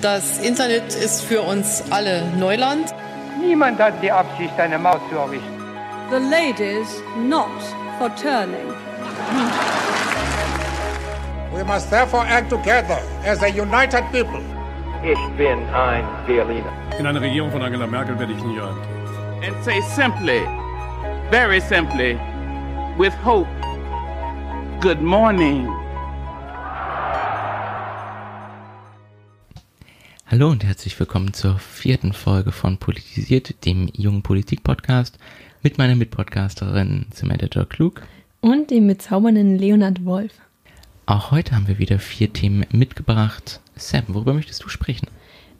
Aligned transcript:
Das 0.00 0.38
Internet 0.38 0.94
ist 0.94 1.24
für 1.24 1.40
uns 1.42 1.82
alle 1.90 2.22
Neuland. 2.38 2.94
Niemand 3.40 3.80
hat 3.80 4.00
die 4.00 4.12
Absicht, 4.12 4.56
eine 4.56 4.78
Maut 4.78 5.00
zu 5.10 5.16
errichten. 5.16 5.58
The 6.10 6.18
ladies 6.18 7.02
not 7.26 7.50
for 7.98 8.08
turning. 8.14 8.72
We 11.52 11.64
must 11.64 11.90
therefore 11.90 12.24
act 12.28 12.48
together 12.48 13.00
as 13.26 13.42
a 13.42 13.48
united 13.48 14.04
people. 14.12 14.40
Ich 15.02 15.18
bin 15.36 15.58
ein 15.74 16.04
Berliner. 16.28 16.72
In 16.96 17.06
einer 17.06 17.20
Regierung 17.20 17.50
von 17.50 17.62
Angela 17.62 17.88
Merkel 17.88 18.16
werde 18.20 18.32
ich 18.32 18.44
nie 18.44 18.58
rein. 18.58 18.76
And 19.44 19.64
say 19.64 19.80
simply, 19.96 20.42
very 21.30 21.60
simply, 21.60 22.16
with 22.96 23.14
hope, 23.24 23.48
good 24.80 25.00
morning. 25.02 25.68
Hallo 30.30 30.50
und 30.50 30.62
herzlich 30.62 31.00
willkommen 31.00 31.32
zur 31.32 31.58
vierten 31.58 32.12
Folge 32.12 32.52
von 32.52 32.76
Politisiert, 32.76 33.64
dem 33.64 33.88
jungen 33.94 34.22
Politik-Podcast 34.22 35.18
mit 35.62 35.78
meiner 35.78 35.94
Mitpodcasterin 35.94 37.06
Samantha 37.14 37.46
Jo 37.46 37.64
Klug 37.64 38.02
und 38.42 38.70
dem 38.70 38.88
bezaubernden 38.88 39.56
Leonard 39.56 40.04
Wolf. 40.04 40.32
Auch 41.06 41.30
heute 41.30 41.56
haben 41.56 41.66
wir 41.66 41.78
wieder 41.78 41.98
vier 41.98 42.30
Themen 42.30 42.66
mitgebracht. 42.70 43.60
Sam, 43.74 44.02
worüber 44.08 44.34
möchtest 44.34 44.62
du 44.62 44.68
sprechen? 44.68 45.08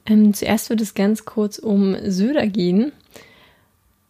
Ähm, 0.04 0.34
zuerst 0.34 0.68
wird 0.68 0.82
es 0.82 0.92
ganz 0.92 1.24
kurz 1.24 1.56
um 1.56 1.96
Söder 2.04 2.46
gehen. 2.46 2.92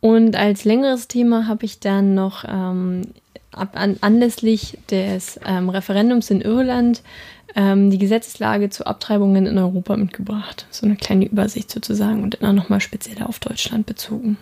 Und 0.01 0.35
als 0.35 0.65
längeres 0.65 1.07
Thema 1.07 1.47
habe 1.47 1.67
ich 1.67 1.79
dann 1.79 2.17
noch 2.17 2.45
ähm, 2.45 3.03
an, 3.59 3.97
anlässlich 4.01 4.79
des 4.91 5.39
ähm, 5.45 5.69
Referendums 5.69 6.31
in 6.31 6.41
Irland 6.41 7.03
ähm, 7.55 7.91
die 7.91 7.99
Gesetzeslage 7.99 8.71
zu 8.71 8.87
Abtreibungen 8.87 9.47
in 9.47 9.59
Europa 9.59 9.97
mitgebracht. 9.97 10.67
So 10.71 10.87
eine 10.87 10.97
kleine 10.97 11.27
Übersicht 11.27 11.71
sozusagen 11.71 12.23
und 12.23 12.39
dann 12.41 12.57
nochmal 12.57 12.81
speziell 12.81 13.23
auf 13.23 13.39
Deutschland 13.39 13.87
bezogen. 13.87 14.37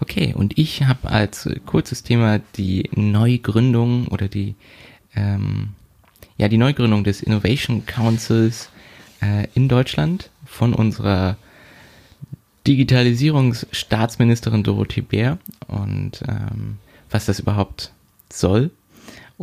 Okay, 0.00 0.34
und 0.36 0.58
ich 0.58 0.82
habe 0.82 1.10
als 1.10 1.48
kurzes 1.64 2.02
Thema 2.02 2.40
die 2.56 2.90
Neugründung 2.94 4.08
oder 4.08 4.28
die, 4.28 4.56
ähm, 5.14 5.70
ja, 6.36 6.48
die 6.48 6.58
Neugründung 6.58 7.04
des 7.04 7.22
Innovation 7.22 7.86
Councils 7.86 8.68
äh, 9.20 9.46
in 9.54 9.68
Deutschland 9.68 10.30
von 10.44 10.74
unserer 10.74 11.36
Digitalisierungsstaatsministerin 12.66 14.62
Dorothee 14.62 15.02
Bär 15.02 15.38
und 15.68 16.22
ähm, 16.28 16.78
was 17.10 17.26
das 17.26 17.40
überhaupt 17.40 17.92
soll 18.38 18.70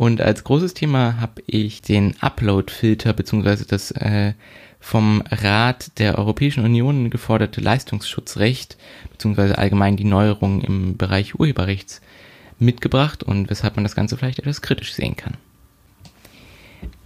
und 0.00 0.20
als 0.20 0.44
großes 0.44 0.72
Thema 0.74 1.20
habe 1.20 1.42
ich 1.46 1.82
den 1.82 2.14
Upload-Filter 2.20 3.12
beziehungsweise 3.12 3.66
das 3.66 3.90
äh, 3.90 4.32
vom 4.80 5.22
Rat 5.30 5.98
der 5.98 6.16
Europäischen 6.16 6.64
Union 6.64 7.10
geforderte 7.10 7.60
Leistungsschutzrecht 7.60 8.78
beziehungsweise 9.12 9.58
allgemein 9.58 9.98
die 9.98 10.04
Neuerungen 10.04 10.62
im 10.62 10.96
Bereich 10.96 11.38
Urheberrechts 11.38 12.00
mitgebracht 12.58 13.22
und 13.22 13.50
weshalb 13.50 13.76
man 13.76 13.84
das 13.84 13.94
Ganze 13.94 14.16
vielleicht 14.16 14.38
etwas 14.38 14.62
kritisch 14.62 14.94
sehen 14.94 15.16
kann. 15.16 15.34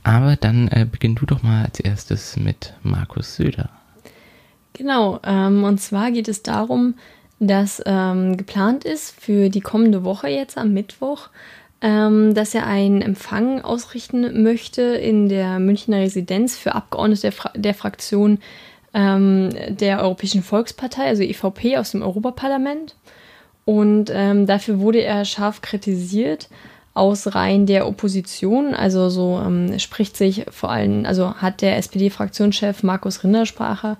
Aber 0.04 0.36
dann 0.36 0.68
äh, 0.68 0.86
beginn 0.88 1.16
du 1.16 1.26
doch 1.26 1.42
mal 1.42 1.64
als 1.64 1.80
erstes 1.80 2.36
mit 2.36 2.74
Markus 2.82 3.36
Söder. 3.36 3.70
Genau, 4.72 5.18
ähm, 5.24 5.64
und 5.64 5.80
zwar 5.80 6.12
geht 6.12 6.28
es 6.28 6.42
darum, 6.42 6.94
dass 7.40 7.82
ähm, 7.86 8.36
geplant 8.36 8.84
ist 8.84 9.18
für 9.20 9.48
die 9.48 9.60
kommende 9.60 10.04
Woche 10.04 10.28
jetzt 10.28 10.56
am 10.58 10.72
Mittwoch 10.72 11.30
dass 11.86 12.54
er 12.54 12.66
einen 12.66 13.02
Empfang 13.02 13.60
ausrichten 13.60 14.42
möchte 14.42 14.80
in 14.80 15.28
der 15.28 15.58
Münchner 15.58 15.98
Residenz 15.98 16.56
für 16.56 16.74
Abgeordnete 16.74 17.20
der, 17.20 17.32
Fra 17.32 17.50
der 17.54 17.74
Fraktion 17.74 18.38
ähm, 18.94 19.50
der 19.68 20.00
Europäischen 20.00 20.42
Volkspartei, 20.42 21.04
also 21.04 21.22
EVP 21.22 21.76
aus 21.76 21.90
dem 21.90 22.00
Europaparlament. 22.00 22.96
Und 23.64 24.10
ähm, 24.10 24.46
dafür 24.46 24.78
wurde 24.78 25.02
er 25.02 25.24
scharf 25.24 25.60
kritisiert 25.60 26.48
aus 26.94 27.34
Reihen 27.34 27.66
der 27.66 27.88
Opposition. 27.88 28.72
Also 28.74 29.08
so 29.08 29.42
ähm, 29.44 29.78
spricht 29.78 30.16
sich 30.16 30.46
vor 30.50 30.70
allem, 30.70 31.04
also 31.04 31.34
hat 31.34 31.60
der 31.60 31.76
SPD-Fraktionschef 31.76 32.82
Markus 32.82 33.24
Rinderspacher, 33.24 33.98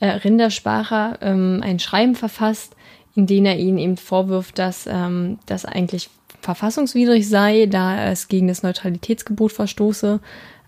äh, 0.00 0.08
Rinderspacher 0.08 1.18
ähm, 1.22 1.60
ein 1.62 1.78
Schreiben 1.78 2.16
verfasst, 2.16 2.74
in 3.14 3.26
dem 3.26 3.46
er 3.46 3.56
ihnen 3.56 3.78
eben 3.78 3.96
vorwirft, 3.96 4.58
dass 4.58 4.88
ähm, 4.90 5.38
das 5.46 5.64
eigentlich 5.64 6.10
verfassungswidrig 6.44 7.28
sei, 7.28 7.66
da 7.66 8.10
es 8.10 8.28
gegen 8.28 8.48
das 8.48 8.62
Neutralitätsgebot 8.62 9.52
verstoße, 9.52 10.20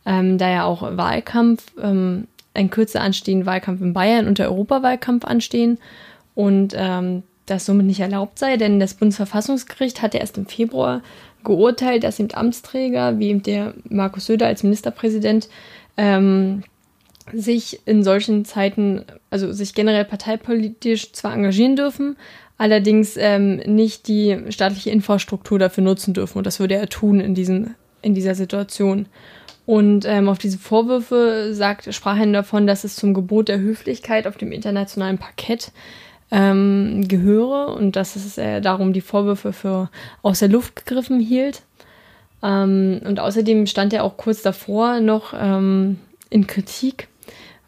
ähm, 0.04 0.38
da 0.38 0.50
ja 0.50 0.64
auch 0.64 0.82
Wahlkampf, 0.96 1.64
ähm, 1.80 2.26
ein 2.54 2.70
kürzer 2.70 3.02
anstehender 3.02 3.46
Wahlkampf 3.46 3.82
in 3.82 3.92
Bayern 3.92 4.26
und 4.26 4.38
der 4.38 4.50
Europawahlkampf 4.50 5.24
anstehen 5.24 5.78
und 6.34 6.74
ähm, 6.76 7.22
das 7.44 7.66
somit 7.66 7.86
nicht 7.86 8.00
erlaubt 8.00 8.38
sei, 8.38 8.56
denn 8.56 8.80
das 8.80 8.94
Bundesverfassungsgericht 8.94 10.02
hatte 10.02 10.18
erst 10.18 10.38
im 10.38 10.46
Februar 10.46 11.02
geurteilt, 11.44 12.02
dass 12.02 12.18
eben 12.18 12.34
Amtsträger 12.34 13.18
wie 13.18 13.28
eben 13.28 13.42
der 13.42 13.74
Markus 13.88 14.26
Söder 14.26 14.46
als 14.46 14.62
Ministerpräsident 14.62 15.48
ähm, 15.96 16.64
sich 17.32 17.80
in 17.86 18.02
solchen 18.02 18.44
Zeiten, 18.44 19.04
also 19.30 19.52
sich 19.52 19.74
generell 19.74 20.04
parteipolitisch 20.04 21.12
zwar 21.12 21.34
engagieren 21.34 21.76
dürfen, 21.76 22.16
allerdings 22.58 23.16
ähm, 23.16 23.56
nicht 23.56 24.08
die 24.08 24.38
staatliche 24.50 24.90
Infrastruktur 24.90 25.58
dafür 25.58 25.84
nutzen 25.84 26.14
dürfen. 26.14 26.38
Und 26.38 26.46
das 26.46 26.60
würde 26.60 26.74
er 26.74 26.88
tun 26.88 27.20
in, 27.20 27.34
diesen, 27.34 27.74
in 28.02 28.14
dieser 28.14 28.34
Situation. 28.34 29.06
Und 29.66 30.04
ähm, 30.06 30.28
auf 30.28 30.38
diese 30.38 30.58
Vorwürfe 30.58 31.52
sagt, 31.52 31.92
sprach 31.92 32.18
er 32.18 32.26
davon, 32.26 32.66
dass 32.66 32.84
es 32.84 32.94
zum 32.96 33.14
Gebot 33.14 33.48
der 33.48 33.58
Höflichkeit 33.58 34.26
auf 34.26 34.36
dem 34.36 34.52
internationalen 34.52 35.18
Parkett 35.18 35.72
ähm, 36.30 37.06
gehöre 37.06 37.74
und 37.74 37.96
dass 37.96 38.16
es 38.16 38.38
äh, 38.38 38.60
darum 38.60 38.92
die 38.92 39.00
Vorwürfe 39.00 39.52
für 39.52 39.90
aus 40.22 40.38
der 40.38 40.48
Luft 40.48 40.76
gegriffen 40.76 41.20
hielt. 41.20 41.62
Ähm, 42.42 43.00
und 43.04 43.18
außerdem 43.18 43.66
stand 43.66 43.92
er 43.92 44.04
auch 44.04 44.16
kurz 44.16 44.42
davor 44.42 45.00
noch 45.00 45.34
ähm, 45.36 45.98
in 46.30 46.46
Kritik, 46.46 47.08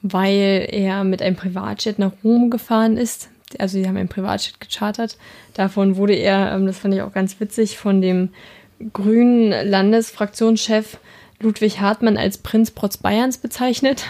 weil 0.03 0.69
er 0.71 1.03
mit 1.03 1.21
einem 1.21 1.37
Privatjet 1.37 1.99
nach 1.99 2.13
Rom 2.23 2.51
gefahren 2.51 2.97
ist, 2.97 3.29
also 3.59 3.79
die 3.79 3.87
haben 3.87 3.97
ein 3.97 4.09
Privatjet 4.09 4.61
gechartert. 4.61 5.17
Davon 5.55 5.97
wurde 5.97 6.15
er, 6.15 6.53
ähm, 6.53 6.67
das 6.67 6.79
fand 6.79 6.95
ich 6.95 7.03
auch 7.03 7.13
ganz 7.13 7.41
witzig, 7.41 7.79
von 7.79 8.01
dem 8.01 8.31
grünen 8.93 9.51
Landesfraktionschef 9.69 10.99
Ludwig 11.41 11.81
Hartmann 11.81 12.17
als 12.17 12.39
Prinz 12.39 12.71
Protz 12.71 12.97
Bayerns 12.97 13.39
bezeichnet. 13.39 14.05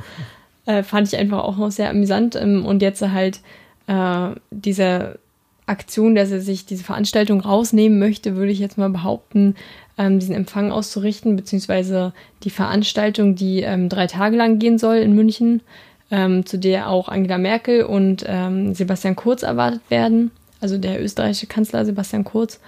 äh, 0.66 0.82
fand 0.82 1.08
ich 1.08 1.18
einfach 1.18 1.42
auch 1.42 1.56
noch 1.56 1.70
sehr 1.70 1.90
amüsant. 1.90 2.36
Ähm, 2.36 2.64
und 2.64 2.82
jetzt 2.82 3.02
halt 3.02 3.40
äh, 3.86 4.30
diese 4.50 5.18
Aktion, 5.66 6.14
dass 6.14 6.30
er 6.30 6.40
sich 6.40 6.66
diese 6.66 6.84
Veranstaltung 6.84 7.40
rausnehmen 7.40 7.98
möchte, 7.98 8.36
würde 8.36 8.52
ich 8.52 8.58
jetzt 8.58 8.78
mal 8.78 8.90
behaupten, 8.90 9.54
ähm, 9.98 10.18
diesen 10.18 10.34
Empfang 10.34 10.72
auszurichten, 10.72 11.36
beziehungsweise 11.36 12.12
die 12.42 12.50
Veranstaltung, 12.50 13.36
die 13.36 13.60
ähm, 13.60 13.88
drei 13.88 14.06
Tage 14.06 14.36
lang 14.36 14.58
gehen 14.58 14.78
soll 14.78 14.96
in 14.96 15.14
München, 15.14 15.62
ähm, 16.10 16.44
zu 16.44 16.58
der 16.58 16.88
auch 16.88 17.08
Angela 17.08 17.38
Merkel 17.38 17.84
und 17.84 18.24
ähm, 18.26 18.74
Sebastian 18.74 19.16
Kurz 19.16 19.42
erwartet 19.42 19.82
werden, 19.88 20.30
also 20.60 20.78
der 20.78 21.02
österreichische 21.02 21.46
Kanzler 21.46 21.84
Sebastian 21.84 22.24
Kurz. 22.24 22.60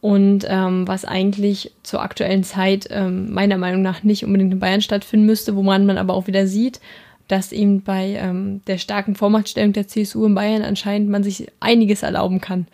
Und 0.00 0.46
ähm, 0.48 0.86
was 0.86 1.04
eigentlich 1.04 1.72
zur 1.82 2.02
aktuellen 2.02 2.44
Zeit 2.44 2.86
ähm, 2.90 3.32
meiner 3.32 3.58
Meinung 3.58 3.82
nach 3.82 4.02
nicht 4.02 4.24
unbedingt 4.24 4.52
in 4.52 4.60
Bayern 4.60 4.82
stattfinden 4.82 5.26
müsste, 5.26 5.56
woran 5.56 5.86
man 5.86 5.98
aber 5.98 6.14
auch 6.14 6.26
wieder 6.26 6.46
sieht, 6.46 6.80
dass 7.28 7.50
eben 7.50 7.82
bei 7.82 8.16
ähm, 8.20 8.60
der 8.66 8.78
starken 8.78 9.16
Vormachtstellung 9.16 9.72
der 9.72 9.88
CSU 9.88 10.24
in 10.26 10.34
Bayern 10.34 10.62
anscheinend 10.62 11.08
man 11.08 11.24
sich 11.24 11.48
einiges 11.60 12.02
erlauben 12.02 12.40
kann 12.40 12.68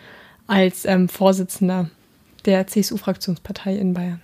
als 0.46 0.84
ähm, 0.84 1.08
Vorsitzender 1.08 1.88
der 2.44 2.66
CSU-Fraktionspartei 2.66 3.76
in 3.76 3.94
Bayern. 3.94 4.20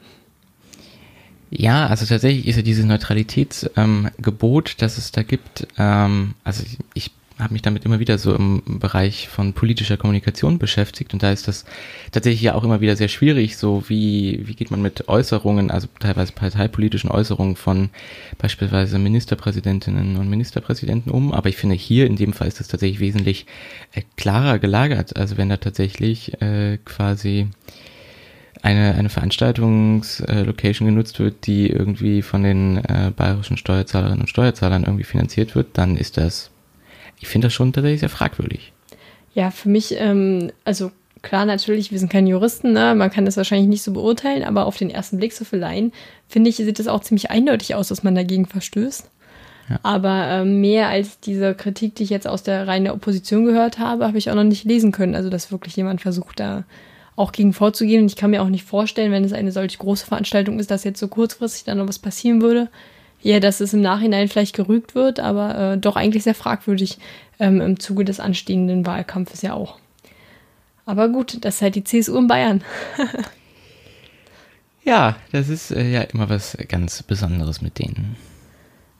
Ja, 1.50 1.86
also 1.86 2.04
tatsächlich 2.04 2.46
ist 2.46 2.56
ja 2.56 2.62
dieses 2.62 2.84
Neutralitätsgebot, 2.84 4.68
ähm, 4.68 4.74
das 4.78 4.98
es 4.98 5.12
da 5.12 5.22
gibt, 5.22 5.66
ähm, 5.78 6.34
also 6.44 6.62
ich, 6.62 6.78
ich 6.94 7.10
habe 7.38 7.52
mich 7.52 7.62
damit 7.62 7.84
immer 7.84 8.00
wieder 8.00 8.18
so 8.18 8.34
im 8.34 8.62
Bereich 8.80 9.28
von 9.28 9.52
politischer 9.52 9.96
Kommunikation 9.96 10.58
beschäftigt 10.58 11.14
und 11.14 11.22
da 11.22 11.30
ist 11.30 11.46
das 11.46 11.64
tatsächlich 12.10 12.42
ja 12.42 12.54
auch 12.54 12.64
immer 12.64 12.80
wieder 12.80 12.96
sehr 12.96 13.08
schwierig, 13.08 13.56
so 13.56 13.84
wie, 13.88 14.42
wie 14.44 14.54
geht 14.54 14.70
man 14.70 14.82
mit 14.82 15.08
Äußerungen, 15.08 15.70
also 15.70 15.88
teilweise 16.00 16.32
parteipolitischen 16.32 17.10
Äußerungen 17.10 17.56
von 17.56 17.90
beispielsweise 18.38 18.98
Ministerpräsidentinnen 18.98 20.16
und 20.16 20.28
Ministerpräsidenten 20.28 21.10
um, 21.10 21.32
aber 21.32 21.48
ich 21.48 21.56
finde 21.56 21.76
hier 21.76 22.06
in 22.06 22.16
dem 22.16 22.32
Fall 22.32 22.48
ist 22.48 22.60
das 22.60 22.68
tatsächlich 22.68 23.00
wesentlich 23.00 23.46
äh, 23.92 24.02
klarer 24.16 24.58
gelagert, 24.58 25.16
also 25.16 25.36
wenn 25.36 25.48
da 25.48 25.58
tatsächlich 25.58 26.42
äh, 26.42 26.78
quasi 26.84 27.48
eine, 28.62 28.94
eine 28.94 29.08
Veranstaltungslocation 29.08 30.88
genutzt 30.88 31.18
wird, 31.18 31.46
die 31.46 31.68
irgendwie 31.68 32.22
von 32.22 32.42
den 32.42 32.78
äh, 32.78 33.12
bayerischen 33.14 33.56
Steuerzahlerinnen 33.56 34.20
und 34.20 34.28
Steuerzahlern 34.28 34.84
irgendwie 34.84 35.04
finanziert 35.04 35.54
wird, 35.54 35.68
dann 35.74 35.96
ist 35.96 36.16
das, 36.16 36.50
ich 37.20 37.28
finde 37.28 37.46
das 37.46 37.54
schon 37.54 37.72
tatsächlich 37.72 38.00
sehr 38.00 38.08
fragwürdig. 38.08 38.72
Ja, 39.34 39.50
für 39.50 39.68
mich, 39.68 39.94
ähm, 39.98 40.50
also 40.64 40.90
klar, 41.22 41.44
natürlich, 41.44 41.92
wir 41.92 41.98
sind 41.98 42.10
keine 42.10 42.30
Juristen, 42.30 42.72
ne? 42.72 42.94
man 42.94 43.10
kann 43.10 43.24
das 43.24 43.36
wahrscheinlich 43.36 43.68
nicht 43.68 43.82
so 43.82 43.92
beurteilen, 43.92 44.44
aber 44.44 44.66
auf 44.66 44.76
den 44.76 44.90
ersten 44.90 45.18
Blick 45.18 45.32
so 45.32 45.44
für 45.44 45.56
Laien, 45.56 45.92
finde 46.28 46.50
ich, 46.50 46.56
sieht 46.56 46.80
es 46.80 46.88
auch 46.88 47.00
ziemlich 47.00 47.30
eindeutig 47.30 47.74
aus, 47.74 47.88
dass 47.88 48.02
man 48.02 48.14
dagegen 48.14 48.46
verstößt. 48.46 49.10
Ja. 49.70 49.80
Aber 49.82 50.26
äh, 50.28 50.44
mehr 50.44 50.88
als 50.88 51.20
diese 51.20 51.54
Kritik, 51.54 51.94
die 51.94 52.04
ich 52.04 52.10
jetzt 52.10 52.26
aus 52.26 52.42
der 52.42 52.66
reinen 52.66 52.90
Opposition 52.90 53.44
gehört 53.44 53.78
habe, 53.78 54.06
habe 54.06 54.18
ich 54.18 54.30
auch 54.30 54.34
noch 54.34 54.44
nicht 54.44 54.64
lesen 54.64 54.92
können. 54.92 55.14
Also, 55.14 55.28
dass 55.28 55.52
wirklich 55.52 55.76
jemand 55.76 56.00
versucht, 56.00 56.40
da 56.40 56.64
auch 57.18 57.32
gegen 57.32 57.52
vorzugehen. 57.52 58.02
Und 58.02 58.06
ich 58.06 58.16
kann 58.16 58.30
mir 58.30 58.42
auch 58.42 58.48
nicht 58.48 58.64
vorstellen, 58.64 59.12
wenn 59.12 59.24
es 59.24 59.32
eine 59.32 59.52
solch 59.52 59.78
große 59.78 60.06
Veranstaltung 60.06 60.58
ist, 60.58 60.70
dass 60.70 60.84
jetzt 60.84 61.00
so 61.00 61.08
kurzfristig 61.08 61.64
dann 61.64 61.78
noch 61.78 61.88
was 61.88 61.98
passieren 61.98 62.40
würde. 62.40 62.68
Ja, 63.20 63.40
dass 63.40 63.60
es 63.60 63.74
im 63.74 63.80
Nachhinein 63.80 64.28
vielleicht 64.28 64.54
gerügt 64.54 64.94
wird, 64.94 65.18
aber 65.18 65.72
äh, 65.72 65.78
doch 65.78 65.96
eigentlich 65.96 66.22
sehr 66.22 66.36
fragwürdig 66.36 66.98
ähm, 67.40 67.60
im 67.60 67.80
Zuge 67.80 68.04
des 68.04 68.20
anstehenden 68.20 68.86
Wahlkampfes 68.86 69.42
ja 69.42 69.54
auch. 69.54 69.78
Aber 70.86 71.08
gut, 71.08 71.44
das 71.44 71.56
ist 71.56 71.62
halt 71.62 71.74
die 71.74 71.82
CSU 71.82 72.16
in 72.16 72.28
Bayern. 72.28 72.62
ja, 74.84 75.16
das 75.32 75.48
ist 75.48 75.72
äh, 75.72 75.90
ja 75.90 76.02
immer 76.02 76.28
was 76.28 76.56
ganz 76.68 77.02
Besonderes 77.02 77.60
mit 77.60 77.80
denen. 77.80 78.16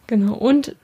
Genau, 0.09 0.35
und 0.35 0.75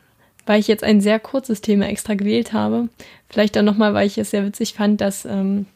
weil 0.47 0.61
ich 0.61 0.69
jetzt 0.69 0.85
ein 0.85 1.01
sehr 1.01 1.19
kurzes 1.19 1.61
Thema 1.61 1.89
extra 1.89 2.15
gewählt 2.15 2.53
habe, 2.53 2.89
vielleicht 3.29 3.57
dann 3.57 3.65
nochmal, 3.65 3.95
weil 3.95 4.07
ich 4.07 4.19
es 4.19 4.31
sehr 4.31 4.47
witzig 4.47 4.75
fand, 4.75 5.01
dass 5.01 5.25
ähm, 5.25 5.67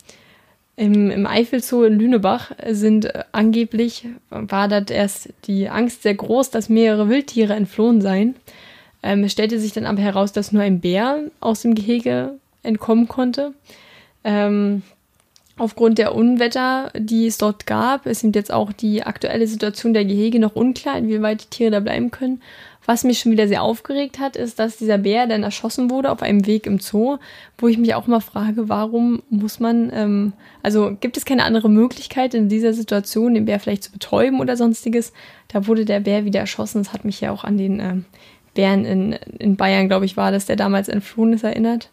im, 0.79 1.11
im 1.11 1.27
Eifelzoo 1.27 1.83
in 1.83 1.99
Lünebach 1.99 2.53
sind 2.69 3.07
äh, 3.07 3.25
angeblich, 3.33 4.07
war 4.31 4.69
das 4.69 4.91
erst 4.91 5.31
die 5.45 5.69
Angst 5.69 6.03
sehr 6.03 6.15
groß, 6.15 6.51
dass 6.51 6.69
mehrere 6.69 7.09
Wildtiere 7.09 7.55
entflohen 7.55 8.01
seien. 8.01 8.37
Ähm, 9.03 9.25
es 9.25 9.33
stellte 9.33 9.59
sich 9.59 9.73
dann 9.73 9.87
aber 9.87 10.01
heraus, 10.01 10.33
dass 10.33 10.53
nur 10.53 10.63
ein 10.63 10.81
Bär 10.81 11.25
aus 11.41 11.63
dem 11.63 11.75
Gehege 11.75 12.35
entkommen 12.63 13.09
konnte. 13.09 13.55
Ähm, 14.23 14.83
aufgrund 15.57 15.99
der 15.99 16.15
Unwetter, 16.15 16.93
die 16.97 17.27
es 17.27 17.39
dort 17.39 17.67
gab, 17.67 18.07
ist 18.07 18.23
jetzt 18.23 18.53
auch 18.53 18.73
die 18.73 19.03
aktuelle 19.03 19.49
Situation 19.49 19.95
der 19.95 20.05
Gehege 20.05 20.39
noch 20.39 20.55
unklar, 20.55 20.97
inwieweit 20.97 21.43
die 21.43 21.51
Tiere 21.51 21.71
da 21.73 21.81
bleiben 21.81 22.13
können. 22.13 22.41
Was 22.89 23.05
mich 23.05 23.19
schon 23.19 23.33
wieder 23.33 23.49
sehr 23.49 23.63
aufgeregt 23.63 24.19
hat, 24.19 24.35
ist, 24.35 24.59
dass 24.59 24.79
dieser 24.79 24.97
Bär 24.97 25.27
dann 25.27 25.43
erschossen 25.43 25.91
wurde 25.91 26.11
auf 26.11 26.23
einem 26.23 26.47
Weg 26.47 26.65
im 26.65 26.79
Zoo, 26.79 27.19
wo 27.59 27.69
ich 27.69 27.77
mich 27.77 27.95
auch 27.95 28.07
mal 28.07 28.21
frage, 28.21 28.71
warum 28.71 29.23
muss 29.29 29.61
man, 29.61 29.93
ähm, 29.93 30.33
also 30.63 30.97
gibt 30.99 31.19
es 31.19 31.27
keine 31.27 31.45
andere 31.45 31.69
Möglichkeit 31.69 32.33
in 32.33 32.49
dieser 32.49 32.73
Situation, 32.73 33.35
den 33.35 33.45
Bär 33.45 33.61
vielleicht 33.61 33.85
zu 33.85 33.93
betäuben 33.93 34.41
oder 34.41 34.57
sonstiges? 34.57 35.13
Da 35.49 35.67
wurde 35.67 35.85
der 35.85 36.01
Bär 36.01 36.25
wieder 36.25 36.41
erschossen. 36.41 36.83
Das 36.83 36.95
hat 36.95 37.05
mich 37.05 37.21
ja 37.21 37.31
auch 37.31 37.45
an 37.45 37.59
den 37.59 37.79
ähm, 37.79 38.05
Bären 38.55 38.87
in, 38.87 39.13
in 39.39 39.57
Bayern, 39.57 39.89
glaube 39.89 40.07
ich, 40.07 40.17
war 40.17 40.33
das, 40.33 40.47
der 40.47 40.57
damals 40.57 40.89
entflohen 40.89 41.35
ist, 41.35 41.45
erinnert. 41.45 41.91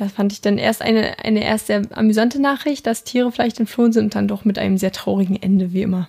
Ja, 0.00 0.06
das 0.06 0.14
fand 0.14 0.32
ich 0.32 0.40
dann 0.40 0.58
erst 0.58 0.82
eine, 0.82 1.16
eine 1.22 1.44
erst 1.44 1.68
sehr 1.68 1.82
amüsante 1.92 2.42
Nachricht, 2.42 2.88
dass 2.88 3.04
Tiere 3.04 3.30
vielleicht 3.30 3.60
entflohen 3.60 3.92
sind 3.92 4.06
und 4.06 4.14
dann 4.16 4.26
doch 4.26 4.44
mit 4.44 4.58
einem 4.58 4.78
sehr 4.78 4.90
traurigen 4.90 5.40
Ende, 5.40 5.72
wie 5.72 5.82
immer. 5.82 6.08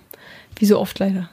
Wie 0.57 0.65
so 0.65 0.79
oft 0.79 0.97
leider. 0.97 1.29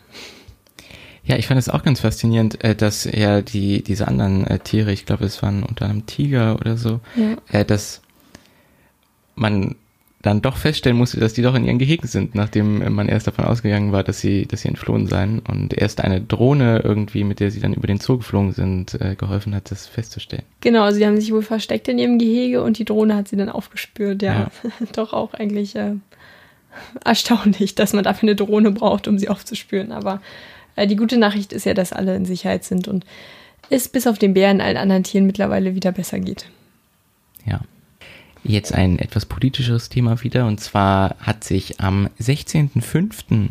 Ja, 1.24 1.36
ich 1.36 1.46
fand 1.46 1.58
es 1.58 1.68
auch 1.68 1.84
ganz 1.84 2.00
faszinierend, 2.00 2.62
äh, 2.64 2.74
dass 2.74 3.04
ja 3.04 3.42
die, 3.42 3.82
diese 3.82 4.08
anderen 4.08 4.46
äh, 4.46 4.58
Tiere, 4.58 4.92
ich 4.92 5.06
glaube, 5.06 5.24
es 5.24 5.42
waren 5.42 5.62
unter 5.62 5.84
anderem 5.84 6.06
Tiger 6.06 6.56
oder 6.56 6.76
so, 6.76 7.00
ja. 7.16 7.36
Äh, 7.50 7.64
dass 7.64 8.02
man 9.36 9.76
dann 10.20 10.40
doch 10.40 10.56
feststellen 10.56 10.96
musste, 10.96 11.18
dass 11.18 11.32
die 11.32 11.42
doch 11.42 11.54
in 11.56 11.64
ihren 11.64 11.78
Gehegen 11.78 12.06
sind, 12.06 12.36
nachdem 12.36 12.94
man 12.94 13.08
erst 13.08 13.26
davon 13.26 13.44
ausgegangen 13.44 13.90
war, 13.90 14.04
dass 14.04 14.20
sie, 14.20 14.46
dass 14.46 14.60
sie 14.60 14.68
entflohen 14.68 15.08
seien 15.08 15.40
und 15.40 15.74
erst 15.74 16.00
eine 16.00 16.20
Drohne 16.20 16.80
irgendwie, 16.84 17.24
mit 17.24 17.40
der 17.40 17.50
sie 17.50 17.58
dann 17.58 17.74
über 17.74 17.88
den 17.88 17.98
Zoo 17.98 18.18
geflogen 18.18 18.52
sind, 18.52 18.96
geholfen 19.18 19.52
hat, 19.52 19.72
das 19.72 19.88
festzustellen. 19.88 20.44
Genau, 20.60 20.88
sie 20.92 21.04
haben 21.04 21.20
sich 21.20 21.32
wohl 21.32 21.42
versteckt 21.42 21.88
in 21.88 21.98
ihrem 21.98 22.20
Gehege 22.20 22.62
und 22.62 22.78
die 22.78 22.84
Drohne 22.84 23.16
hat 23.16 23.26
sie 23.26 23.36
dann 23.36 23.48
aufgespürt, 23.48 24.22
ja. 24.22 24.32
ja. 24.62 24.70
doch 24.92 25.12
auch 25.12 25.34
eigentlich 25.34 25.74
äh, 25.74 25.94
erstaunlich, 27.04 27.74
dass 27.74 27.92
man 27.92 28.04
dafür 28.04 28.28
eine 28.28 28.36
Drohne 28.36 28.70
braucht, 28.70 29.08
um 29.08 29.18
sie 29.18 29.28
aufzuspüren, 29.28 29.90
aber 29.90 30.20
die 30.76 30.96
gute 30.96 31.18
Nachricht 31.18 31.52
ist 31.52 31.66
ja, 31.66 31.74
dass 31.74 31.92
alle 31.92 32.16
in 32.16 32.24
Sicherheit 32.24 32.64
sind 32.64 32.88
und 32.88 33.04
es 33.70 33.88
bis 33.88 34.06
auf 34.06 34.18
den 34.18 34.34
Bären 34.34 34.60
allen 34.60 34.76
anderen 34.76 35.04
Tieren 35.04 35.26
mittlerweile 35.26 35.74
wieder 35.74 35.92
besser 35.92 36.20
geht. 36.20 36.46
Ja. 37.46 37.60
Jetzt 38.44 38.74
ein 38.74 38.98
etwas 38.98 39.26
politischeres 39.26 39.88
Thema 39.88 40.22
wieder 40.24 40.46
und 40.46 40.60
zwar 40.60 41.16
hat 41.20 41.44
sich 41.44 41.80
am 41.80 42.08
16.05. 42.20 43.50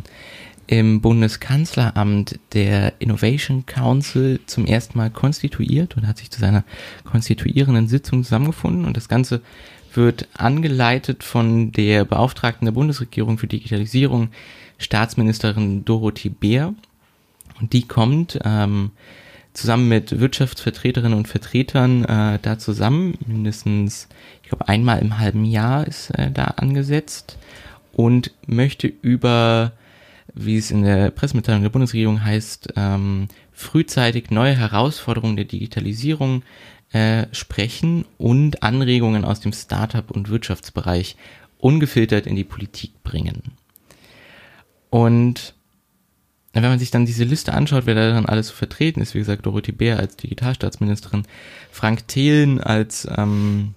im 0.68 1.00
Bundeskanzleramt 1.00 2.40
der 2.54 2.94
Innovation 3.00 3.66
Council 3.66 4.42
zum 4.48 4.66
ersten 4.66 4.98
Mal 4.98 5.10
konstituiert 5.10 5.96
und 5.96 6.08
hat 6.08 6.18
sich 6.18 6.30
zu 6.30 6.42
seiner 6.42 6.66
konstituierenden 7.06 7.88
Sitzung 7.88 8.24
zusammengefunden 8.24 8.86
und 8.86 8.98
das 8.98 9.08
Ganze 9.08 9.42
wird 9.94 10.28
angeleitet 10.34 11.24
von 11.24 11.72
der 11.72 12.06
Beauftragten 12.06 12.66
der 12.66 12.74
Bundesregierung 12.74 13.38
für 13.38 13.48
Digitalisierung, 13.48 14.30
Staatsministerin 14.78 15.86
Dorothee 15.86 16.30
Bär. 16.30 16.74
Und 17.62 17.74
die 17.74 17.88
kommt 17.88 18.40
ähm, 18.44 18.92
zusammen 19.54 19.88
mit 19.88 20.19
Wirtschaftsvertreterinnen 20.19 21.18
und 21.18 21.28
Vertretern 21.28 22.06
äh, 22.06 22.40
da 22.42 22.58
zusammen. 22.58 23.18
Mindestens, 23.25 24.08
ich 24.42 24.50
glaube, 24.50 24.68
einmal 24.68 25.00
im 25.00 25.19
halben 25.19 25.46
Jahr 25.46 25.88
ist 25.88 26.10
äh, 26.12 26.31
da 26.31 26.46
angesetzt 26.46 27.38
und 27.94 28.31
möchte 28.48 28.88
über, 28.88 29.74
wie 30.34 30.58
es 30.58 30.72
in 30.72 30.84
der 30.84 31.12
Pressemitteilung 31.12 31.62
der 31.62 31.69
Bundesregierung 31.69 32.24
heißt, 32.24 32.74
ähm, 32.75 33.28
frühzeitig 33.52 34.31
neue 34.31 34.56
Herausforderungen 34.56 35.36
der 35.36 35.46
Digitalisierung 35.46 36.44
äh, 36.94 37.28
sprechen 37.31 38.06
und 38.18 38.63
Anregungen 38.63 39.24
aus 39.24 39.40
dem 39.40 39.54
Startup- 39.54 40.12
und 40.12 40.30
Wirtschaftsbereich 40.30 41.16
ungefiltert 41.60 42.25
in 42.25 42.36
die 42.36 42.44
Politik 42.44 43.04
bringen. 43.04 43.44
Und 44.90 45.54
wenn 46.53 46.63
man 46.63 46.80
sich 46.80 46.92
dann 46.92 47.06
diese 47.06 47.24
Liste 47.24 47.53
anschaut, 47.53 47.86
wer 47.86 47.95
daran 47.95 48.25
alles 48.25 48.50
so 48.50 48.53
vertreten 48.53 49.01
ist, 49.01 49.13
wie 49.15 49.19
gesagt, 49.19 49.45
Dorothee 49.45 49.71
Bär 49.71 50.00
als 50.00 50.18
Digitalstaatsministerin, 50.18 51.24
Frank 51.71 52.07
Thelen 52.07 52.59
als 52.59 53.07
ähm, 53.18 53.74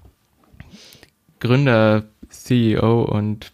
Gründer, 1.39 2.05
CEO 2.29 3.03
und 3.03 3.51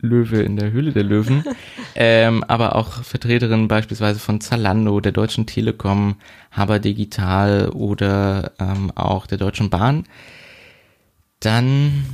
Löwe 0.00 0.42
in 0.42 0.56
der 0.56 0.70
Höhle 0.70 0.92
der 0.92 1.02
Löwen, 1.02 1.44
ähm, 1.94 2.44
aber 2.44 2.76
auch 2.76 3.02
Vertreterin 3.02 3.68
beispielsweise 3.68 4.20
von 4.20 4.40
Zalando, 4.40 5.00
der 5.00 5.12
Deutschen 5.12 5.46
Telekom, 5.46 6.16
Haber 6.50 6.78
Digital 6.78 7.70
oder 7.70 8.52
ähm, 8.58 8.90
auch 8.94 9.26
der 9.26 9.38
Deutschen 9.38 9.70
Bahn, 9.70 10.04
dann 11.40 12.04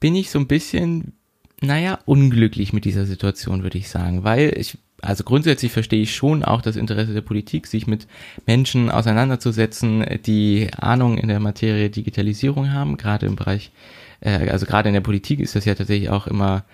bin 0.00 0.14
ich 0.16 0.30
so 0.30 0.38
ein 0.38 0.46
bisschen, 0.46 1.12
naja, 1.60 1.98
unglücklich 2.04 2.72
mit 2.72 2.84
dieser 2.84 3.04
Situation, 3.04 3.62
würde 3.62 3.78
ich 3.78 3.88
sagen, 3.88 4.24
weil 4.24 4.54
ich 4.56 4.78
also 5.00 5.24
grundsätzlich 5.24 5.72
verstehe 5.72 6.02
ich 6.02 6.14
schon 6.14 6.44
auch 6.44 6.60
das 6.60 6.76
Interesse 6.76 7.14
der 7.14 7.20
Politik, 7.20 7.66
sich 7.66 7.86
mit 7.86 8.06
Menschen 8.46 8.90
auseinanderzusetzen, 8.90 10.04
die 10.26 10.68
Ahnung 10.76 11.18
in 11.18 11.28
der 11.28 11.40
Materie 11.40 11.90
Digitalisierung 11.90 12.72
haben, 12.72 12.96
gerade 12.96 13.26
im 13.26 13.36
Bereich, 13.36 13.70
äh, 14.20 14.48
also 14.50 14.66
gerade 14.66 14.88
in 14.88 14.94
der 14.94 15.00
Politik 15.00 15.40
ist 15.40 15.54
das 15.54 15.64
ja 15.64 15.74
tatsächlich 15.74 16.10
auch 16.10 16.26
immer 16.26 16.64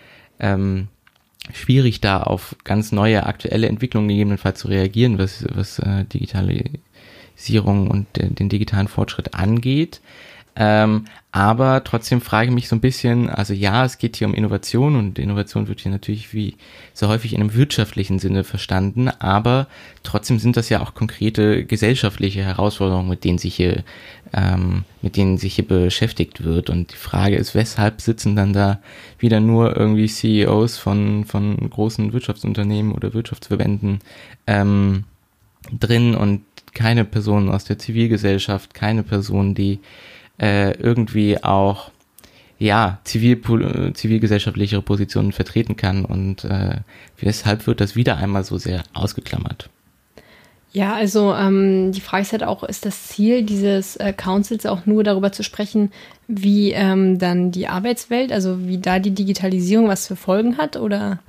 ähm, 0.40 0.88
schwierig, 1.52 2.00
da 2.00 2.23
auf 2.23 2.57
ganz 2.64 2.93
neue 2.93 3.26
aktuelle 3.26 3.69
Entwicklungen 3.69 4.09
gegebenenfalls 4.09 4.61
zu 4.61 4.69
reagieren, 4.69 5.19
was, 5.19 5.45
was 5.52 5.78
äh, 5.81 6.04
Digitalisierung 6.07 7.90
und 7.90 8.19
äh, 8.19 8.28
den 8.31 8.49
digitalen 8.49 8.88
Fortschritt 8.88 9.35
angeht. 9.35 10.00
Ähm, 10.57 11.07
aber 11.33 11.83
trotzdem 11.83 12.21
frage 12.21 12.49
ich 12.49 12.55
mich 12.55 12.69
so 12.69 12.77
ein 12.77 12.81
bisschen, 12.81 13.29
also 13.29 13.53
ja, 13.53 13.85
es 13.85 13.99
geht 13.99 14.17
hier 14.17 14.29
um 14.29 14.35
Innovation 14.35 14.95
und 14.95 15.19
Innovation 15.19 15.67
wird 15.67 15.81
hier 15.81 15.91
natürlich 15.91 16.33
wie 16.33 16.55
so 16.93 17.09
häufig 17.09 17.33
in 17.35 17.41
einem 17.41 17.55
wirtschaftlichen 17.55 18.21
Sinne 18.21 18.45
verstanden, 18.45 19.09
aber 19.09 19.67
trotzdem 20.05 20.39
sind 20.39 20.57
das 20.57 20.69
ja 20.69 20.81
auch 20.81 20.95
konkrete 20.95 21.65
gesellschaftliche 21.65 22.45
Herausforderungen, 22.45 23.09
mit 23.09 23.25
denen 23.25 23.39
sich 23.39 23.57
hier, 23.57 23.83
ähm, 24.33 24.85
mit 25.03 25.17
denen 25.17 25.37
sich 25.37 25.57
hier 25.57 25.67
beschäftigt 25.67 26.45
wird. 26.45 26.71
Und 26.71 26.93
die 26.93 26.97
Frage 26.97 27.35
ist, 27.35 27.57
weshalb 27.57 28.01
sitzen 28.01 28.37
dann 28.37 28.53
da 28.53 28.79
wieder 29.19 29.41
nur 29.41 29.77
irgendwie 29.77 30.07
CEOs 30.07 30.79
von, 30.79 31.25
von 31.25 31.69
großen 31.69 32.13
Wirtschaftsunternehmen 32.13 32.93
oder 32.93 33.13
Wirtschaftsverbänden 33.13 33.99
ähm, 34.47 35.03
drin 35.73 36.15
und 36.15 36.43
keine 36.75 37.05
Personen 37.05 37.49
aus 37.49 37.65
der 37.65 37.79
Zivilgesellschaft, 37.79 38.73
keine 38.75 39.03
Personen, 39.03 39.57
die 39.57 39.81
äh, 40.38 40.73
irgendwie 40.79 41.43
auch 41.43 41.91
ja 42.59 42.99
zivil, 43.05 43.41
zivilgesellschaftlichere 43.95 44.83
Positionen 44.83 45.33
vertreten 45.33 45.76
kann 45.76 46.05
und 46.05 46.45
äh, 46.45 46.76
weshalb 47.19 47.67
wird 47.67 47.81
das 47.81 47.97
wieder 47.97 48.17
einmal 48.17 48.45
so 48.45 48.59
sehr 48.59 48.83
ausgeklammert? 48.93 49.71
Ja, 50.73 50.95
also 50.95 51.33
ähm, 51.33 51.93
die 51.93 52.00
Frage 52.00 52.23
ist 52.23 52.33
halt 52.33 52.43
auch, 52.43 52.64
ist 52.64 52.85
das 52.85 53.07
Ziel 53.07 53.45
dieses 53.45 53.95
äh, 53.95 54.12
Councils 54.12 54.67
auch 54.67 54.87
nur 54.87 55.05
darüber 55.05 55.31
zu 55.31 55.45
sprechen, 55.45 55.93
wie 56.26 56.73
ähm, 56.73 57.21
dann 57.21 57.53
die 57.53 57.69
Arbeitswelt, 57.69 58.33
also 58.33 58.67
wie 58.67 58.79
da 58.79 58.99
die 58.99 59.12
Digitalisierung 59.12 59.87
was 59.87 60.09
für 60.09 60.17
Folgen 60.17 60.59
hat 60.59 60.76
oder? 60.76 61.21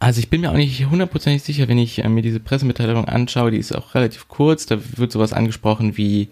Also 0.00 0.20
ich 0.20 0.28
bin 0.28 0.42
mir 0.42 0.50
auch 0.50 0.56
nicht 0.56 0.84
hundertprozentig 0.84 1.42
sicher, 1.42 1.66
wenn 1.66 1.78
ich 1.78 2.04
äh, 2.04 2.08
mir 2.10 2.20
diese 2.20 2.40
Pressemitteilung 2.40 3.06
anschaue, 3.06 3.52
die 3.52 3.58
ist 3.58 3.74
auch 3.74 3.94
relativ 3.94 4.28
kurz, 4.28 4.66
da 4.66 4.76
wird 4.96 5.10
sowas 5.10 5.32
angesprochen 5.32 5.96
wie 5.96 6.28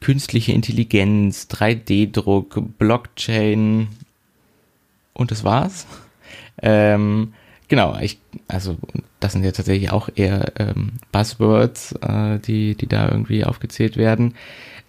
künstliche 0.00 0.52
Intelligenz, 0.52 1.48
3D-Druck, 1.50 2.78
Blockchain 2.78 3.88
und 5.12 5.30
das 5.30 5.44
war's. 5.44 5.86
Ähm, 6.62 7.34
genau, 7.68 7.98
ich, 8.00 8.18
also 8.48 8.76
das 9.20 9.32
sind 9.32 9.44
ja 9.44 9.52
tatsächlich 9.52 9.90
auch 9.90 10.08
eher 10.14 10.52
ähm, 10.58 10.92
Buzzwords, 11.12 11.92
äh, 12.02 12.38
die, 12.38 12.74
die 12.74 12.86
da 12.86 13.08
irgendwie 13.08 13.44
aufgezählt 13.44 13.96
werden. 13.96 14.34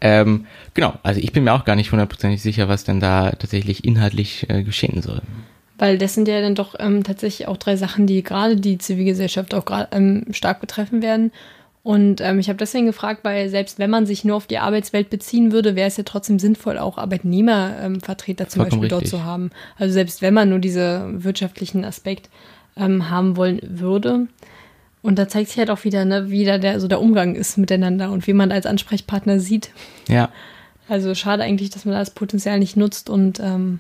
Ähm, 0.02 0.46
genau, 0.74 0.94
also 1.04 1.22
ich 1.22 1.32
bin 1.32 1.46
mir 1.46 1.54
auch 1.54 1.66
gar 1.66 1.76
nicht 1.76 1.92
hundertprozentig 1.92 2.42
sicher, 2.42 2.68
was 2.68 2.84
denn 2.84 3.00
da 3.00 3.32
tatsächlich 3.32 3.86
inhaltlich 3.86 4.50
äh, 4.50 4.64
geschehen 4.64 5.02
soll. 5.02 5.22
Weil 5.78 5.98
das 5.98 6.14
sind 6.14 6.28
ja 6.28 6.42
dann 6.42 6.56
doch 6.56 6.76
ähm, 6.80 7.04
tatsächlich 7.04 7.48
auch 7.48 7.58
drei 7.58 7.76
Sachen, 7.76 8.08
die 8.08 8.24
gerade 8.24 8.56
die 8.56 8.78
Zivilgesellschaft 8.78 9.54
auch 9.54 9.66
ähm, 9.92 10.26
stark 10.32 10.62
betreffen 10.62 11.02
werden. 11.02 11.32
Und 11.86 12.20
ähm, 12.20 12.40
ich 12.40 12.50
habe 12.50 12.58
deswegen 12.58 12.88
gefragt, 12.88 13.20
weil 13.22 13.48
selbst 13.48 13.78
wenn 13.78 13.92
man 13.92 14.08
sich 14.08 14.26
nur 14.26 14.38
auf 14.38 14.48
die 14.48 14.58
Arbeitswelt 14.58 15.12
beziehen 15.12 15.52
würde, 15.52 15.76
wäre 15.76 15.88
es 15.88 15.98
ja 15.98 16.04
trotzdem 16.04 16.40
sinnvoll, 16.40 16.80
auch 16.80 16.98
Arbeitnehmervertreter 16.98 18.48
zum 18.48 18.62
Vollkommen 18.62 18.82
Beispiel 18.82 18.90
dort 18.90 19.04
richtig. 19.04 19.20
zu 19.20 19.24
haben. 19.24 19.52
Also 19.78 19.94
selbst 19.94 20.24
wenn 20.24 20.34
man 20.34 20.50
nur 20.50 20.58
diesen 20.58 21.24
wirtschaftlichen 21.24 21.86
Aspekt 21.86 22.32
ähm, 22.76 23.12
haben 23.12 23.38
wollen 23.38 23.60
würde. 23.62 24.26
Und 25.04 25.20
da 25.20 25.28
zeigt 25.28 25.50
sich 25.50 25.60
halt 25.60 25.70
auch 25.70 25.84
wieder, 25.84 26.06
ne, 26.06 26.32
wie 26.32 26.44
da 26.44 26.58
der, 26.58 26.80
so 26.80 26.88
der 26.88 27.00
Umgang 27.00 27.36
ist 27.36 27.56
miteinander 27.60 28.10
und 28.10 28.26
wie 28.26 28.34
man 28.34 28.52
als 28.52 28.66
Ansprechpartner 28.66 29.40
sieht. 29.40 29.70
Ja, 30.10 30.30
Also 30.90 31.14
schade 31.14 31.44
eigentlich, 31.44 31.70
dass 31.70 31.86
man 31.86 31.94
das 31.94 32.10
Potenzial 32.10 32.58
nicht 32.58 32.76
nutzt 32.78 33.12
und 33.12 33.40
ähm, 33.40 33.80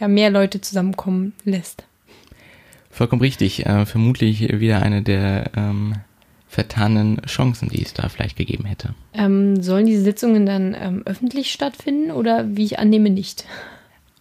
ja, 0.00 0.08
mehr 0.08 0.30
Leute 0.30 0.60
zusammenkommen 0.60 1.34
lässt. 1.44 1.84
vollkommen 2.90 3.22
richtig. 3.22 3.64
Äh, 3.64 3.86
vermutlich 3.86 4.58
wieder 4.58 4.82
eine 4.82 5.02
der 5.02 5.52
ähm, 5.56 5.94
vertanen 6.58 7.22
Chancen, 7.24 7.68
die 7.68 7.82
es 7.82 7.94
da 7.94 8.08
vielleicht 8.08 8.36
gegeben 8.36 8.64
hätte. 8.64 8.92
Ähm, 9.14 9.62
sollen 9.62 9.86
diese 9.86 10.02
Sitzungen 10.02 10.44
dann 10.44 10.74
ähm, 10.76 11.02
öffentlich 11.04 11.52
stattfinden 11.52 12.10
oder 12.10 12.56
wie 12.56 12.64
ich 12.64 12.80
annehme 12.80 13.10
nicht? 13.10 13.44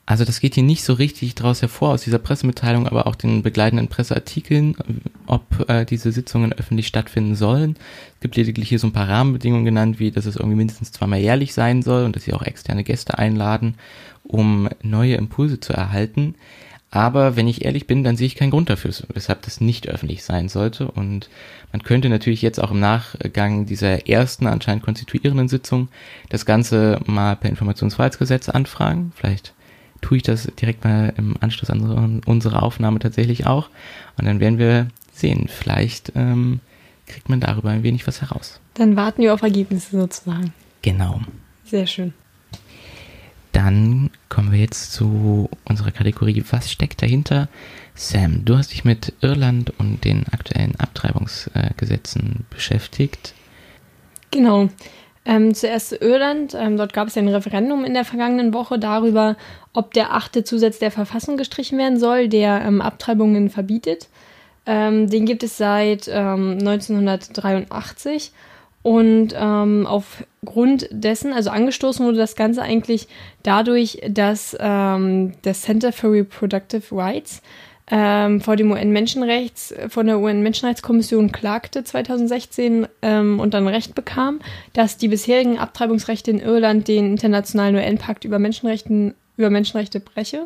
Also 0.06 0.24
das 0.24 0.40
geht 0.40 0.54
hier 0.54 0.64
nicht 0.64 0.84
so 0.84 0.94
richtig 0.94 1.34
draus 1.34 1.64
hervor 1.64 1.90
aus 1.90 2.04
dieser 2.04 2.20
Pressemitteilung, 2.20 2.88
aber 2.88 3.08
auch 3.08 3.16
den 3.16 3.42
begleitenden 3.42 3.88
Presseartikeln, 3.88 4.78
ob 5.26 5.68
äh, 5.68 5.84
diese 5.84 6.12
Sitzungen 6.12 6.54
öffentlich 6.54 6.86
stattfinden 6.86 7.34
sollen. 7.34 7.76
Es 8.14 8.20
gibt 8.20 8.36
lediglich 8.36 8.70
hier 8.70 8.78
so 8.78 8.86
ein 8.86 8.94
paar 8.94 9.10
Rahmenbedingungen 9.10 9.66
genannt, 9.66 10.00
wie 10.00 10.12
dass 10.12 10.28
es 10.28 10.36
irgendwie 10.36 10.58
mindestens 10.58 10.92
zweimal 10.92 11.20
jährlich 11.20 11.56
sein 11.56 11.82
soll 11.82 12.06
und 12.06 12.16
dass 12.16 12.24
sie 12.24 12.34
auch 12.34 12.44
externe 12.44 12.84
Gäste 12.84 13.18
einladen, 13.18 13.74
um 14.24 14.70
neue 14.84 15.16
Impulse 15.16 15.60
zu 15.60 15.74
erhalten. 15.74 16.36
Aber 16.90 17.36
wenn 17.36 17.48
ich 17.48 17.66
ehrlich 17.66 17.86
bin, 17.86 18.04
dann 18.04 18.16
sehe 18.16 18.28
ich 18.28 18.36
keinen 18.36 18.52
Grund 18.52 18.70
dafür, 18.70 18.94
weshalb 19.14 19.42
das 19.42 19.60
nicht 19.60 19.90
öffentlich 19.90 20.24
sein 20.24 20.48
sollte. 20.48 20.90
Und 20.90 21.30
man 21.72 21.84
könnte 21.84 22.08
natürlich 22.08 22.42
jetzt 22.42 22.64
auch 22.64 22.72
im 22.72 22.80
Nachgang 22.80 23.66
dieser 23.66 24.08
ersten 24.08 24.48
anscheinend 24.48 24.84
konstituierenden 24.84 25.50
Sitzung 25.50 25.90
das 26.30 26.46
Ganze 26.46 27.02
mal 27.06 27.36
per 27.36 27.50
Informationsfreiheitsgesetz 27.50 28.48
anfragen. 28.48 29.12
Vielleicht 29.16 29.54
tue 30.00 30.18
ich 30.18 30.24
das 30.24 30.48
direkt 30.60 30.86
mal 30.86 31.14
im 31.18 31.36
Anschluss 31.42 31.70
an 31.70 32.22
unsere, 32.26 32.62
Aufnahme 32.62 33.00
tatsächlich 33.00 33.46
auch. 33.46 33.70
Und 34.18 34.26
dann 34.26 34.40
werden 34.40 34.60
wir 34.60 34.88
sehen, 35.12 35.50
vielleicht 35.50 36.14
ähm, 36.16 36.62
kriegt 37.06 37.28
man 37.28 37.42
darüber 37.42 37.70
ein 37.70 37.84
wenig 37.84 38.08
was 38.08 38.22
heraus. 38.22 38.62
Dann 38.76 38.96
warten 38.96 39.22
wir 39.22 39.34
auf 39.34 39.42
Ergebnisse 39.42 40.00
sozusagen. 40.00 40.54
Genau. 40.84 41.22
Sehr 41.66 41.88
schön. 41.88 42.14
Dann 43.52 44.10
kommen 44.30 44.52
wir 44.52 44.60
jetzt 44.60 44.94
zu 44.94 45.50
unserer 45.66 45.92
Kategorie 45.92 46.44
Was 46.52 46.72
steckt 46.72 47.02
dahinter? 47.02 47.48
Sam, 47.96 48.46
du 48.46 48.58
hast 48.58 48.72
dich 48.72 48.86
mit 48.86 49.14
Irland 49.22 49.74
und 49.80 50.06
den 50.06 50.26
aktuellen 50.32 50.76
Abtreibungsgesetzen 50.80 52.46
beschäftigt. 52.50 53.34
Genau. 54.32 54.70
Ähm, 55.26 55.54
zuerst 55.54 55.94
Irland. 55.94 56.56
Ähm, 56.58 56.78
dort 56.78 56.94
gab 56.94 57.08
es 57.08 57.16
ja 57.16 57.22
ein 57.22 57.28
Referendum 57.28 57.84
in 57.84 57.94
der 57.94 58.06
vergangenen 58.06 58.54
Woche 58.54 58.80
darüber, 58.80 59.36
ob 59.74 59.94
der 59.94 60.14
achte 60.14 60.44
Zusatz 60.44 60.80
der 60.80 60.92
Verfassung 60.92 61.36
gestrichen 61.36 61.78
werden 61.78 62.00
soll, 62.00 62.30
der 62.30 62.62
ähm, 62.62 62.82
Abtreibungen 62.82 63.50
verbietet. 63.50 64.08
Ähm, 64.66 65.10
den 65.10 65.26
gibt 65.26 65.44
es 65.44 65.58
seit 65.58 66.08
ähm, 66.08 66.58
1983. 66.60 68.32
Und 68.88 69.36
ähm, 69.38 69.86
aufgrund 69.86 70.88
dessen, 70.92 71.34
also 71.34 71.50
angestoßen 71.50 72.06
wurde 72.06 72.20
das 72.20 72.38
Ganze 72.38 72.62
eigentlich 72.62 73.10
dadurch, 73.44 74.00
dass 74.08 74.56
ähm, 74.62 75.34
das 75.42 75.64
Center 75.64 75.92
for 75.92 76.14
Reproductive 76.14 76.96
Rights 76.96 77.42
ähm, 77.92 78.40
vor 78.40 78.56
dem 78.56 78.72
UN-Menschenrechts, 78.72 79.76
von 79.90 80.08
der 80.08 80.20
UN-Menschenrechtskommission 80.20 81.34
klagte 81.34 81.84
2016 81.84 82.88
ähm, 83.02 83.42
und 83.42 83.54
dann 83.54 83.68
Recht 83.68 83.94
bekam, 83.94 84.40
dass 84.72 84.96
die 84.96 85.10
bisherigen 85.10 85.60
Abtreibungsrechte 85.60 86.32
in 86.32 86.40
Irland 86.40 86.88
den 86.88 87.12
internationalen 87.12 87.76
UN-Pakt 87.76 88.24
über, 88.24 88.38
über 88.38 89.50
Menschenrechte 89.50 90.00
breche. 90.00 90.46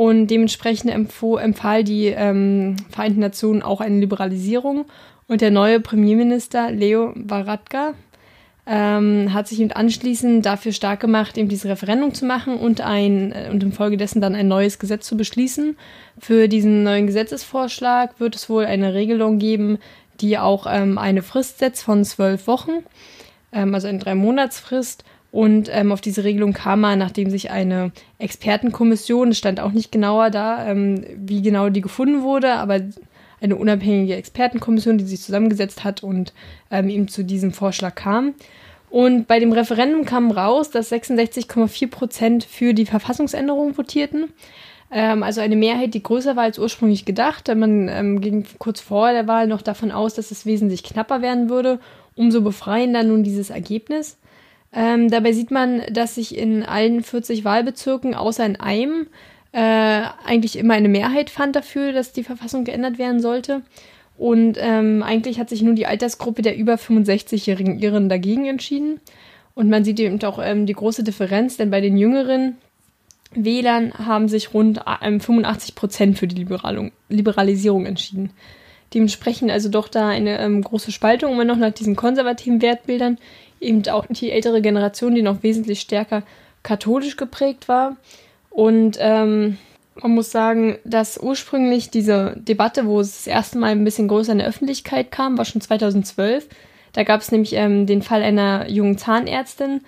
Und 0.00 0.28
dementsprechend 0.28 0.90
empfahl 0.90 1.84
die 1.84 2.06
ähm, 2.06 2.76
Vereinten 2.88 3.20
Nationen 3.20 3.60
auch 3.60 3.82
eine 3.82 4.00
Liberalisierung. 4.00 4.86
Und 5.28 5.42
der 5.42 5.50
neue 5.50 5.78
Premierminister 5.78 6.70
Leo 6.70 7.12
Varadkar 7.16 7.92
ähm, 8.66 9.34
hat 9.34 9.46
sich 9.46 9.60
eben 9.60 9.72
anschließend 9.72 10.46
dafür 10.46 10.72
stark 10.72 11.00
gemacht, 11.00 11.36
eben 11.36 11.50
dieses 11.50 11.70
Referendum 11.70 12.14
zu 12.14 12.24
machen 12.24 12.56
und, 12.56 12.80
ein, 12.80 13.32
äh, 13.32 13.50
und 13.52 13.62
infolgedessen 13.62 14.22
dann 14.22 14.34
ein 14.34 14.48
neues 14.48 14.78
Gesetz 14.78 15.06
zu 15.06 15.18
beschließen. 15.18 15.76
Für 16.18 16.48
diesen 16.48 16.82
neuen 16.82 17.06
Gesetzesvorschlag 17.06 18.18
wird 18.20 18.36
es 18.36 18.48
wohl 18.48 18.64
eine 18.64 18.94
Regelung 18.94 19.38
geben, 19.38 19.76
die 20.22 20.38
auch 20.38 20.66
ähm, 20.66 20.96
eine 20.96 21.20
Frist 21.20 21.58
setzt 21.58 21.82
von 21.82 22.06
zwölf 22.06 22.46
Wochen, 22.46 22.84
ähm, 23.52 23.74
also 23.74 23.86
eine 23.86 23.98
Drei-Monats-Frist. 23.98 25.04
Und 25.32 25.68
ähm, 25.72 25.92
auf 25.92 26.00
diese 26.00 26.24
Regelung 26.24 26.52
kam 26.52 26.80
man, 26.80 26.98
nachdem 26.98 27.30
sich 27.30 27.50
eine 27.50 27.92
Expertenkommission, 28.18 29.28
es 29.28 29.38
stand 29.38 29.60
auch 29.60 29.72
nicht 29.72 29.92
genauer 29.92 30.30
da, 30.30 30.66
ähm, 30.66 31.04
wie 31.16 31.40
genau 31.40 31.68
die 31.68 31.80
gefunden 31.80 32.22
wurde, 32.22 32.54
aber 32.54 32.80
eine 33.40 33.56
unabhängige 33.56 34.16
Expertenkommission, 34.16 34.98
die 34.98 35.04
sich 35.04 35.20
zusammengesetzt 35.20 35.84
hat 35.84 36.02
und 36.02 36.34
ähm, 36.70 36.88
eben 36.88 37.08
zu 37.08 37.24
diesem 37.24 37.52
Vorschlag 37.52 37.94
kam. 37.94 38.34
Und 38.90 39.28
bei 39.28 39.38
dem 39.38 39.52
Referendum 39.52 40.04
kam 40.04 40.32
raus, 40.32 40.70
dass 40.70 40.92
66,4 40.92 41.88
Prozent 41.88 42.44
für 42.44 42.74
die 42.74 42.86
Verfassungsänderung 42.86 43.74
votierten. 43.74 44.32
Ähm, 44.90 45.22
also 45.22 45.40
eine 45.40 45.56
Mehrheit, 45.56 45.94
die 45.94 46.02
größer 46.02 46.34
war 46.34 46.42
als 46.42 46.58
ursprünglich 46.58 47.04
gedacht. 47.04 47.48
Man 47.54 47.88
ähm, 47.88 48.20
ging 48.20 48.44
kurz 48.58 48.80
vor 48.80 49.12
der 49.12 49.28
Wahl 49.28 49.46
noch 49.46 49.62
davon 49.62 49.92
aus, 49.92 50.14
dass 50.14 50.32
es 50.32 50.44
wesentlich 50.44 50.82
knapper 50.82 51.22
werden 51.22 51.48
würde. 51.48 51.78
Umso 52.16 52.40
befreiender 52.40 53.04
nun 53.04 53.22
dieses 53.22 53.50
Ergebnis. 53.50 54.18
Ähm, 54.72 55.10
dabei 55.10 55.32
sieht 55.32 55.50
man, 55.50 55.82
dass 55.90 56.14
sich 56.14 56.36
in 56.36 56.62
allen 56.62 57.02
40 57.02 57.44
Wahlbezirken 57.44 58.14
außer 58.14 58.46
in 58.46 58.56
einem 58.56 59.08
äh, 59.52 60.02
eigentlich 60.24 60.56
immer 60.56 60.74
eine 60.74 60.88
Mehrheit 60.88 61.28
fand 61.30 61.56
dafür, 61.56 61.92
dass 61.92 62.12
die 62.12 62.22
Verfassung 62.22 62.64
geändert 62.64 62.98
werden 62.98 63.20
sollte. 63.20 63.62
Und 64.16 64.58
ähm, 64.60 65.02
eigentlich 65.02 65.40
hat 65.40 65.48
sich 65.48 65.62
nur 65.62 65.74
die 65.74 65.86
Altersgruppe 65.86 66.42
der 66.42 66.56
über 66.56 66.74
65-jährigen 66.74 67.78
Iren 67.78 68.08
dagegen 68.08 68.46
entschieden. 68.46 69.00
Und 69.54 69.70
man 69.70 69.82
sieht 69.82 69.98
eben 69.98 70.22
auch 70.22 70.38
ähm, 70.42 70.66
die 70.66 70.74
große 70.74 71.02
Differenz, 71.02 71.56
denn 71.56 71.70
bei 71.70 71.80
den 71.80 71.96
jüngeren 71.96 72.58
Wählern 73.32 73.94
haben 73.94 74.28
sich 74.28 74.54
rund 74.54 74.80
ähm, 75.02 75.20
85 75.20 75.74
Prozent 75.74 76.18
für 76.18 76.26
die 76.26 76.36
Liberalung, 76.36 76.92
Liberalisierung 77.08 77.86
entschieden. 77.86 78.30
Dementsprechend 78.92 79.50
also 79.50 79.68
doch 79.68 79.88
da 79.88 80.08
eine 80.08 80.38
ähm, 80.40 80.62
große 80.62 80.92
Spaltung 80.92 81.32
immer 81.32 81.44
noch 81.44 81.56
nach 81.56 81.72
diesen 81.72 81.96
konservativen 81.96 82.60
Wertbildern. 82.60 83.18
Eben 83.60 83.86
auch 83.88 84.06
die 84.08 84.32
ältere 84.32 84.62
Generation, 84.62 85.14
die 85.14 85.22
noch 85.22 85.42
wesentlich 85.42 85.80
stärker 85.80 86.22
katholisch 86.62 87.16
geprägt 87.16 87.68
war. 87.68 87.96
Und 88.50 88.96
ähm, 89.00 89.58
man 90.02 90.12
muss 90.12 90.30
sagen, 90.30 90.78
dass 90.84 91.18
ursprünglich 91.18 91.90
diese 91.90 92.34
Debatte, 92.36 92.86
wo 92.86 93.00
es 93.00 93.12
das 93.18 93.26
erste 93.26 93.58
Mal 93.58 93.70
ein 93.70 93.84
bisschen 93.84 94.08
größer 94.08 94.32
in 94.32 94.38
der 94.38 94.48
Öffentlichkeit 94.48 95.10
kam, 95.10 95.36
war 95.36 95.44
schon 95.44 95.60
2012. 95.60 96.48
Da 96.92 97.04
gab 97.04 97.20
es 97.20 97.30
nämlich 97.30 97.54
ähm, 97.54 97.86
den 97.86 98.02
Fall 98.02 98.22
einer 98.22 98.68
jungen 98.68 98.98
Zahnärztin, 98.98 99.82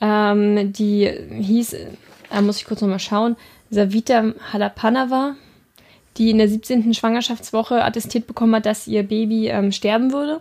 ähm, 0.00 0.72
die 0.72 1.10
hieß, 1.40 1.76
da 2.30 2.40
muss 2.42 2.58
ich 2.58 2.66
kurz 2.66 2.80
nochmal 2.82 3.00
schauen, 3.00 3.36
Savita 3.70 4.32
Halapanava, 4.52 5.34
die 6.18 6.30
in 6.30 6.38
der 6.38 6.48
17. 6.48 6.94
Schwangerschaftswoche 6.94 7.82
attestiert 7.82 8.26
bekommen 8.26 8.54
hat, 8.54 8.66
dass 8.66 8.86
ihr 8.86 9.02
Baby 9.02 9.48
ähm, 9.48 9.72
sterben 9.72 10.12
würde. 10.12 10.40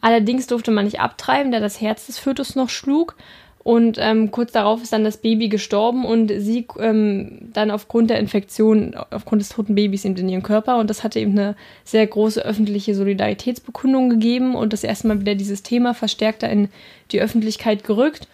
Allerdings 0.00 0.46
durfte 0.46 0.70
man 0.70 0.84
nicht 0.84 1.00
abtreiben, 1.00 1.52
da 1.52 1.60
das 1.60 1.80
Herz 1.80 2.06
des 2.06 2.18
Fötus 2.18 2.56
noch 2.56 2.68
schlug. 2.68 3.16
Und 3.62 3.98
ähm, 4.00 4.30
kurz 4.30 4.52
darauf 4.52 4.82
ist 4.82 4.92
dann 4.92 5.04
das 5.04 5.18
Baby 5.18 5.50
gestorben 5.50 6.06
und 6.06 6.32
sie 6.38 6.66
ähm, 6.78 7.50
dann 7.52 7.70
aufgrund 7.70 8.08
der 8.08 8.18
Infektion, 8.18 8.94
aufgrund 9.10 9.42
des 9.42 9.50
toten 9.50 9.74
Babys 9.74 10.06
eben 10.06 10.16
in 10.16 10.30
ihrem 10.30 10.42
Körper. 10.42 10.78
Und 10.78 10.88
das 10.88 11.04
hatte 11.04 11.20
eben 11.20 11.32
eine 11.32 11.56
sehr 11.84 12.06
große 12.06 12.42
öffentliche 12.42 12.94
Solidaritätsbekundung 12.94 14.08
gegeben 14.08 14.54
und 14.54 14.72
das 14.72 14.82
erste 14.82 15.08
Mal 15.08 15.20
wieder 15.20 15.34
dieses 15.34 15.62
Thema 15.62 15.92
verstärkter 15.92 16.48
in 16.48 16.70
die 17.12 17.20
Öffentlichkeit 17.20 17.84
gerückt. 17.84 18.28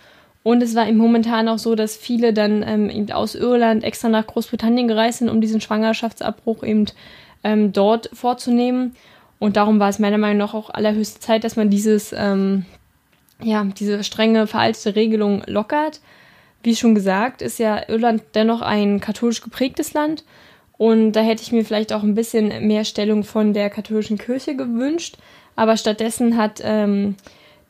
Und 0.44 0.62
es 0.62 0.76
war 0.76 0.86
eben 0.88 0.98
momentan 0.98 1.48
auch 1.48 1.58
so, 1.58 1.74
dass 1.74 1.96
viele 1.96 2.32
dann 2.32 2.62
ähm, 2.64 2.88
eben 2.88 3.10
aus 3.10 3.34
Irland 3.34 3.82
extra 3.82 4.08
nach 4.08 4.28
Großbritannien 4.28 4.86
gereist 4.86 5.18
sind, 5.18 5.28
um 5.28 5.40
diesen 5.40 5.60
Schwangerschaftsabbruch 5.60 6.62
eben 6.62 6.86
ähm, 7.42 7.72
dort 7.72 8.10
vorzunehmen. 8.12 8.94
Und 9.38 9.56
darum 9.56 9.80
war 9.80 9.88
es 9.88 9.98
meiner 9.98 10.18
Meinung 10.18 10.38
nach 10.38 10.54
auch 10.54 10.70
allerhöchste 10.70 11.20
Zeit, 11.20 11.44
dass 11.44 11.56
man 11.56 11.70
dieses 11.70 12.14
ähm, 12.16 12.64
ja, 13.42 13.64
diese 13.64 14.02
strenge, 14.02 14.46
veraltete 14.46 14.96
Regelung 14.96 15.42
lockert. 15.46 16.00
Wie 16.62 16.74
schon 16.74 16.94
gesagt, 16.94 17.42
ist 17.42 17.58
ja 17.58 17.88
Irland 17.88 18.22
dennoch 18.34 18.62
ein 18.62 19.00
katholisch 19.00 19.42
geprägtes 19.42 19.92
Land 19.92 20.24
Und 20.78 21.12
da 21.12 21.20
hätte 21.20 21.42
ich 21.42 21.52
mir 21.52 21.64
vielleicht 21.64 21.92
auch 21.92 22.02
ein 22.02 22.14
bisschen 22.14 22.66
mehr 22.66 22.84
Stellung 22.84 23.24
von 23.24 23.52
der 23.52 23.70
katholischen 23.70 24.18
Kirche 24.18 24.56
gewünscht. 24.56 25.16
Aber 25.54 25.76
stattdessen 25.76 26.36
hat 26.36 26.60
ähm, 26.62 27.16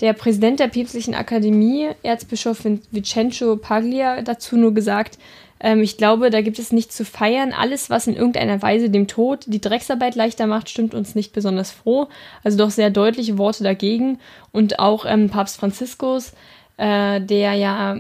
der 0.01 0.13
Präsident 0.13 0.61
der 0.61 0.69
Päpstlichen 0.69 1.15
Akademie, 1.15 1.89
Erzbischof 2.03 2.65
Vincenzo 2.65 3.57
Paglia, 3.57 4.23
dazu 4.23 4.57
nur 4.57 4.75
gesagt, 4.75 5.19
ähm, 5.61 5.83
ich 5.83 5.97
glaube, 5.97 6.31
da 6.31 6.41
gibt 6.41 6.59
es 6.59 6.73
nichts 6.73 6.97
zu 6.97 7.05
feiern. 7.05 7.53
Alles, 7.53 7.91
was 7.91 8.07
in 8.07 8.17
irgendeiner 8.17 8.61
Weise 8.63 8.91
dem 8.91 9.07
Tod 9.07 9.45
die 9.47 9.61
Drecksarbeit 9.61 10.15
leichter 10.15 10.47
macht, 10.47 10.69
stimmt 10.69 10.95
uns 10.95 11.15
nicht 11.15 11.33
besonders 11.33 11.71
froh. 11.71 12.09
Also 12.45 12.59
doch 12.59 12.71
sehr 12.71 12.91
deutliche 12.91 13.39
Worte 13.39 13.65
dagegen. 13.65 14.19
Und 14.53 14.79
auch 14.79 15.07
ähm, 15.07 15.31
Papst 15.31 15.59
Franziskus, 15.59 16.33
äh, 16.77 17.21
der 17.21 17.55
ja 17.55 17.97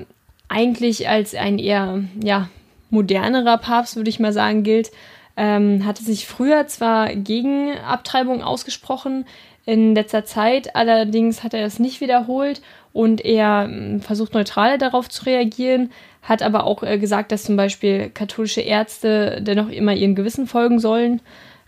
eigentlich 0.48 1.08
als 1.08 1.34
ein 1.34 1.58
eher 1.58 2.04
ja, 2.22 2.48
modernerer 2.90 3.58
Papst, 3.58 3.96
würde 3.96 4.10
ich 4.10 4.20
mal 4.20 4.32
sagen, 4.32 4.62
gilt, 4.62 4.90
ähm, 5.36 5.84
hatte 5.84 6.02
sich 6.02 6.26
früher 6.26 6.66
zwar 6.66 7.14
gegen 7.14 7.76
Abtreibung 7.78 8.42
ausgesprochen, 8.42 9.26
in 9.66 9.96
letzter 9.96 10.24
Zeit 10.24 10.76
allerdings 10.76 11.42
hat 11.42 11.52
er 11.52 11.66
es 11.66 11.80
nicht 11.80 12.00
wiederholt 12.00 12.62
und 12.92 13.24
er 13.24 13.64
ähm, 13.68 14.00
versucht 14.00 14.32
neutral 14.32 14.78
darauf 14.78 15.08
zu 15.08 15.24
reagieren, 15.24 15.90
hat 16.26 16.42
aber 16.42 16.64
auch 16.64 16.82
äh, 16.82 16.98
gesagt, 16.98 17.30
dass 17.32 17.44
zum 17.44 17.56
Beispiel 17.56 18.10
katholische 18.10 18.60
Ärzte 18.60 19.40
dennoch 19.40 19.68
immer 19.68 19.94
ihren 19.94 20.16
Gewissen 20.16 20.46
folgen 20.46 20.80
sollen. 20.80 21.20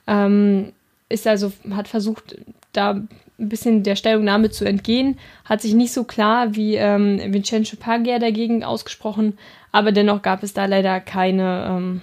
Ähm, 0.07 0.73
ist 1.09 1.27
also, 1.27 1.53
hat 1.71 1.89
versucht, 1.89 2.37
da 2.73 2.91
ein 2.91 3.09
bisschen 3.49 3.85
der 3.85 3.95
Stellungnahme 3.95 4.51
zu 4.51 4.65
entgehen, 4.65 5.17
hat 5.45 5.63
sich 5.63 5.75
nicht 5.75 5.93
so 5.93 6.03
klar 6.03 6.57
wie 6.57 6.75
ähm, 6.75 7.21
Vincenzo 7.33 7.77
Paglia 7.77 8.19
dagegen 8.19 8.65
ausgesprochen, 8.65 9.39
aber 9.71 9.93
dennoch 9.93 10.23
gab 10.23 10.43
es 10.43 10.55
da 10.55 10.65
leider 10.67 10.99
keine, 10.99 11.67
ähm, 11.71 12.03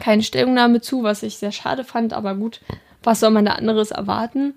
keine 0.00 0.24
Stellungnahme 0.24 0.80
zu, 0.80 1.04
was 1.04 1.22
ich 1.22 1.36
sehr 1.36 1.52
schade 1.52 1.84
fand, 1.84 2.12
aber 2.12 2.34
gut, 2.34 2.60
was 3.04 3.20
soll 3.20 3.30
man 3.30 3.44
da 3.44 3.52
anderes 3.52 3.92
erwarten? 3.92 4.54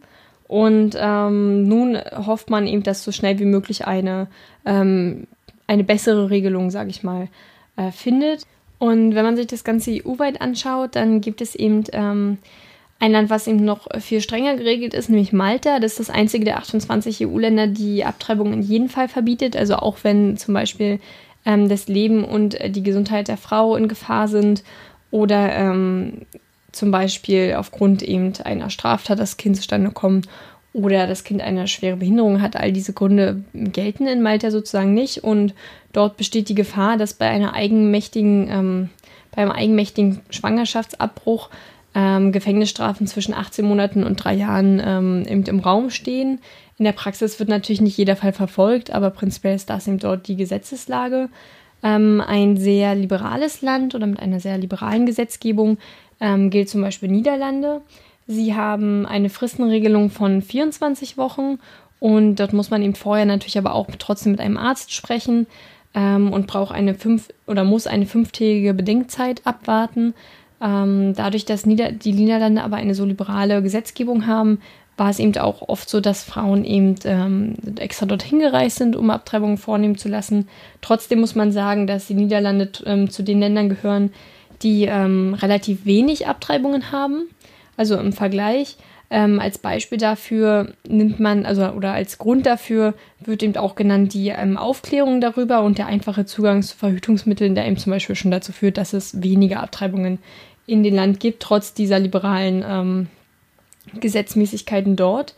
Und 0.47 0.97
ähm, 0.99 1.67
nun 1.67 1.97
hofft 1.97 2.49
man 2.49 2.67
eben, 2.67 2.83
dass 2.83 3.03
so 3.03 3.11
schnell 3.11 3.39
wie 3.39 3.45
möglich 3.45 3.87
eine, 3.87 4.27
ähm, 4.65 5.27
eine 5.71 5.85
bessere 5.85 6.29
Regelung, 6.29 6.69
sage 6.69 6.89
ich 6.89 7.01
mal, 7.01 7.29
äh, 7.77 7.91
findet. 7.91 8.45
Und 8.77 9.15
wenn 9.15 9.23
man 9.23 9.37
sich 9.37 9.47
das 9.47 9.63
Ganze 9.63 9.91
EU-weit 9.91 10.41
anschaut, 10.41 10.95
dann 10.95 11.21
gibt 11.21 11.39
es 11.39 11.55
eben 11.55 11.85
ähm, 11.93 12.39
ein 12.99 13.13
Land, 13.13 13.29
was 13.29 13.47
eben 13.47 13.63
noch 13.63 13.87
viel 14.01 14.19
strenger 14.19 14.57
geregelt 14.57 14.93
ist, 14.93 15.09
nämlich 15.09 15.31
Malta. 15.31 15.79
Das 15.79 15.93
ist 15.93 15.99
das 16.01 16.09
einzige 16.09 16.43
der 16.43 16.57
28 16.57 17.25
EU-Länder, 17.25 17.67
die 17.67 18.03
Abtreibung 18.03 18.51
in 18.51 18.61
jedem 18.61 18.89
Fall 18.89 19.07
verbietet. 19.07 19.55
Also 19.55 19.75
auch 19.77 19.97
wenn 20.03 20.35
zum 20.35 20.53
Beispiel 20.53 20.99
ähm, 21.45 21.69
das 21.69 21.87
Leben 21.87 22.25
und 22.25 22.59
äh, 22.59 22.69
die 22.69 22.83
Gesundheit 22.83 23.29
der 23.29 23.37
Frau 23.37 23.77
in 23.77 23.87
Gefahr 23.87 24.27
sind 24.27 24.63
oder 25.09 25.53
ähm, 25.53 26.25
zum 26.73 26.91
Beispiel 26.91 27.55
aufgrund 27.57 28.01
eben 28.03 28.33
einer 28.43 28.69
Straftat 28.69 29.19
das 29.19 29.37
Kind 29.37 29.55
zustande 29.55 29.91
kommt 29.91 30.27
oder 30.73 31.07
das 31.07 31.23
Kind 31.23 31.41
eine 31.41 31.67
schwere 31.67 31.97
Behinderung 31.97 32.41
hat. 32.41 32.55
All 32.55 32.71
diese 32.71 32.93
Gründe 32.93 33.43
gelten 33.53 34.07
in 34.07 34.21
Malta 34.21 34.51
sozusagen 34.51 34.93
nicht 34.93 35.23
und 35.23 35.53
dort 35.93 36.17
besteht 36.17 36.49
die 36.49 36.55
Gefahr, 36.55 36.97
dass 36.97 37.13
bei 37.13 37.27
einer 37.27 37.53
eigenmächtigen, 37.53 38.49
ähm, 38.49 38.89
beim 39.35 39.51
eigenmächtigen 39.51 40.21
Schwangerschaftsabbruch 40.29 41.49
ähm, 41.93 42.31
Gefängnisstrafen 42.31 43.05
zwischen 43.07 43.33
18 43.33 43.65
Monaten 43.65 44.03
und 44.03 44.15
drei 44.15 44.33
Jahren 44.33 44.81
ähm, 44.83 45.25
eben 45.27 45.43
im 45.43 45.59
Raum 45.59 45.89
stehen. 45.89 46.39
In 46.77 46.85
der 46.85 46.93
Praxis 46.93 47.37
wird 47.37 47.49
natürlich 47.49 47.81
nicht 47.81 47.97
jeder 47.97 48.15
Fall 48.15 48.33
verfolgt, 48.33 48.91
aber 48.91 49.09
prinzipiell 49.09 49.55
ist 49.55 49.69
das 49.69 49.87
eben 49.87 49.99
dort 49.99 50.27
die 50.27 50.37
Gesetzeslage. 50.37 51.29
Ähm, 51.83 52.23
ein 52.25 52.57
sehr 52.57 52.95
liberales 52.95 53.61
Land 53.61 53.93
oder 53.93 54.07
mit 54.07 54.19
einer 54.19 54.39
sehr 54.39 54.57
liberalen 54.57 55.05
Gesetzgebung 55.05 55.77
ähm, 56.21 56.49
gilt 56.49 56.69
zum 56.69 56.81
Beispiel 56.81 57.09
Niederlande. 57.09 57.81
Sie 58.31 58.55
haben 58.55 59.05
eine 59.05 59.29
Fristenregelung 59.29 60.09
von 60.09 60.41
24 60.41 61.17
Wochen 61.17 61.59
und 61.99 62.37
dort 62.37 62.53
muss 62.53 62.69
man 62.69 62.81
eben 62.81 62.95
vorher 62.95 63.25
natürlich 63.25 63.57
aber 63.57 63.75
auch 63.75 63.87
trotzdem 63.99 64.31
mit 64.31 64.39
einem 64.39 64.55
Arzt 64.57 64.93
sprechen 64.93 65.47
ähm, 65.93 66.31
und 66.31 66.47
braucht 66.47 66.73
eine 66.73 66.95
fünf 66.95 67.27
oder 67.45 67.65
muss 67.65 67.87
eine 67.87 68.05
fünftägige 68.05 68.73
Bedenkzeit 68.73 69.45
abwarten. 69.45 70.13
Ähm, 70.61 71.13
dadurch, 71.13 71.43
dass 71.43 71.65
Nieder 71.65 71.91
die 71.91 72.13
Niederlande 72.13 72.63
aber 72.63 72.77
eine 72.77 72.95
so 72.95 73.03
liberale 73.03 73.61
Gesetzgebung 73.61 74.27
haben, 74.27 74.61
war 74.95 75.09
es 75.09 75.19
eben 75.19 75.35
auch 75.37 75.67
oft 75.67 75.89
so, 75.89 75.99
dass 75.99 76.23
Frauen 76.23 76.63
eben 76.63 76.95
ähm, 77.03 77.55
extra 77.79 78.05
dorthin 78.05 78.39
gereist 78.39 78.77
sind, 78.77 78.95
um 78.95 79.09
Abtreibungen 79.09 79.57
vornehmen 79.57 79.97
zu 79.97 80.07
lassen. 80.07 80.47
Trotzdem 80.79 81.19
muss 81.19 81.35
man 81.35 81.51
sagen, 81.51 81.85
dass 81.85 82.07
die 82.07 82.13
Niederlande 82.13 82.69
ähm, 82.85 83.09
zu 83.09 83.23
den 83.23 83.41
Ländern 83.41 83.67
gehören, 83.67 84.13
die 84.63 84.85
ähm, 84.85 85.33
relativ 85.33 85.85
wenig 85.85 86.27
Abtreibungen 86.27 86.93
haben. 86.93 87.27
Also 87.81 87.97
im 87.97 88.13
Vergleich. 88.13 88.77
Ähm, 89.09 89.39
als 89.39 89.57
Beispiel 89.57 89.97
dafür 89.97 90.73
nimmt 90.87 91.19
man, 91.19 91.47
also 91.47 91.65
oder 91.69 91.93
als 91.93 92.19
Grund 92.19 92.45
dafür 92.45 92.93
wird 93.19 93.41
eben 93.41 93.57
auch 93.57 93.73
genannt 93.73 94.13
die 94.13 94.27
ähm, 94.27 94.55
Aufklärung 94.55 95.19
darüber 95.19 95.63
und 95.63 95.79
der 95.79 95.87
einfache 95.87 96.27
Zugang 96.27 96.61
zu 96.61 96.77
Verhütungsmitteln, 96.77 97.55
der 97.55 97.65
eben 97.65 97.77
zum 97.77 97.91
Beispiel 97.91 98.15
schon 98.15 98.29
dazu 98.29 98.51
führt, 98.51 98.77
dass 98.77 98.93
es 98.93 99.23
weniger 99.23 99.63
Abtreibungen 99.63 100.19
in 100.67 100.83
den 100.83 100.93
Land 100.93 101.19
gibt, 101.19 101.41
trotz 101.41 101.73
dieser 101.73 101.97
liberalen 101.97 102.63
ähm, 102.63 103.07
Gesetzmäßigkeiten 103.99 104.95
dort. 104.95 105.33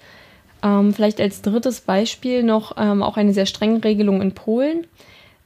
Ähm, 0.61 0.93
vielleicht 0.93 1.21
als 1.21 1.41
drittes 1.43 1.79
Beispiel 1.79 2.43
noch 2.43 2.75
ähm, 2.77 3.01
auch 3.01 3.15
eine 3.15 3.31
sehr 3.31 3.45
strenge 3.45 3.85
Regelung 3.85 4.21
in 4.21 4.33
Polen. 4.33 4.85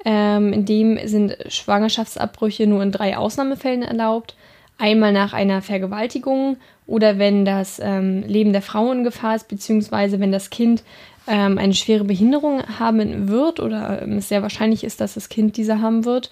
Ähm, 0.03 0.51
in 0.51 0.65
dem 0.65 0.97
sind 1.07 1.37
Schwangerschaftsabbrüche 1.47 2.65
nur 2.65 2.81
in 2.81 2.91
drei 2.91 3.17
Ausnahmefällen 3.17 3.83
erlaubt. 3.83 4.35
Einmal 4.77 5.11
nach 5.11 5.33
einer 5.33 5.61
Vergewaltigung 5.61 6.57
oder 6.85 7.17
wenn 7.17 7.45
das 7.45 7.79
ähm, 7.83 8.23
Leben 8.23 8.53
der 8.53 8.61
Frau 8.61 8.91
in 8.91 9.03
Gefahr 9.03 9.35
ist, 9.35 9.47
beziehungsweise 9.47 10.19
wenn 10.19 10.31
das 10.31 10.49
Kind 10.49 10.83
ähm, 11.27 11.57
eine 11.57 11.73
schwere 11.73 12.03
Behinderung 12.03 12.61
haben 12.79 13.27
wird 13.27 13.59
oder 13.59 14.01
ähm, 14.01 14.17
es 14.17 14.29
sehr 14.29 14.41
wahrscheinlich 14.41 14.83
ist, 14.83 15.01
dass 15.01 15.15
das 15.15 15.29
Kind 15.29 15.57
diese 15.57 15.81
haben 15.81 16.05
wird. 16.05 16.31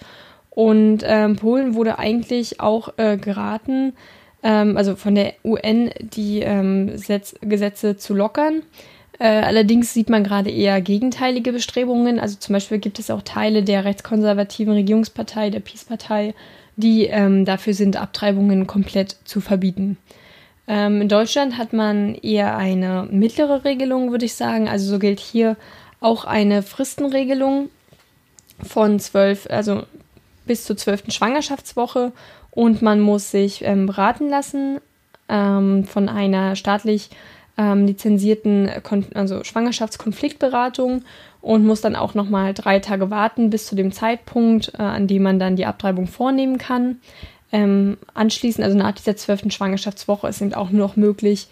Und 0.49 0.99
ähm, 1.03 1.35
Polen 1.35 1.75
wurde 1.75 1.99
eigentlich 1.99 2.61
auch 2.61 2.93
äh, 2.97 3.17
geraten, 3.17 3.93
ähm, 4.41 4.77
also 4.77 4.95
von 4.95 5.13
der 5.13 5.33
UN 5.43 5.91
die 5.99 6.39
ähm, 6.39 6.95
Gesetze 7.41 7.97
zu 7.97 8.13
lockern. 8.13 8.61
Äh, 9.19 9.27
allerdings 9.27 9.93
sieht 9.93 10.09
man 10.09 10.23
gerade 10.23 10.49
eher 10.49 10.81
gegenteilige 10.81 11.51
Bestrebungen. 11.51 12.19
Also 12.19 12.37
zum 12.37 12.53
Beispiel 12.53 12.79
gibt 12.79 12.99
es 12.99 13.11
auch 13.11 13.21
Teile 13.21 13.63
der 13.63 13.85
rechtskonservativen 13.85 14.73
Regierungspartei, 14.73 15.49
der 15.49 15.61
Peace-Partei, 15.61 16.33
die 16.77 17.05
ähm, 17.05 17.45
dafür 17.45 17.73
sind, 17.73 17.97
Abtreibungen 17.97 18.67
komplett 18.67 19.17
zu 19.25 19.41
verbieten. 19.41 19.97
Ähm, 20.67 21.01
in 21.01 21.09
Deutschland 21.09 21.57
hat 21.57 21.73
man 21.73 22.15
eher 22.15 22.57
eine 22.57 23.07
mittlere 23.09 23.63
Regelung, 23.63 24.11
würde 24.11 24.25
ich 24.25 24.33
sagen. 24.33 24.67
Also 24.67 24.89
so 24.89 24.99
gilt 24.99 25.19
hier 25.19 25.57
auch 25.99 26.25
eine 26.25 26.63
Fristenregelung 26.63 27.69
von 28.61 28.99
zwölf, 28.99 29.47
also 29.49 29.83
bis 30.45 30.63
zur 30.63 30.77
zwölften 30.77 31.11
Schwangerschaftswoche 31.11 32.11
und 32.51 32.81
man 32.81 33.01
muss 33.01 33.31
sich 33.31 33.63
ähm, 33.63 33.85
beraten 33.85 34.29
lassen 34.29 34.79
ähm, 35.27 35.85
von 35.85 36.09
einer 36.09 36.55
staatlich 36.55 37.09
ähm, 37.57 37.85
lizenzierten 37.85 38.69
Kon 38.83 39.05
also 39.13 39.43
Schwangerschaftskonfliktberatung 39.43 41.03
und 41.45 41.63
muss 41.63 41.79
dann 41.79 41.95
auch 41.95 42.15
nochmal 42.15 42.55
drei 42.55 42.79
Tage 42.79 43.11
warten 43.11 43.51
bis 43.51 43.67
zu 43.67 43.75
dem 43.75 43.91
Zeitpunkt, 43.91 44.71
äh, 44.79 44.81
an 44.81 45.05
dem 45.05 45.21
man 45.21 45.37
dann 45.37 45.55
die 45.55 45.67
Abtreibung 45.67 46.07
vornehmen 46.07 46.57
kann. 46.57 46.97
Ähm, 47.51 47.97
anschließend, 48.15 48.65
also 48.65 48.75
nach 48.75 48.93
dieser 48.93 49.15
zwölften 49.15 49.51
Schwangerschaftswoche, 49.51 50.27
ist 50.27 50.41
eben 50.41 50.55
auch 50.55 50.71
nur 50.71 50.87
noch 50.87 50.95
möglich, 50.95 51.47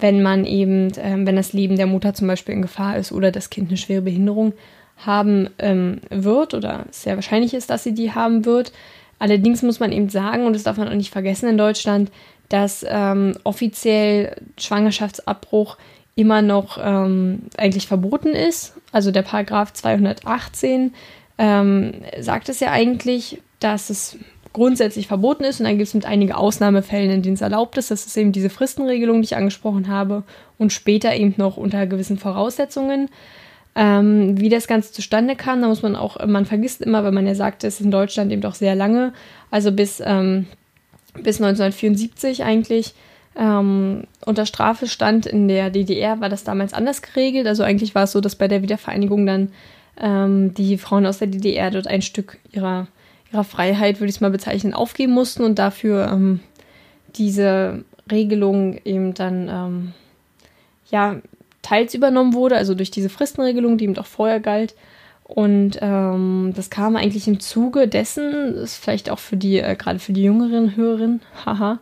wenn 0.00 0.20
man 0.20 0.44
eben, 0.44 0.92
ähm, 0.98 1.28
wenn 1.28 1.36
das 1.36 1.52
Leben 1.52 1.76
der 1.76 1.86
Mutter 1.86 2.12
zum 2.12 2.26
Beispiel 2.26 2.56
in 2.56 2.62
Gefahr 2.62 2.96
ist 2.96 3.12
oder 3.12 3.30
das 3.30 3.48
Kind 3.48 3.68
eine 3.68 3.76
schwere 3.76 4.02
Behinderung 4.02 4.52
haben 4.96 5.48
ähm, 5.60 6.00
wird 6.10 6.52
oder 6.52 6.86
sehr 6.90 7.14
wahrscheinlich 7.14 7.54
ist, 7.54 7.70
dass 7.70 7.84
sie 7.84 7.94
die 7.94 8.12
haben 8.12 8.44
wird. 8.46 8.72
Allerdings 9.20 9.62
muss 9.62 9.78
man 9.78 9.92
eben 9.92 10.08
sagen, 10.08 10.44
und 10.46 10.54
das 10.54 10.64
darf 10.64 10.76
man 10.76 10.88
auch 10.88 10.94
nicht 10.94 11.12
vergessen 11.12 11.48
in 11.48 11.56
Deutschland, 11.56 12.10
dass 12.48 12.84
ähm, 12.88 13.34
offiziell 13.44 14.34
Schwangerschaftsabbruch 14.58 15.76
immer 16.16 16.42
noch 16.42 16.78
ähm, 16.82 17.42
eigentlich 17.56 17.86
verboten 17.86 18.30
ist. 18.30 18.74
Also 18.90 19.12
der 19.12 19.22
Paragraph 19.22 19.72
218 19.72 20.94
ähm, 21.38 21.92
sagt 22.18 22.48
es 22.48 22.58
ja 22.60 22.72
eigentlich, 22.72 23.40
dass 23.60 23.90
es 23.90 24.18
grundsätzlich 24.52 25.06
verboten 25.06 25.44
ist 25.44 25.60
und 25.60 25.66
dann 25.66 25.76
gibt 25.76 25.88
es 25.88 25.94
mit 25.94 26.06
einigen 26.06 26.32
Ausnahmefällen, 26.32 27.10
in 27.10 27.22
denen 27.22 27.34
es 27.34 27.42
erlaubt 27.42 27.76
ist. 27.76 27.90
Das 27.90 28.06
ist 28.06 28.16
eben 28.16 28.32
diese 28.32 28.48
Fristenregelung, 28.48 29.20
die 29.20 29.26
ich 29.26 29.36
angesprochen 29.36 29.88
habe 29.88 30.24
und 30.58 30.72
später 30.72 31.14
eben 31.14 31.34
noch 31.36 31.58
unter 31.58 31.86
gewissen 31.86 32.18
Voraussetzungen. 32.18 33.10
Ähm, 33.74 34.40
wie 34.40 34.48
das 34.48 34.66
Ganze 34.66 34.92
zustande 34.92 35.36
kam, 35.36 35.60
da 35.60 35.68
muss 35.68 35.82
man 35.82 35.94
auch, 35.94 36.26
man 36.26 36.46
vergisst 36.46 36.80
immer, 36.80 37.04
weil 37.04 37.12
man 37.12 37.26
ja 37.26 37.34
sagt, 37.34 37.62
es 37.62 37.74
ist 37.74 37.84
in 37.84 37.90
Deutschland 37.90 38.32
eben 38.32 38.40
doch 38.40 38.54
sehr 38.54 38.74
lange, 38.74 39.12
also 39.50 39.70
bis 39.70 40.02
ähm, 40.02 40.46
bis 41.22 41.40
1974 41.40 42.44
eigentlich 42.44 42.94
ähm, 43.36 44.04
unter 44.24 44.46
Strafe 44.46 44.88
stand. 44.88 45.26
In 45.26 45.48
der 45.48 45.70
DDR 45.70 46.20
war 46.20 46.28
das 46.28 46.44
damals 46.44 46.72
anders 46.72 47.02
geregelt. 47.02 47.46
Also 47.46 47.62
eigentlich 47.62 47.94
war 47.94 48.04
es 48.04 48.12
so, 48.12 48.20
dass 48.20 48.36
bei 48.36 48.48
der 48.48 48.62
Wiedervereinigung 48.62 49.26
dann 49.26 49.52
ähm, 50.00 50.54
die 50.54 50.78
Frauen 50.78 51.06
aus 51.06 51.18
der 51.18 51.28
DDR 51.28 51.70
dort 51.70 51.86
ein 51.86 52.02
Stück 52.02 52.38
ihrer, 52.52 52.86
ihrer 53.32 53.44
Freiheit, 53.44 54.00
würde 54.00 54.10
ich 54.10 54.16
es 54.16 54.20
mal 54.20 54.30
bezeichnen, 54.30 54.74
aufgeben 54.74 55.12
mussten 55.12 55.44
und 55.44 55.58
dafür 55.58 56.10
ähm, 56.12 56.40
diese 57.16 57.84
Regelung 58.10 58.78
eben 58.84 59.14
dann 59.14 59.48
ähm, 59.48 59.92
ja 60.90 61.16
teils 61.62 61.94
übernommen 61.94 62.34
wurde, 62.34 62.56
also 62.56 62.74
durch 62.74 62.90
diese 62.90 63.08
Fristenregelung, 63.08 63.76
die 63.76 63.84
eben 63.84 63.98
auch 63.98 64.06
vorher 64.06 64.40
galt. 64.40 64.74
Und 65.24 65.78
ähm, 65.80 66.52
das 66.54 66.70
kam 66.70 66.94
eigentlich 66.94 67.26
im 67.26 67.40
Zuge 67.40 67.88
dessen, 67.88 68.54
ist 68.54 68.76
vielleicht 68.76 69.10
auch 69.10 69.18
für 69.18 69.36
die, 69.36 69.58
äh, 69.58 69.74
gerade 69.74 69.98
für 69.98 70.12
die 70.12 70.22
jüngeren 70.22 70.76
Hörerinnen, 70.76 71.20
haha, 71.44 71.80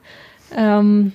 ähm, 0.57 1.13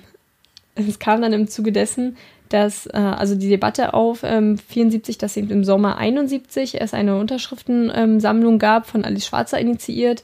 es 0.87 0.99
kam 0.99 1.21
dann 1.21 1.33
im 1.33 1.47
Zuge 1.47 1.71
dessen, 1.71 2.17
dass 2.49 2.87
äh, 2.87 2.97
also 2.97 3.35
die 3.35 3.49
Debatte 3.49 3.93
auf 3.93 4.21
ähm, 4.23 4.57
74, 4.57 5.17
dass 5.17 5.37
eben 5.37 5.49
im 5.51 5.63
Sommer 5.63 5.97
71 5.97 6.81
es 6.81 6.93
eine 6.93 7.17
Unterschriftensammlung 7.17 8.59
gab, 8.59 8.87
von 8.87 9.05
Alice 9.05 9.25
Schwarzer 9.25 9.59
initiiert, 9.59 10.23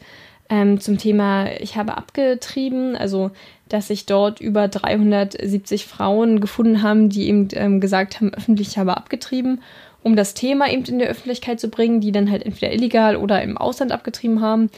ähm, 0.50 0.80
zum 0.80 0.98
Thema 0.98 1.48
Ich 1.60 1.78
habe 1.78 1.98
abgetrieben, 1.98 2.96
also 2.96 3.32
dass 3.70 3.88
sich 3.88 4.06
dort 4.06 4.40
über 4.40 4.68
370 4.68 5.86
Frauen 5.86 6.40
gefunden 6.40 6.84
haben, 6.84 7.10
die 7.10 7.28
eben 7.28 7.48
ähm, 7.54 7.80
gesagt 7.80 8.20
haben, 8.20 8.34
öffentlich 8.34 8.78
habe 8.78 8.98
abgetrieben, 8.98 9.62
um 10.04 10.16
das 10.16 10.36
Thema 10.36 10.70
eben 10.70 10.86
in 10.86 11.00
der 11.00 11.10
Öffentlichkeit 11.10 11.60
zu 11.60 11.70
bringen, 11.70 12.00
die 12.00 12.12
dann 12.12 12.30
halt 12.30 12.46
entweder 12.46 12.72
illegal 12.72 13.16
oder 13.16 13.42
im 13.42 13.58
Ausland 13.58 13.92
abgetrieben 13.92 14.42
haben. 14.42 14.70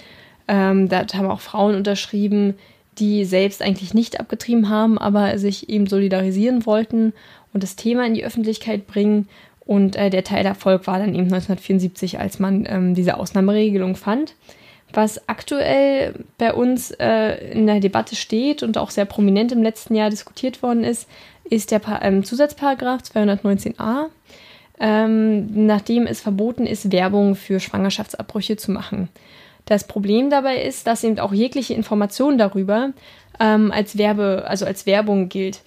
Ähm, 0.47 0.87
da 0.87 1.05
haben 1.13 1.29
auch 1.29 1.41
Frauen 1.41 1.75
unterschrieben, 1.75 2.55
die 2.99 3.25
selbst 3.25 3.61
eigentlich 3.61 3.93
nicht 3.93 4.19
abgetrieben 4.19 4.69
haben, 4.69 4.97
aber 4.97 5.37
sich 5.37 5.69
eben 5.69 5.87
solidarisieren 5.87 6.65
wollten 6.65 7.13
und 7.53 7.63
das 7.63 7.75
Thema 7.75 8.05
in 8.05 8.13
die 8.13 8.25
Öffentlichkeit 8.25 8.87
bringen. 8.87 9.27
Und 9.65 9.95
äh, 9.95 10.09
der 10.09 10.23
Teilerfolg 10.23 10.87
war 10.87 10.99
dann 10.99 11.09
eben 11.09 11.25
1974, 11.25 12.19
als 12.19 12.39
man 12.39 12.65
ähm, 12.69 12.95
diese 12.95 13.17
Ausnahmeregelung 13.17 13.95
fand. 13.95 14.35
Was 14.93 15.27
aktuell 15.27 16.13
bei 16.37 16.53
uns 16.53 16.91
äh, 16.91 17.51
in 17.51 17.67
der 17.67 17.81
Debatte 17.81 18.15
steht 18.15 18.63
und 18.63 18.77
auch 18.77 18.89
sehr 18.89 19.05
prominent 19.05 19.51
im 19.51 19.61
letzten 19.61 19.95
Jahr 19.95 20.09
diskutiert 20.09 20.63
worden 20.63 20.85
ist, 20.85 21.09
ist 21.49 21.71
der 21.71 21.79
pa 21.79 21.99
ähm, 22.01 22.23
Zusatzparagraph 22.23 23.01
219a, 23.01 24.05
ähm, 24.79 25.65
nachdem 25.65 26.07
es 26.07 26.21
verboten 26.21 26.65
ist, 26.65 26.91
Werbung 26.91 27.35
für 27.35 27.59
Schwangerschaftsabbrüche 27.59 28.55
zu 28.55 28.71
machen. 28.71 29.09
Das 29.67 29.85
Problem 29.85 30.29
dabei 30.29 30.61
ist, 30.61 30.87
dass 30.87 31.03
eben 31.03 31.19
auch 31.19 31.33
jegliche 31.33 31.73
Information 31.73 32.37
darüber 32.37 32.93
ähm, 33.39 33.71
als 33.71 33.97
Werbe, 33.97 34.45
also 34.47 34.65
als 34.65 34.85
Werbung 34.85 35.29
gilt. 35.29 35.61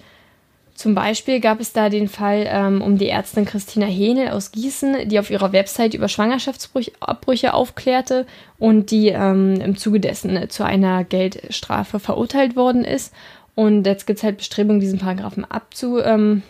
Zum 0.73 0.95
Beispiel 0.95 1.39
gab 1.39 1.59
es 1.59 1.73
da 1.73 1.89
den 1.89 2.07
Fall 2.07 2.45
ähm, 2.47 2.81
um 2.81 2.97
die 2.97 3.09
Ärztin 3.09 3.45
Christina 3.45 3.85
Henel 3.85 4.29
aus 4.29 4.51
Gießen, 4.51 5.07
die 5.07 5.19
auf 5.19 5.29
ihrer 5.29 5.53
Website 5.53 5.93
über 5.93 6.07
Schwangerschaftsabbrüche 6.07 7.53
aufklärte 7.53 8.25
und 8.57 8.89
die 8.89 9.09
ähm, 9.09 9.61
im 9.61 9.77
Zuge 9.77 9.99
dessen 9.99 10.49
zu 10.49 10.65
einer 10.65 11.03
Geldstrafe 11.03 11.99
verurteilt 11.99 12.55
worden 12.55 12.83
ist. 12.83 13.13
Und 13.53 13.85
jetzt 13.85 14.07
gibt 14.07 14.17
es 14.17 14.23
halt 14.23 14.37
Bestrebungen, 14.37 14.79
diesen 14.79 14.97
Paragraphen 14.97 15.45
abzu, 15.45 15.99
ähm, 15.99 16.41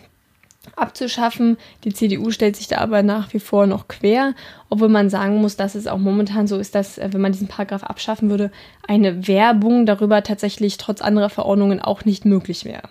abzuschaffen. 0.75 1.57
Die 1.83 1.93
CDU 1.93 2.31
stellt 2.31 2.55
sich 2.55 2.67
da 2.67 2.77
aber 2.77 3.03
nach 3.03 3.33
wie 3.33 3.39
vor 3.39 3.65
noch 3.65 3.87
quer, 3.87 4.33
obwohl 4.69 4.89
man 4.89 5.09
sagen 5.09 5.37
muss, 5.37 5.55
dass 5.55 5.75
es 5.75 5.87
auch 5.87 5.97
momentan 5.97 6.47
so 6.47 6.57
ist, 6.57 6.75
dass, 6.75 6.97
äh, 6.97 7.09
wenn 7.11 7.21
man 7.21 7.31
diesen 7.31 7.47
Paragraph 7.47 7.83
abschaffen 7.83 8.29
würde, 8.29 8.51
eine 8.87 9.27
Werbung 9.27 9.85
darüber 9.85 10.23
tatsächlich 10.23 10.77
trotz 10.77 11.01
anderer 11.01 11.29
Verordnungen 11.29 11.79
auch 11.79 12.05
nicht 12.05 12.25
möglich 12.25 12.65
wäre. 12.65 12.89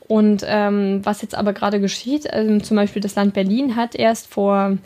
Und 0.00 0.44
ähm, 0.46 1.00
was 1.04 1.22
jetzt 1.22 1.36
aber 1.36 1.52
gerade 1.52 1.80
geschieht, 1.80 2.32
also 2.32 2.58
zum 2.58 2.76
Beispiel 2.76 3.00
das 3.02 3.14
Land 3.14 3.34
Berlin 3.34 3.76
hat 3.76 3.94
erst 3.94 4.26
vor 4.26 4.76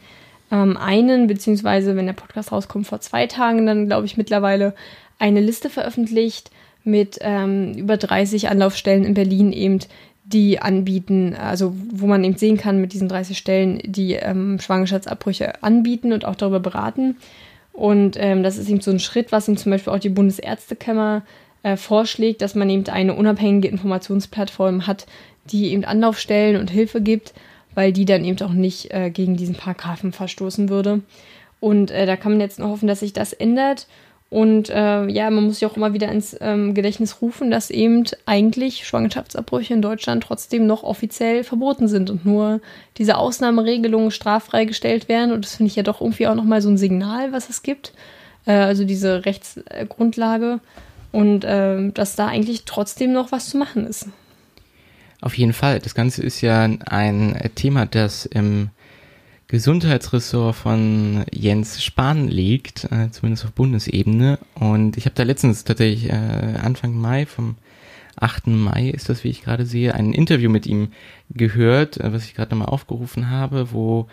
ähm, 0.51 0.77
einen, 0.77 1.27
beziehungsweise 1.27 1.97
wenn 1.97 2.07
der 2.07 2.13
Podcast 2.13 2.53
rauskommt, 2.53 2.87
vor 2.87 3.01
zwei 3.01 3.27
Tagen 3.27 3.67
dann, 3.67 3.87
glaube 3.87 4.07
ich, 4.07 4.17
mittlerweile 4.17 4.75
eine 5.19 5.41
Liste 5.41 5.71
veröffentlicht 5.71 6.51
mit 6.85 7.19
ähm, 7.23 7.73
über 7.73 7.97
30 7.97 8.51
Anlaufstellen 8.51 9.05
in 9.05 9.15
Berlin 9.15 9.53
eben, 9.53 9.79
die 10.25 10.61
anbieten, 10.61 11.35
also 11.35 11.75
wo 11.93 12.07
man 12.07 12.25
eben 12.25 12.37
sehen 12.37 12.57
kann 12.57 12.81
mit 12.81 12.93
diesen 12.93 13.09
30 13.09 13.37
Stellen, 13.37 13.81
die 13.85 14.15
ähm, 14.15 14.59
Schwangerschaftsabbrüche 14.59 15.63
anbieten 15.63 16.13
und 16.13 16.25
auch 16.25 16.35
darüber 16.35 16.61
beraten. 16.61 17.17
Und 17.73 18.17
ähm, 18.19 18.43
das 18.43 18.57
ist 18.57 18.69
eben 18.69 18.81
so 18.81 18.91
ein 18.91 19.01
Schritt, 19.01 19.33
was 19.33 19.49
ihm 19.49 19.57
zum 19.57 19.73
Beispiel 19.73 19.93
auch 19.93 19.99
die 19.99 20.09
Bundesärztekammer 20.09 21.23
äh, 21.63 21.77
vorschlägt, 21.77 22.41
dass 22.41 22.55
man 22.55 22.71
eben 22.71 22.87
eine 22.89 23.15
unabhängige 23.15 23.69
Informationsplattform 23.69 24.87
hat, 24.87 25.07
die 25.51 25.73
eben 25.73 25.85
Anlaufstellen 25.85 26.61
und 26.61 26.71
Hilfe 26.71 27.03
gibt, 27.03 27.35
weil 27.75 27.93
die 27.93 28.05
dann 28.05 28.25
eben 28.25 28.41
auch 28.43 28.53
nicht 28.53 28.93
äh, 28.95 29.11
gegen 29.11 29.37
diesen 29.37 29.57
Paragraphen 29.57 30.13
verstoßen 30.13 30.69
würde. 30.69 31.01
Und 31.61 31.91
äh, 31.91 32.07
da 32.07 32.17
kann 32.17 32.33
man 32.33 32.41
jetzt 32.41 32.59
nur 32.59 32.69
hoffen, 32.69 32.87
dass 32.87 33.01
sich 33.01 33.13
das 33.13 33.33
ändert. 33.33 33.87
Und 34.35 34.69
äh, 34.69 35.07
ja, 35.07 35.31
man 35.31 35.45
muss 35.45 35.61
sich 35.61 35.67
auch 35.67 35.77
immer 35.77 35.93
wieder 35.93 36.11
ins 36.11 36.37
ähm, 36.41 36.75
Gedächtnis 36.75 37.23
rufen, 37.23 37.53
dass 37.53 37.71
eben 37.71 38.03
eigentlich 38.27 38.85
Schwangerschaftsabbrüche 38.85 39.75
in 39.75 39.81
Deutschland 39.81 40.25
trotzdem 40.25 40.67
noch 40.67 40.83
offiziell 40.83 41.45
verboten 41.45 41.87
sind 41.87 42.11
und 42.11 42.27
nur 42.27 42.61
diese 42.99 43.17
Ausnahmeregelungen 43.17 44.11
straffrei 44.11 44.65
gestellt 44.65 45.09
werden. 45.09 45.31
Und 45.31 45.45
das 45.45 45.55
finde 45.55 45.71
ich 45.71 45.77
ja 45.77 45.85
doch 45.85 46.01
irgendwie 46.01 46.27
auch 46.27 46.35
nochmal 46.35 46.63
so 46.63 46.69
ein 46.69 46.79
Signal, 46.79 47.31
was 47.31 47.49
es 47.49 47.63
gibt. 47.63 47.93
Äh, 48.45 48.55
also 48.55 48.85
diese 48.85 49.25
Rechtsgrundlage 49.25 50.59
und 51.13 51.45
äh, 51.45 51.93
dass 51.93 52.17
da 52.17 52.27
eigentlich 52.27 52.65
trotzdem 52.65 53.13
noch 53.13 53.31
was 53.31 53.51
zu 53.51 53.57
machen 53.57 53.87
ist. 53.87 54.09
Auf 55.21 55.39
jeden 55.39 55.53
Fall. 55.53 55.79
Das 55.79 55.95
Ganze 55.95 56.25
ist 56.25 56.41
ja 56.41 56.65
ein 56.65 57.51
Thema, 57.55 57.87
das 57.87 58.27
im 58.27 58.71
Gesundheitsressort 59.49 60.57
von 60.57 61.25
Jens 61.31 61.83
Spahn 61.83 62.29
liegt, 62.29 62.85
äh, 62.91 63.11
zumindest 63.11 63.45
auf 63.45 63.53
Bundesebene. 63.53 64.39
Und 64.55 64.97
ich 64.97 65.05
habe 65.05 65.15
da 65.15 65.23
letztens 65.23 65.65
tatsächlich 65.65 66.09
äh, 66.09 66.59
Anfang 66.63 66.95
Mai, 66.95 67.27
vom 67.27 67.57
8. 68.17 68.47
Mai 68.47 68.89
ist 68.91 69.09
das, 69.09 69.25
wie 69.25 69.29
ich 69.29 69.43
gerade 69.43 69.67
sehe, 69.67 69.95
ein 69.95 70.13
Interview 70.13 70.51
mit 70.51 70.67
ihm 70.67 70.89
gehört, 71.31 71.99
äh, 71.99 72.13
was 72.13 72.25
ich 72.25 72.35
gerade 72.35 72.51
nochmal 72.51 72.73
aufgerufen 72.73 73.31
habe, 73.31 73.73
wo 73.73 74.07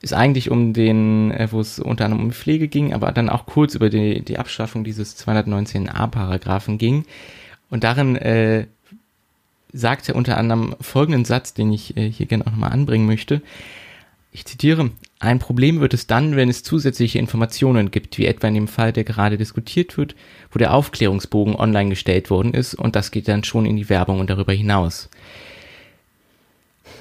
es 0.00 0.12
eigentlich 0.12 0.50
um 0.50 0.72
den, 0.72 1.32
äh, 1.32 1.48
wo 1.50 1.60
es 1.60 1.78
unter 1.78 2.04
anderem 2.04 2.24
um 2.24 2.32
Pflege 2.32 2.68
ging, 2.68 2.94
aber 2.94 3.12
dann 3.12 3.28
auch 3.28 3.46
kurz 3.46 3.74
über 3.74 3.90
die, 3.90 4.22
die 4.22 4.38
Abschaffung 4.38 4.84
dieses 4.84 5.18
219a-Paragraphen 5.18 6.78
ging. 6.78 7.04
Und 7.68 7.84
darin 7.84 8.16
äh, 8.16 8.66
sagt 9.72 10.08
er 10.08 10.16
unter 10.16 10.38
anderem 10.38 10.76
folgenden 10.80 11.24
Satz, 11.24 11.52
den 11.52 11.72
ich 11.72 11.96
äh, 11.96 12.10
hier 12.10 12.26
gerne 12.26 12.46
auch 12.46 12.52
nochmal 12.52 12.72
anbringen 12.72 13.06
möchte. 13.06 13.42
Ich 14.30 14.44
zitiere, 14.44 14.90
ein 15.20 15.38
Problem 15.38 15.80
wird 15.80 15.94
es 15.94 16.06
dann, 16.06 16.36
wenn 16.36 16.48
es 16.48 16.62
zusätzliche 16.62 17.18
Informationen 17.18 17.90
gibt, 17.90 18.18
wie 18.18 18.26
etwa 18.26 18.48
in 18.48 18.54
dem 18.54 18.68
Fall, 18.68 18.92
der 18.92 19.04
gerade 19.04 19.38
diskutiert 19.38 19.96
wird, 19.96 20.14
wo 20.52 20.58
der 20.58 20.74
Aufklärungsbogen 20.74 21.56
online 21.56 21.90
gestellt 21.90 22.30
worden 22.30 22.54
ist 22.54 22.74
und 22.74 22.94
das 22.94 23.10
geht 23.10 23.26
dann 23.26 23.44
schon 23.44 23.66
in 23.66 23.76
die 23.76 23.88
Werbung 23.88 24.20
und 24.20 24.30
darüber 24.30 24.52
hinaus. 24.52 25.08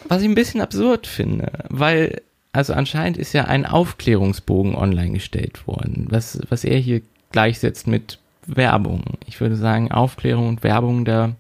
Was 0.08 0.22
ich 0.22 0.28
ein 0.28 0.36
bisschen 0.36 0.62
absurd 0.62 1.06
finde, 1.06 1.52
weil 1.70 2.22
also 2.54 2.74
anscheinend 2.74 3.18
ist 3.18 3.34
ja 3.34 3.46
ein 3.46 3.68
Aufklärungsbogen 3.68 4.74
online 4.74 5.12
gestellt 5.12 5.68
worden, 5.68 6.08
was, 6.10 6.40
was 6.50 6.64
er 6.64 6.80
hier 6.80 7.02
gleichsetzt 7.32 7.86
mit 7.86 8.18
Werbung. 8.48 9.04
Ich 9.28 9.40
würde 9.40 9.56
sagen, 9.56 9.92
Aufklärung 9.92 10.48
und 10.48 10.64
Werbung, 10.64 11.06
da 11.06 11.36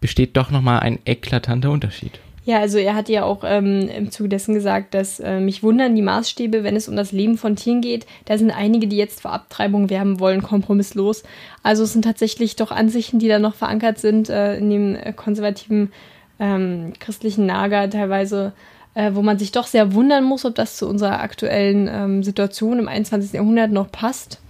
besteht 0.00 0.36
doch 0.38 0.50
nochmal 0.50 0.80
ein 0.80 1.00
eklatanter 1.04 1.70
Unterschied. 1.70 2.20
Ja, 2.48 2.60
also 2.60 2.78
er 2.78 2.94
hat 2.94 3.10
ja 3.10 3.24
auch 3.24 3.44
ähm, 3.44 3.90
im 3.94 4.10
Zuge 4.10 4.30
dessen 4.30 4.54
gesagt, 4.54 4.94
dass 4.94 5.20
äh, 5.20 5.38
mich 5.38 5.62
wundern 5.62 5.94
die 5.94 6.00
Maßstäbe, 6.00 6.64
wenn 6.64 6.76
es 6.76 6.88
um 6.88 6.96
das 6.96 7.12
Leben 7.12 7.36
von 7.36 7.56
Tieren 7.56 7.82
geht. 7.82 8.06
Da 8.24 8.38
sind 8.38 8.50
einige, 8.50 8.86
die 8.86 8.96
jetzt 8.96 9.20
vor 9.20 9.34
Abtreibung 9.34 9.90
werben 9.90 10.18
wollen, 10.18 10.42
kompromisslos. 10.42 11.24
Also 11.62 11.82
es 11.82 11.92
sind 11.92 12.06
tatsächlich 12.06 12.56
doch 12.56 12.70
Ansichten, 12.70 13.18
die 13.18 13.28
da 13.28 13.38
noch 13.38 13.54
verankert 13.54 13.98
sind 13.98 14.30
äh, 14.30 14.56
in 14.56 14.70
dem 14.70 14.96
äh, 14.96 15.12
konservativen 15.12 15.92
ähm, 16.40 16.94
christlichen 16.98 17.46
Lager 17.46 17.90
teilweise 17.90 18.54
äh, 18.94 19.10
wo 19.12 19.20
man 19.20 19.38
sich 19.38 19.52
doch 19.52 19.66
sehr 19.66 19.92
wundern 19.92 20.24
muss, 20.24 20.46
ob 20.46 20.54
das 20.54 20.78
zu 20.78 20.88
unserer 20.88 21.20
aktuellen 21.20 21.86
ähm, 21.86 22.22
Situation 22.22 22.78
im 22.78 22.88
21. 22.88 23.34
Jahrhundert 23.34 23.72
noch 23.72 23.92
passt 23.92 24.40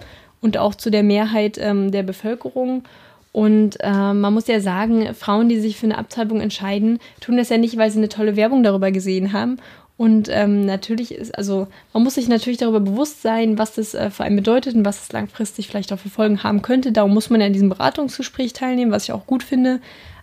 und 0.40 0.56
auch 0.56 0.76
zu 0.76 0.90
der 0.90 1.02
Mehrheit 1.02 1.58
ähm, 1.58 1.90
der 1.90 2.04
Bevölkerung. 2.04 2.84
Und 3.33 3.77
äh, 3.81 4.12
man 4.14 4.35
muss 4.35 4.47
ja 4.49 4.61
sagen, 4.61 5.14
Frauen, 5.14 5.49
die 5.49 5.61
sich 5.61 5.77
für 5.77 5.87
eine 5.87 5.99
Abtreibung 5.99 6.41
entscheiden, 6.41 6.99
tun 7.21 7.37
das 7.37 7.51
ja 7.51 7.59
nicht, 7.59 7.77
weil 7.77 7.91
sie 7.91 7.99
eine 7.99 8.09
tolle 8.09 8.37
Werbung 8.37 8.62
darüber 8.62 8.91
gesehen 8.91 9.33
haben. 9.33 9.59
Und 9.99 10.29
ähm, 10.31 10.64
natürlich 10.64 11.12
ist, 11.12 11.37
also 11.37 11.67
man 11.93 12.05
muss 12.05 12.14
sich 12.14 12.29
natürlich 12.29 12.59
darüber 12.59 12.79
bewusst 12.79 13.21
sein, 13.21 13.59
was 13.59 13.75
das 13.75 13.95
äh, 13.95 14.11
für 14.11 14.23
einen 14.23 14.37
bedeutet 14.37 14.77
und 14.77 14.85
was 14.85 15.03
es 15.03 15.12
langfristig 15.12 15.67
vielleicht 15.67 15.93
auch 15.93 15.99
für 15.99 16.09
Folgen 16.09 16.45
haben 16.45 16.62
könnte. 16.62 16.93
Darum 16.93 17.12
muss 17.12 17.31
man 17.31 17.41
ja 17.41 17.49
in 17.49 17.53
diesem 17.53 17.69
Beratungsgespräch 17.69 18.53
teilnehmen, 18.53 18.93
was 18.93 19.05
ich 19.05 19.12
auch 19.12 19.27
gut 19.27 19.43
finde. 19.43 19.81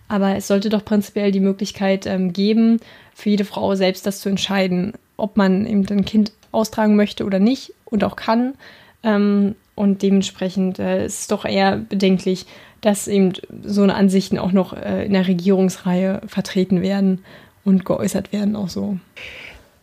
Aber 0.08 0.34
es 0.34 0.46
sollte 0.46 0.70
doch 0.70 0.84
prinzipiell 0.84 1.30
die 1.30 1.40
Möglichkeit 1.40 2.06
ähm, 2.06 2.32
geben, 2.32 2.80
für 3.14 3.28
jede 3.28 3.44
Frau 3.44 3.74
selbst 3.74 4.06
das 4.06 4.20
zu 4.20 4.30
entscheiden, 4.30 4.94
ob 5.18 5.36
man 5.36 5.66
eben 5.66 5.86
ein 5.90 6.04
Kind 6.06 6.32
austragen 6.52 6.96
möchte 6.96 7.24
oder 7.26 7.38
nicht 7.38 7.74
und 7.84 8.02
auch 8.02 8.16
kann. 8.16 8.54
Ähm, 9.02 9.56
und 9.76 10.02
dementsprechend 10.02 10.80
äh, 10.80 11.06
ist 11.06 11.20
es 11.20 11.26
doch 11.28 11.44
eher 11.44 11.76
bedenklich, 11.76 12.46
dass 12.80 13.06
eben 13.06 13.32
so 13.62 13.82
eine 13.82 13.94
Ansichten 13.94 14.38
auch 14.38 14.52
noch 14.52 14.72
äh, 14.72 15.06
in 15.06 15.12
der 15.12 15.28
Regierungsreihe 15.28 16.22
vertreten 16.26 16.82
werden 16.82 17.20
und 17.64 17.84
geäußert 17.84 18.32
werden 18.32 18.56
auch 18.56 18.68
so. 18.68 18.98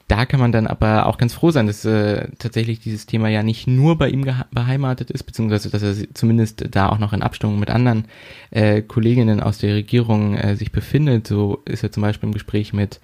da 0.08 0.26
kann 0.26 0.40
man 0.40 0.52
dann 0.52 0.68
aber 0.68 1.06
auch 1.06 1.18
ganz 1.18 1.34
froh 1.34 1.52
sein, 1.52 1.68
dass 1.68 1.86
äh, 1.86 2.28
tatsächlich 2.40 2.80
dieses 2.80 3.06
Thema 3.06 3.30
ja 3.30 3.44
nicht 3.44 3.68
nur 3.68 3.98
bei 3.98 4.10
ihm 4.10 4.26
beheimatet 4.52 5.12
ist, 5.12 5.24
beziehungsweise 5.24 5.70
dass 5.70 5.84
er 5.84 6.14
zumindest 6.14 6.66
da 6.72 6.90
auch 6.90 7.00
noch 7.00 7.14
in 7.14 7.22
Abstimmung 7.22 7.60
mit 7.60 7.70
anderen 7.70 8.06
äh, 8.52 8.82
Kolleginnen 8.82 9.42
aus 9.42 9.60
der 9.60 9.76
Regierung 9.76 10.36
äh, 10.36 10.56
sich 10.56 10.72
befindet. 10.72 11.28
So 11.28 11.62
ist 11.66 11.84
er 11.84 11.92
zum 11.92 12.02
Beispiel 12.02 12.28
im 12.28 12.34
Gespräch 12.34 12.74
mit 12.74 13.00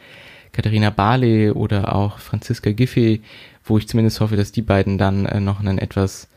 Katharina 0.51 0.89
Barley 0.89 1.51
oder 1.51 1.95
auch 1.95 2.19
Franziska 2.19 2.71
Giffey, 2.71 3.21
wo 3.63 3.77
ich 3.77 3.87
zumindest 3.87 4.19
hoffe, 4.19 4.35
dass 4.35 4.51
die 4.51 4.61
beiden 4.61 4.97
dann 4.97 5.25
äh, 5.25 5.39
noch 5.39 5.59
einen 5.59 5.77
etwas 5.77 6.27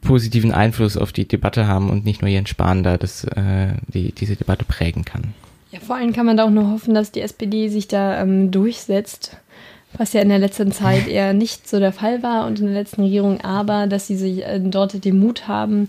positiven 0.00 0.52
Einfluss 0.52 0.96
auf 0.96 1.12
die 1.12 1.26
Debatte 1.26 1.66
haben 1.66 1.90
und 1.90 2.04
nicht 2.04 2.20
nur 2.20 2.30
Jens 2.30 2.50
Spahn 2.50 2.82
da 2.82 2.98
das, 2.98 3.24
äh, 3.24 3.68
die, 3.88 4.12
diese 4.12 4.36
Debatte 4.36 4.64
prägen 4.64 5.04
kann. 5.04 5.34
Ja, 5.70 5.80
vor 5.80 5.96
allem 5.96 6.12
kann 6.12 6.26
man 6.26 6.36
da 6.36 6.44
auch 6.44 6.50
nur 6.50 6.70
hoffen, 6.70 6.94
dass 6.94 7.12
die 7.12 7.20
SPD 7.20 7.68
sich 7.68 7.88
da 7.88 8.20
ähm, 8.22 8.50
durchsetzt, 8.50 9.36
was 9.96 10.12
ja 10.12 10.20
in 10.20 10.28
der 10.28 10.38
letzten 10.38 10.72
Zeit 10.72 11.08
eher 11.08 11.32
nicht 11.32 11.68
so 11.68 11.78
der 11.78 11.92
Fall 11.92 12.22
war 12.22 12.46
und 12.46 12.60
in 12.60 12.66
der 12.66 12.74
letzten 12.74 13.02
Regierung, 13.02 13.40
aber 13.40 13.86
dass 13.86 14.06
sie 14.06 14.16
sich 14.16 14.44
äh, 14.44 14.60
dort 14.60 15.04
den 15.04 15.18
Mut 15.18 15.48
haben, 15.48 15.88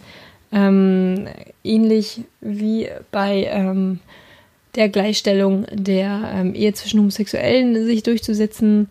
ähm, 0.51 1.27
ähnlich 1.63 2.21
wie 2.41 2.89
bei 3.11 3.47
ähm, 3.51 3.99
der 4.75 4.89
Gleichstellung 4.89 5.65
der 5.71 6.31
ähm, 6.33 6.55
Ehe 6.55 6.73
zwischen 6.73 6.99
Homosexuellen 6.99 7.85
sich 7.85 8.03
durchzusetzen. 8.03 8.89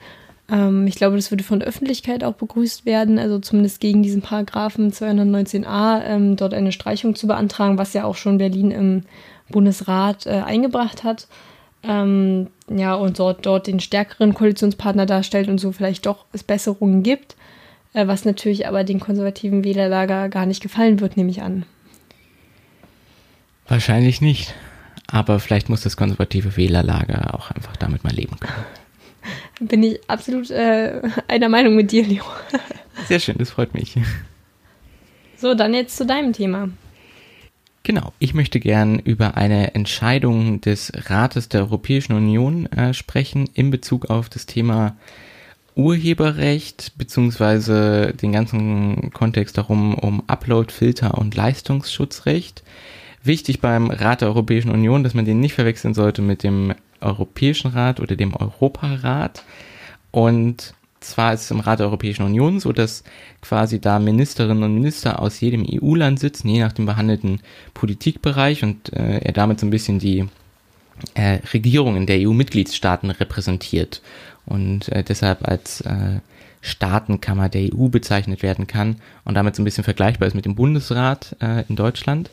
Ähm, 0.51 0.87
ich 0.87 0.95
glaube, 0.95 1.17
das 1.17 1.31
würde 1.31 1.45
von 1.45 1.61
der 1.61 1.69
Öffentlichkeit 1.69 2.25
auch 2.25 2.35
begrüßt 2.35 2.87
werden, 2.87 3.19
also 3.19 3.39
zumindest 3.39 3.81
gegen 3.81 4.03
diesen 4.03 4.23
Paragraphen 4.23 4.93
219a 4.93 6.03
ähm, 6.05 6.37
dort 6.37 6.55
eine 6.55 6.73
Streichung 6.73 7.15
zu 7.15 7.27
beantragen, 7.27 7.79
was 7.79 7.93
ja 7.93 8.05
auch 8.05 8.17
schon 8.17 8.39
Berlin 8.39 8.71
im 8.71 9.03
Bundesrat 9.51 10.27
äh, 10.27 10.43
eingebracht 10.45 11.05
hat. 11.05 11.29
Ähm, 11.83 12.49
ja, 12.69 12.95
und 12.95 13.19
dort, 13.19 13.47
dort 13.47 13.67
den 13.67 13.81
stärkeren 13.81 14.35
Koalitionspartner 14.35 15.07
darstellt 15.07 15.49
und 15.49 15.59
so 15.59 15.73
vielleicht 15.73 16.07
doch 16.07 16.25
es 16.33 16.43
Besserungen 16.43 17.03
gibt, 17.03 17.37
äh, 17.93 18.07
was 18.07 18.25
natürlich 18.25 18.67
aber 18.67 18.85
den 18.85 19.01
konservativen 19.01 19.65
Wählerlager 19.65 20.29
gar 20.29 20.47
nicht 20.47 20.63
gefallen 20.63 21.01
wird, 21.01 21.17
nehme 21.17 21.31
ich 21.31 21.43
an. 21.43 21.65
Wahrscheinlich 23.69 24.21
nicht. 24.21 24.55
Aber 25.11 25.41
vielleicht 25.41 25.69
muss 25.69 25.83
das 25.83 25.97
konservative 25.97 26.57
Wählerlager 26.57 27.35
auch 27.35 27.51
einfach 27.51 27.77
damit 27.77 28.05
mal 28.05 28.13
leben 28.13 28.39
können. 28.41 28.65
Bin 29.61 29.83
ich 29.83 30.01
absolut 30.09 30.51
äh, 30.51 31.03
einer 31.29 31.49
Meinung 31.49 31.75
mit 31.77 31.93
dir, 31.93 32.05
Leo. 32.05 32.25
Sehr 33.07 33.21
schön, 33.21 33.37
das 33.39 33.51
freut 33.51 33.75
mich. 33.75 33.97
So, 35.37 35.55
dann 35.55 35.73
jetzt 35.73 35.97
zu 35.97 36.05
deinem 36.05 36.33
Thema. 36.33 36.69
Genau, 37.85 38.13
ich 38.19 38.35
möchte 38.35 38.61
gern 38.61 38.99
über 38.99 39.37
eine 39.37 39.75
Entscheidung 39.75 40.61
des 40.61 40.93
Rates 40.95 41.49
der 41.49 41.63
Europäischen 41.63 42.13
Union 42.13 42.67
äh, 42.67 42.93
sprechen 42.93 43.49
in 43.55 43.71
Bezug 43.71 44.11
auf 44.11 44.29
das 44.29 44.47
Thema 44.47 44.97
Urheberrecht 45.75 46.93
beziehungsweise 46.99 48.13
den 48.21 48.33
ganzen 48.33 49.13
Kontext 49.13 49.57
darum 49.57 49.95
um 49.95 50.25
Upload-Filter 50.27 51.17
und 51.17 51.37
Leistungsschutzrecht. 51.37 52.65
Wichtig 53.23 53.61
beim 53.61 53.91
Rat 53.91 54.23
der 54.23 54.29
Europäischen 54.29 54.71
Union, 54.71 55.05
dass 55.05 55.15
man 55.15 55.25
den 55.25 55.41
nicht 55.41 55.55
verwechseln 55.55 55.95
sollte 55.95 56.21
mit 56.21 56.43
dem 56.43 56.75
Europäischen 57.01 57.71
Rat 57.71 58.01
oder 58.01 58.17
dem 58.17 58.35
Europarat. 58.35 59.45
Und 60.11 60.75
zwar 61.01 61.33
ist 61.33 61.43
es 61.43 61.51
im 61.51 61.61
Rat 61.61 61.79
der 61.79 61.87
Europäischen 61.87 62.25
Union 62.25 62.61
so, 62.61 62.73
dass 62.73 63.05
quasi 63.41 63.81
da 63.81 63.99
Ministerinnen 63.99 64.63
und 64.65 64.75
Minister 64.75 65.21
aus 65.21 65.41
jedem 65.41 65.65
EU-Land 65.69 66.19
sitzen, 66.19 66.49
je 66.49 66.61
nach 66.61 66.73
dem 66.73 66.87
behandelten 66.87 67.41
Politikbereich 67.75 68.63
und 68.63 68.93
äh, 68.93 69.19
er 69.19 69.33
damit 69.33 69.61
so 69.61 69.67
ein 69.67 69.71
bisschen 69.71 69.99
die 69.99 70.27
äh, 71.15 71.39
Regierungen 71.53 72.07
der 72.07 72.19
EU-Mitgliedstaaten 72.21 73.11
repräsentiert 73.11 74.03
und 74.47 74.89
äh, 74.89 75.05
deshalb 75.05 75.47
als 75.47 75.81
äh, 75.83 76.21
Staatenkammer 76.61 77.49
der 77.49 77.73
EU 77.73 77.89
bezeichnet 77.89 78.43
werden 78.43 78.67
kann 78.67 78.97
und 79.25 79.35
damit 79.35 79.55
so 79.55 79.63
ein 79.63 79.65
bisschen 79.65 79.85
vergleichbar 79.85 80.27
ist 80.27 80.35
mit 80.35 80.45
dem 80.45 80.57
Bundesrat 80.57 81.37
äh, 81.41 81.65
in 81.69 81.77
Deutschland. 81.77 82.31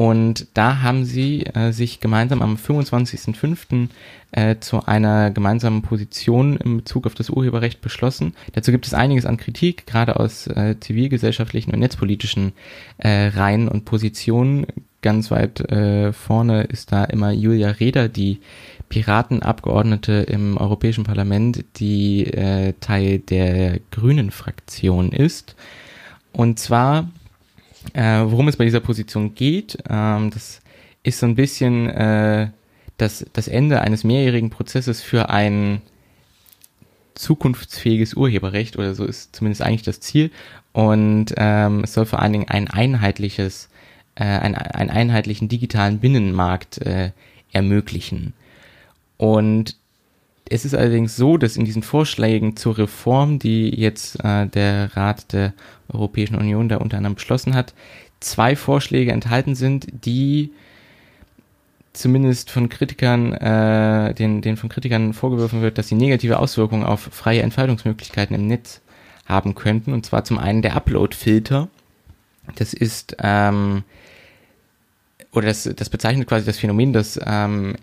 Und 0.00 0.46
da 0.54 0.80
haben 0.80 1.04
sie 1.04 1.44
äh, 1.44 1.72
sich 1.72 2.00
gemeinsam 2.00 2.40
am 2.40 2.56
25.05. 2.56 3.90
Äh, 4.32 4.56
zu 4.58 4.86
einer 4.86 5.30
gemeinsamen 5.30 5.82
Position 5.82 6.56
in 6.56 6.78
Bezug 6.78 7.04
auf 7.04 7.14
das 7.14 7.28
Urheberrecht 7.28 7.82
beschlossen. 7.82 8.32
Dazu 8.54 8.70
gibt 8.70 8.86
es 8.86 8.94
einiges 8.94 9.26
an 9.26 9.36
Kritik, 9.36 9.86
gerade 9.86 10.18
aus 10.18 10.46
äh, 10.46 10.76
zivilgesellschaftlichen 10.80 11.74
und 11.74 11.80
netzpolitischen 11.80 12.52
äh, 12.96 13.26
Reihen 13.26 13.68
und 13.68 13.84
Positionen. 13.84 14.66
Ganz 15.02 15.30
weit 15.30 15.60
äh, 15.70 16.14
vorne 16.14 16.62
ist 16.62 16.92
da 16.92 17.04
immer 17.04 17.32
Julia 17.32 17.68
Reda, 17.68 18.08
die 18.08 18.40
Piratenabgeordnete 18.88 20.12
im 20.12 20.56
Europäischen 20.56 21.04
Parlament, 21.04 21.62
die 21.76 22.24
äh, 22.24 22.72
Teil 22.80 23.18
der 23.18 23.80
Grünen 23.90 24.30
Fraktion 24.30 25.12
ist. 25.12 25.56
Und 26.32 26.58
zwar 26.58 27.10
äh, 27.94 28.22
worum 28.24 28.48
es 28.48 28.56
bei 28.56 28.64
dieser 28.64 28.80
Position 28.80 29.34
geht, 29.34 29.78
ähm, 29.88 30.30
das 30.30 30.60
ist 31.02 31.18
so 31.18 31.26
ein 31.26 31.34
bisschen 31.34 31.88
äh, 31.88 32.48
das, 32.98 33.24
das 33.32 33.48
Ende 33.48 33.80
eines 33.80 34.04
mehrjährigen 34.04 34.50
Prozesses 34.50 35.00
für 35.00 35.30
ein 35.30 35.80
zukunftsfähiges 37.14 38.14
Urheberrecht 38.14 38.76
oder 38.76 38.94
so 38.94 39.04
ist 39.04 39.34
zumindest 39.34 39.62
eigentlich 39.62 39.82
das 39.82 40.00
Ziel. 40.00 40.30
Und 40.72 41.34
ähm, 41.36 41.84
es 41.84 41.94
soll 41.94 42.06
vor 42.06 42.20
allen 42.20 42.32
Dingen 42.32 42.48
ein 42.48 42.68
einheitliches, 42.68 43.68
äh, 44.14 44.24
ein, 44.24 44.54
einen 44.54 44.90
einheitlichen 44.90 45.48
digitalen 45.48 45.98
Binnenmarkt 45.98 46.78
äh, 46.78 47.10
ermöglichen. 47.52 48.34
Und 49.16 49.76
es 50.50 50.64
ist 50.64 50.74
allerdings 50.74 51.16
so, 51.16 51.36
dass 51.36 51.56
in 51.56 51.64
diesen 51.64 51.82
Vorschlägen 51.82 52.56
zur 52.56 52.76
Reform, 52.76 53.38
die 53.38 53.70
jetzt 53.70 54.22
äh, 54.24 54.46
der 54.46 54.94
Rat 54.96 55.32
der 55.32 55.54
Europäischen 55.88 56.34
Union 56.34 56.68
da 56.68 56.78
unter 56.78 56.96
anderem 56.96 57.14
beschlossen 57.14 57.54
hat, 57.54 57.72
zwei 58.18 58.56
Vorschläge 58.56 59.12
enthalten 59.12 59.54
sind, 59.54 59.86
die 60.04 60.50
zumindest 61.92 62.50
von 62.50 62.68
Kritikern, 62.68 63.32
äh, 63.32 64.12
den, 64.14 64.42
den 64.42 64.56
von 64.56 64.68
Kritikern 64.68 65.12
vorgeworfen 65.12 65.62
wird, 65.62 65.78
dass 65.78 65.88
sie 65.88 65.94
negative 65.94 66.40
Auswirkungen 66.40 66.84
auf 66.84 67.00
freie 67.00 67.42
Entfaltungsmöglichkeiten 67.42 68.34
im 68.34 68.48
Netz 68.48 68.80
haben 69.26 69.54
könnten. 69.54 69.92
Und 69.92 70.04
zwar 70.04 70.24
zum 70.24 70.38
einen 70.38 70.62
der 70.62 70.74
Upload-Filter. 70.74 71.68
Das 72.56 72.74
ist, 72.74 73.16
ähm, 73.20 73.84
oder 75.32 75.46
das, 75.46 75.62
das 75.76 75.90
bezeichnet 75.90 76.28
quasi 76.28 76.44
das 76.44 76.58
Phänomen, 76.58 76.92
dass 76.92 77.20
ähm, 77.24 77.76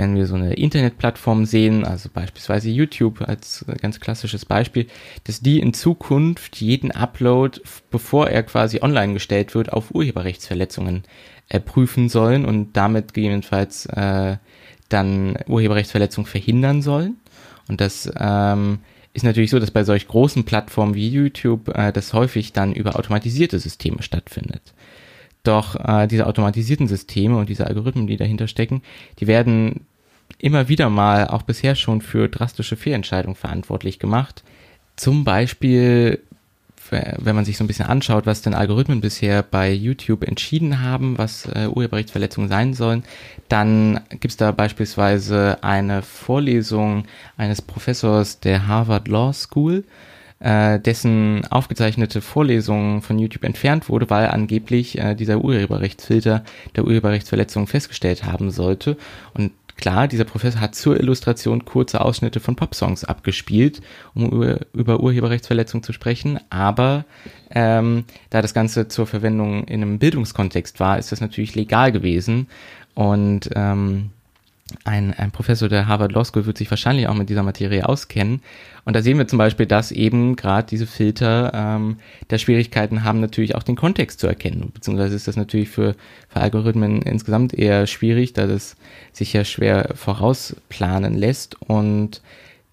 wenn 0.00 0.16
wir 0.16 0.26
so 0.26 0.34
eine 0.34 0.54
Internetplattform 0.54 1.44
sehen, 1.44 1.84
also 1.84 2.08
beispielsweise 2.12 2.70
YouTube 2.70 3.20
als 3.20 3.66
ganz 3.82 4.00
klassisches 4.00 4.46
Beispiel, 4.46 4.86
dass 5.24 5.40
die 5.40 5.60
in 5.60 5.74
Zukunft 5.74 6.56
jeden 6.56 6.90
Upload, 6.90 7.60
bevor 7.90 8.28
er 8.28 8.42
quasi 8.42 8.80
online 8.80 9.12
gestellt 9.12 9.54
wird, 9.54 9.72
auf 9.72 9.94
Urheberrechtsverletzungen 9.94 11.04
äh, 11.50 11.60
prüfen 11.60 12.08
sollen 12.08 12.46
und 12.46 12.76
damit 12.78 13.12
gegebenenfalls 13.12 13.86
äh, 13.86 14.38
dann 14.88 15.38
Urheberrechtsverletzungen 15.46 16.26
verhindern 16.26 16.80
sollen. 16.80 17.18
Und 17.68 17.82
das 17.82 18.10
ähm, 18.18 18.78
ist 19.12 19.24
natürlich 19.24 19.50
so, 19.50 19.58
dass 19.58 19.70
bei 19.70 19.84
solch 19.84 20.08
großen 20.08 20.44
Plattformen 20.44 20.94
wie 20.94 21.10
YouTube 21.10 21.68
äh, 21.76 21.92
das 21.92 22.14
häufig 22.14 22.54
dann 22.54 22.72
über 22.72 22.96
automatisierte 22.96 23.58
Systeme 23.58 24.02
stattfindet. 24.02 24.72
Doch 25.42 25.76
äh, 25.76 26.06
diese 26.06 26.26
automatisierten 26.26 26.88
Systeme 26.88 27.36
und 27.36 27.48
diese 27.48 27.66
Algorithmen, 27.66 28.06
die 28.06 28.16
dahinter 28.16 28.46
stecken, 28.48 28.82
die 29.18 29.26
werden 29.26 29.86
immer 30.38 30.68
wieder 30.68 30.88
mal 30.90 31.28
auch 31.28 31.42
bisher 31.42 31.74
schon 31.74 32.00
für 32.00 32.28
drastische 32.28 32.76
Fehlentscheidungen 32.76 33.36
verantwortlich 33.36 33.98
gemacht. 33.98 34.42
Zum 34.96 35.24
Beispiel, 35.24 36.20
wenn 36.90 37.36
man 37.36 37.44
sich 37.44 37.56
so 37.56 37.64
ein 37.64 37.66
bisschen 37.66 37.86
anschaut, 37.86 38.26
was 38.26 38.42
denn 38.42 38.54
Algorithmen 38.54 39.00
bisher 39.00 39.42
bei 39.42 39.72
YouTube 39.72 40.24
entschieden 40.24 40.82
haben, 40.82 41.18
was 41.18 41.46
äh, 41.46 41.68
Urheberrechtsverletzungen 41.68 42.48
sein 42.50 42.74
sollen, 42.74 43.04
dann 43.48 44.00
gibt 44.10 44.26
es 44.26 44.36
da 44.36 44.50
beispielsweise 44.52 45.58
eine 45.62 46.02
Vorlesung 46.02 47.04
eines 47.36 47.62
Professors 47.62 48.40
der 48.40 48.66
Harvard 48.66 49.08
Law 49.08 49.32
School, 49.32 49.84
äh, 50.40 50.80
dessen 50.80 51.46
aufgezeichnete 51.50 52.20
Vorlesung 52.22 53.02
von 53.02 53.18
YouTube 53.18 53.44
entfernt 53.44 53.88
wurde, 53.88 54.08
weil 54.10 54.28
angeblich 54.28 54.98
äh, 54.98 55.14
dieser 55.14 55.44
Urheberrechtsfilter 55.44 56.44
der 56.74 56.84
Urheberrechtsverletzung 56.84 57.66
festgestellt 57.66 58.24
haben 58.24 58.50
sollte. 58.50 58.96
Und 59.34 59.52
klar, 59.80 60.08
dieser 60.08 60.24
Professor 60.24 60.60
hat 60.60 60.74
zur 60.74 60.98
Illustration 60.98 61.64
kurze 61.64 62.00
Ausschnitte 62.00 62.40
von 62.40 62.56
Popsongs 62.56 63.04
abgespielt, 63.04 63.80
um 64.14 64.30
über, 64.30 64.60
über 64.72 65.00
Urheberrechtsverletzung 65.00 65.82
zu 65.82 65.92
sprechen, 65.92 66.38
aber 66.50 67.04
ähm, 67.50 68.04
da 68.30 68.42
das 68.42 68.54
Ganze 68.54 68.88
zur 68.88 69.06
Verwendung 69.06 69.64
in 69.64 69.82
einem 69.82 69.98
Bildungskontext 69.98 70.80
war, 70.80 70.98
ist 70.98 71.12
das 71.12 71.20
natürlich 71.20 71.54
legal 71.54 71.92
gewesen. 71.92 72.48
Und 72.94 73.50
ähm, 73.54 74.10
ein, 74.84 75.14
ein 75.14 75.30
Professor 75.30 75.68
der 75.68 75.86
Harvard 75.86 76.12
Law 76.12 76.24
School 76.24 76.46
wird 76.46 76.58
sich 76.58 76.70
wahrscheinlich 76.70 77.08
auch 77.08 77.14
mit 77.14 77.28
dieser 77.28 77.42
Materie 77.42 77.88
auskennen. 77.88 78.42
Und 78.84 78.96
da 78.96 79.02
sehen 79.02 79.18
wir 79.18 79.28
zum 79.28 79.38
Beispiel, 79.38 79.66
dass 79.66 79.92
eben 79.92 80.36
gerade 80.36 80.66
diese 80.68 80.86
Filter 80.86 81.52
ähm, 81.54 81.96
der 82.30 82.38
Schwierigkeiten 82.38 83.04
haben, 83.04 83.20
natürlich 83.20 83.54
auch 83.54 83.62
den 83.62 83.76
Kontext 83.76 84.20
zu 84.20 84.26
erkennen. 84.26 84.70
Beziehungsweise 84.72 85.14
ist 85.14 85.28
das 85.28 85.36
natürlich 85.36 85.68
für, 85.68 85.94
für 86.28 86.40
Algorithmen 86.40 87.02
insgesamt 87.02 87.54
eher 87.54 87.86
schwierig, 87.86 88.32
da 88.32 88.46
das 88.46 88.76
sich 89.12 89.32
ja 89.32 89.44
schwer 89.44 89.90
vorausplanen 89.94 91.14
lässt. 91.14 91.60
Und 91.62 92.22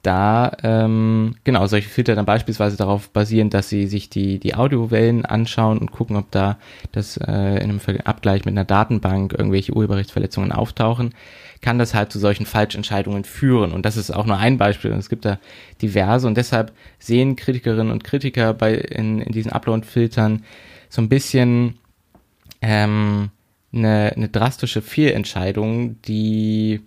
da, 0.04 0.56
ähm, 0.64 1.36
genau, 1.44 1.68
solche 1.68 1.90
Filter 1.90 2.16
dann 2.16 2.26
beispielsweise 2.26 2.78
darauf 2.78 3.10
basieren, 3.10 3.50
dass 3.50 3.68
sie 3.68 3.88
sich 3.88 4.10
die, 4.10 4.40
die 4.40 4.56
Audiowellen 4.56 5.26
anschauen 5.26 5.78
und 5.80 5.92
gucken, 5.92 6.16
ob 6.16 6.32
da 6.32 6.58
das 6.94 7.18
äh, 7.18 7.58
in 7.58 7.70
einem 7.70 7.82
Abgleich 8.06 8.46
mit 8.46 8.54
einer 8.54 8.64
Datenbank 8.64 9.34
irgendwelche 9.34 9.74
Urheberrechtsverletzungen 9.74 10.54
auftauchen 10.54 11.14
kann 11.62 11.80
das 11.80 11.94
halt 11.94 12.12
zu 12.12 12.20
solchen 12.20 12.46
Falschentscheidungen 12.46 13.24
führen. 13.24 13.72
Und 13.72 13.86
das 13.86 13.98
ist 13.98 14.12
auch 14.12 14.26
nur 14.26 14.38
ein 14.38 14.58
Beispiel. 14.58 14.92
Und 14.92 15.00
es 15.00 15.10
gibt 15.10 15.26
da 15.26 15.40
diverse. 15.82 16.28
Und 16.28 16.38
deshalb 16.38 16.72
sehen 17.00 17.36
Kritikerinnen 17.36 17.92
und 17.92 18.04
Kritiker 18.04 18.54
bei, 18.54 18.76
in, 18.76 19.22
in 19.22 19.32
diesen 19.32 19.52
Upload-Filtern 19.52 20.44
so 20.90 21.02
ein 21.02 21.10
bisschen 21.10 21.78
ähm, 22.62 23.30
eine, 23.74 24.14
eine 24.16 24.30
drastische 24.30 24.82
Fehlentscheidung, 24.82 26.02
die 26.04 26.82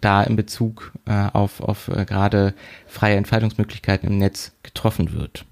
da 0.00 0.22
in 0.22 0.36
Bezug 0.36 0.92
äh, 1.06 1.28
auf, 1.32 1.60
auf 1.60 1.88
äh, 1.88 2.04
gerade 2.04 2.54
freie 2.86 3.16
Entfaltungsmöglichkeiten 3.16 4.08
im 4.08 4.18
Netz 4.18 4.52
getroffen 4.62 5.12
wird. 5.12 5.44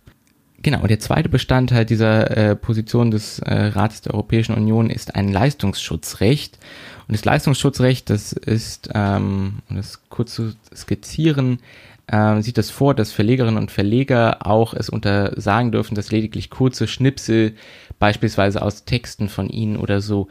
Genau, 0.68 0.82
und 0.82 0.90
der 0.90 1.00
zweite 1.00 1.30
Bestandteil 1.30 1.86
dieser 1.86 2.36
äh, 2.36 2.54
Position 2.54 3.10
des 3.10 3.38
äh, 3.38 3.54
Rates 3.54 4.02
der 4.02 4.12
Europäischen 4.12 4.54
Union 4.54 4.90
ist 4.90 5.14
ein 5.14 5.32
Leistungsschutzrecht. 5.32 6.58
Und 7.06 7.16
das 7.16 7.24
Leistungsschutzrecht, 7.24 8.10
das 8.10 8.34
ist, 8.34 8.90
ähm, 8.94 9.60
um 9.70 9.76
das 9.76 10.02
kurz 10.10 10.34
zu 10.34 10.52
skizzieren, 10.76 11.60
äh, 12.06 12.42
sieht 12.42 12.58
das 12.58 12.68
vor, 12.68 12.92
dass 12.92 13.12
Verlegerinnen 13.12 13.56
und 13.56 13.70
Verleger 13.70 14.46
auch 14.46 14.74
es 14.74 14.90
untersagen 14.90 15.72
dürfen, 15.72 15.94
dass 15.94 16.12
lediglich 16.12 16.50
kurze 16.50 16.86
Schnipsel 16.86 17.54
beispielsweise 17.98 18.60
aus 18.60 18.84
Texten 18.84 19.30
von 19.30 19.48
ihnen 19.48 19.78
oder 19.78 20.02
so 20.02 20.28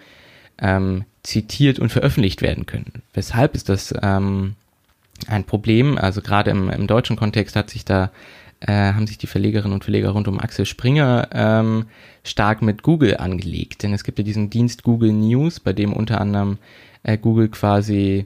ähm, 0.60 1.06
zitiert 1.24 1.80
und 1.80 1.92
veröffentlicht 1.92 2.44
werden 2.44 2.68
können. 2.68 3.02
Weshalb 3.16 3.56
ist 3.56 3.70
das 3.70 3.92
ähm, 4.04 4.54
ein 5.26 5.46
Problem? 5.46 5.98
Also 5.98 6.22
gerade 6.22 6.52
im, 6.52 6.70
im 6.70 6.86
deutschen 6.86 7.16
Kontext 7.16 7.56
hat 7.56 7.72
sich 7.72 7.86
da 7.86 8.12
äh, 8.60 8.94
haben 8.94 9.08
sich 9.08 9.18
die 9.18 9.28
Verlegerinnen 9.28 9.74
und 9.74 9.84
Verleger 9.84 10.10
rund 10.10 10.28
um 10.28 10.40
Axel 10.40 10.66
Springer 10.66 11.30
ähm, 11.32 11.86
stark 12.24 12.62
mit 12.62 12.84
Google 12.84 13.18
angelegt. 13.18 13.84
Denn 13.84 13.94
es 13.94 14.04
gibt 14.04 14.18
ja 14.18 14.24
diesen 14.24 14.50
Dienst 14.50 14.84
Google 14.84 15.14
News, 15.14 15.60
bei 15.60 15.74
dem 15.74 15.94
unter 15.94 16.22
anderem 16.22 16.58
äh, 17.04 17.18
Google 17.18 17.50
quasi 17.50 18.26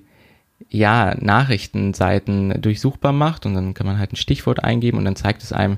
ja 0.70 1.16
Nachrichtenseiten 1.20 2.62
durchsuchbar 2.62 3.14
macht 3.14 3.46
und 3.46 3.56
dann 3.56 3.74
kann 3.74 3.88
man 3.88 3.98
halt 3.98 4.14
ein 4.14 4.18
Stichwort 4.18 4.64
eingeben 4.64 4.98
und 4.98 5.06
dann 5.06 5.16
zeigt 5.16 5.44
es 5.44 5.52
einem 5.52 5.78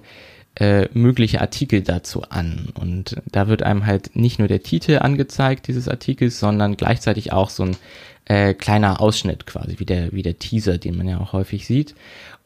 äh, 0.55 0.87
mögliche 0.93 1.41
Artikel 1.41 1.81
dazu 1.81 2.23
an. 2.23 2.69
Und 2.75 3.15
da 3.31 3.47
wird 3.47 3.63
einem 3.63 3.85
halt 3.85 4.15
nicht 4.15 4.39
nur 4.39 4.47
der 4.47 4.61
Titel 4.61 4.99
angezeigt 4.99 5.67
dieses 5.67 5.87
Artikels, 5.87 6.39
sondern 6.39 6.77
gleichzeitig 6.77 7.33
auch 7.33 7.49
so 7.49 7.63
ein 7.63 7.77
äh, 8.25 8.53
kleiner 8.53 9.01
Ausschnitt 9.01 9.45
quasi, 9.45 9.79
wie 9.79 9.85
der, 9.85 10.11
wie 10.11 10.21
der 10.21 10.39
Teaser, 10.39 10.77
den 10.77 10.95
man 10.97 11.07
ja 11.07 11.19
auch 11.19 11.33
häufig 11.33 11.65
sieht. 11.65 11.95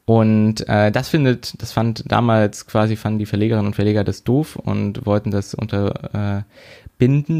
Und 0.07 0.65
äh, 0.69 0.89
das 0.89 1.09
findet, 1.09 1.61
das 1.61 1.73
fand 1.73 2.09
damals 2.09 2.65
quasi 2.65 2.95
fanden 2.95 3.19
die 3.19 3.25
Verlegerinnen 3.25 3.67
und 3.67 3.73
Verleger 3.73 4.05
das 4.05 4.23
doof 4.23 4.55
und 4.55 5.05
wollten 5.05 5.31
das 5.31 5.53
unterbinden, 5.53 6.45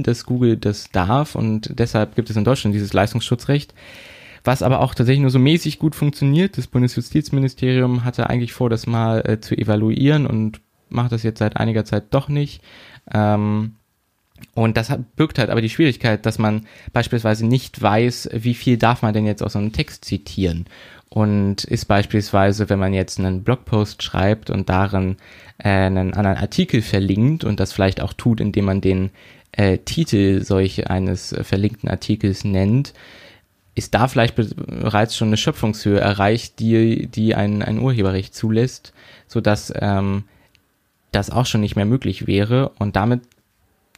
äh, 0.02 0.04
dass 0.04 0.26
Google 0.26 0.58
das 0.58 0.92
darf 0.92 1.36
und 1.36 1.80
deshalb 1.80 2.16
gibt 2.16 2.30
es 2.30 2.36
in 2.36 2.44
Deutschland 2.44 2.76
dieses 2.76 2.92
Leistungsschutzrecht, 2.92 3.74
was 4.44 4.64
aber 4.64 4.82
auch 4.82 4.96
tatsächlich 4.96 5.22
nur 5.22 5.30
so 5.30 5.40
mäßig 5.40 5.80
gut 5.80 5.96
funktioniert. 5.96 6.58
Das 6.58 6.68
Bundesjustizministerium 6.68 8.04
hatte 8.04 8.30
eigentlich 8.30 8.52
vor, 8.52 8.70
das 8.70 8.86
mal 8.86 9.22
äh, 9.26 9.40
zu 9.40 9.58
evaluieren 9.58 10.28
und 10.28 10.60
macht 10.90 11.14
das 11.14 11.24
jetzt 11.24 11.40
seit 11.40 11.56
einiger 11.56 11.86
Zeit 11.86 12.08
doch 12.10 12.28
nicht. 12.28 12.62
Ähm, 13.14 13.76
und 14.54 14.78
das 14.78 14.92
birgt 15.16 15.40
halt 15.40 15.50
aber 15.50 15.62
die 15.62 15.70
Schwierigkeit, 15.70 16.26
dass 16.26 16.40
man 16.40 16.66
beispielsweise 16.94 17.46
nicht 17.46 17.82
weiß, 17.82 18.30
wie 18.34 18.54
viel 18.54 18.78
darf 18.78 19.02
man 19.02 19.14
denn 19.14 19.26
jetzt 19.26 19.44
aus 19.44 19.56
einem 19.56 19.72
Text 19.72 20.06
zitieren 20.06 20.66
und 21.10 21.64
ist 21.64 21.86
beispielsweise, 21.86 22.70
wenn 22.70 22.80
man 22.80 22.94
jetzt 22.94 23.20
einen 23.20 23.44
Blogpost 23.44 24.04
schreibt 24.04 24.50
und 24.50 24.70
darin 24.70 25.18
äh, 25.58 25.70
einen 25.70 26.14
anderen 26.14 26.38
Artikel 26.38 26.82
verlinkt 26.82 27.44
und 27.44 27.60
das 27.60 27.72
vielleicht 27.72 28.02
auch 28.02 28.14
tut, 28.14 28.42
indem 28.42 28.66
man 28.66 28.82
den 28.82 29.12
äh, 29.54 29.78
Titel 29.80 30.44
solch 30.44 30.90
eines 30.90 31.36
verlinkten 31.42 31.90
Artikels 31.90 32.44
nennt, 32.44 32.94
ist 33.74 33.94
da 33.94 34.08
vielleicht 34.08 34.36
bereits 34.36 35.16
schon 35.16 35.30
eine 35.30 35.38
Schöpfungshöhe 35.38 36.00
erreicht, 36.00 36.60
die, 36.60 37.08
die 37.08 37.36
ein, 37.36 37.62
ein 37.62 37.80
Urheberrecht 37.80 38.36
zulässt, 38.36 38.92
sodass 39.28 39.72
ähm, 39.80 40.24
das 41.12 41.30
auch 41.30 41.46
schon 41.46 41.62
nicht 41.62 41.76
mehr 41.76 41.86
möglich 41.86 42.28
wäre. 42.28 42.70
Und 42.80 42.96
damit 42.96 43.22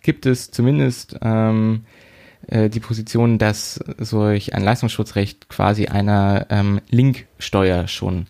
gibt 0.02 0.26
es 0.26 0.52
zumindest 0.52 1.18
ähm, 1.22 1.86
äh, 2.48 2.70
die 2.70 2.80
Position, 2.80 3.38
dass 3.38 3.80
solch 3.98 4.54
ein 4.54 4.64
Leistungsschutzrecht 4.64 5.50
quasi 5.50 5.88
einer 5.88 6.48
ähm, 6.50 6.82
Linksteuer 6.90 7.88
schon 7.88 8.28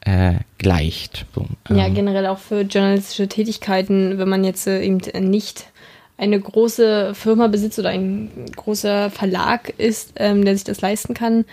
äh, 0.00 0.34
gleicht. 0.58 1.26
So, 1.34 1.46
ähm. 1.70 1.76
Ja, 1.76 1.88
generell 1.88 2.26
auch 2.26 2.38
für 2.38 2.62
journalistische 2.62 3.28
Tätigkeiten, 3.28 4.18
wenn 4.18 4.28
man 4.28 4.44
jetzt 4.44 4.66
äh, 4.66 4.82
eben 4.82 4.98
nicht 5.30 5.66
eine 6.18 6.38
große 6.38 7.14
Firma 7.14 7.48
besitzt 7.48 7.78
oder 7.78 7.90
ein 7.90 8.30
großer 8.54 9.10
Verlag 9.10 9.72
ist, 9.78 10.14
ähm, 10.16 10.44
der 10.44 10.54
sich 10.54 10.64
das 10.64 10.80
leisten 10.80 11.14
kann, 11.14 11.44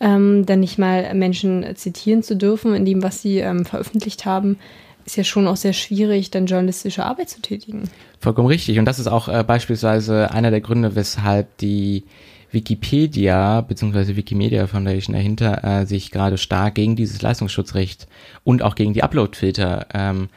ähm, 0.00 0.46
dann 0.46 0.60
nicht 0.60 0.78
mal 0.78 1.14
Menschen 1.14 1.64
zitieren 1.76 2.22
zu 2.22 2.36
dürfen 2.36 2.74
in 2.74 2.84
dem, 2.84 3.02
was 3.02 3.22
sie 3.22 3.38
ähm, 3.38 3.64
veröffentlicht 3.64 4.24
haben, 4.24 4.58
ist 5.06 5.16
ja 5.16 5.24
schon 5.24 5.46
auch 5.46 5.56
sehr 5.56 5.72
schwierig, 5.72 6.30
dann 6.30 6.46
journalistische 6.46 7.04
Arbeit 7.04 7.30
zu 7.30 7.40
tätigen. 7.40 7.88
Vollkommen 8.20 8.48
richtig. 8.48 8.78
Und 8.78 8.84
das 8.84 8.98
ist 8.98 9.06
auch 9.06 9.28
äh, 9.28 9.44
beispielsweise 9.44 10.32
einer 10.32 10.50
der 10.50 10.60
Gründe, 10.60 10.96
weshalb 10.96 11.56
die 11.58 12.04
Wikipedia 12.50 13.60
bzw. 13.60 14.16
Wikimedia 14.16 14.66
Foundation 14.66 15.14
dahinter 15.14 15.62
äh, 15.62 15.86
sich 15.86 16.10
gerade 16.10 16.38
stark 16.38 16.74
gegen 16.74 16.96
dieses 16.96 17.22
Leistungsschutzrecht 17.22 18.08
und 18.44 18.62
auch 18.62 18.74
gegen 18.74 18.94
die 18.94 19.02
Uploadfilter 19.02 19.86
ähm, 19.94 20.28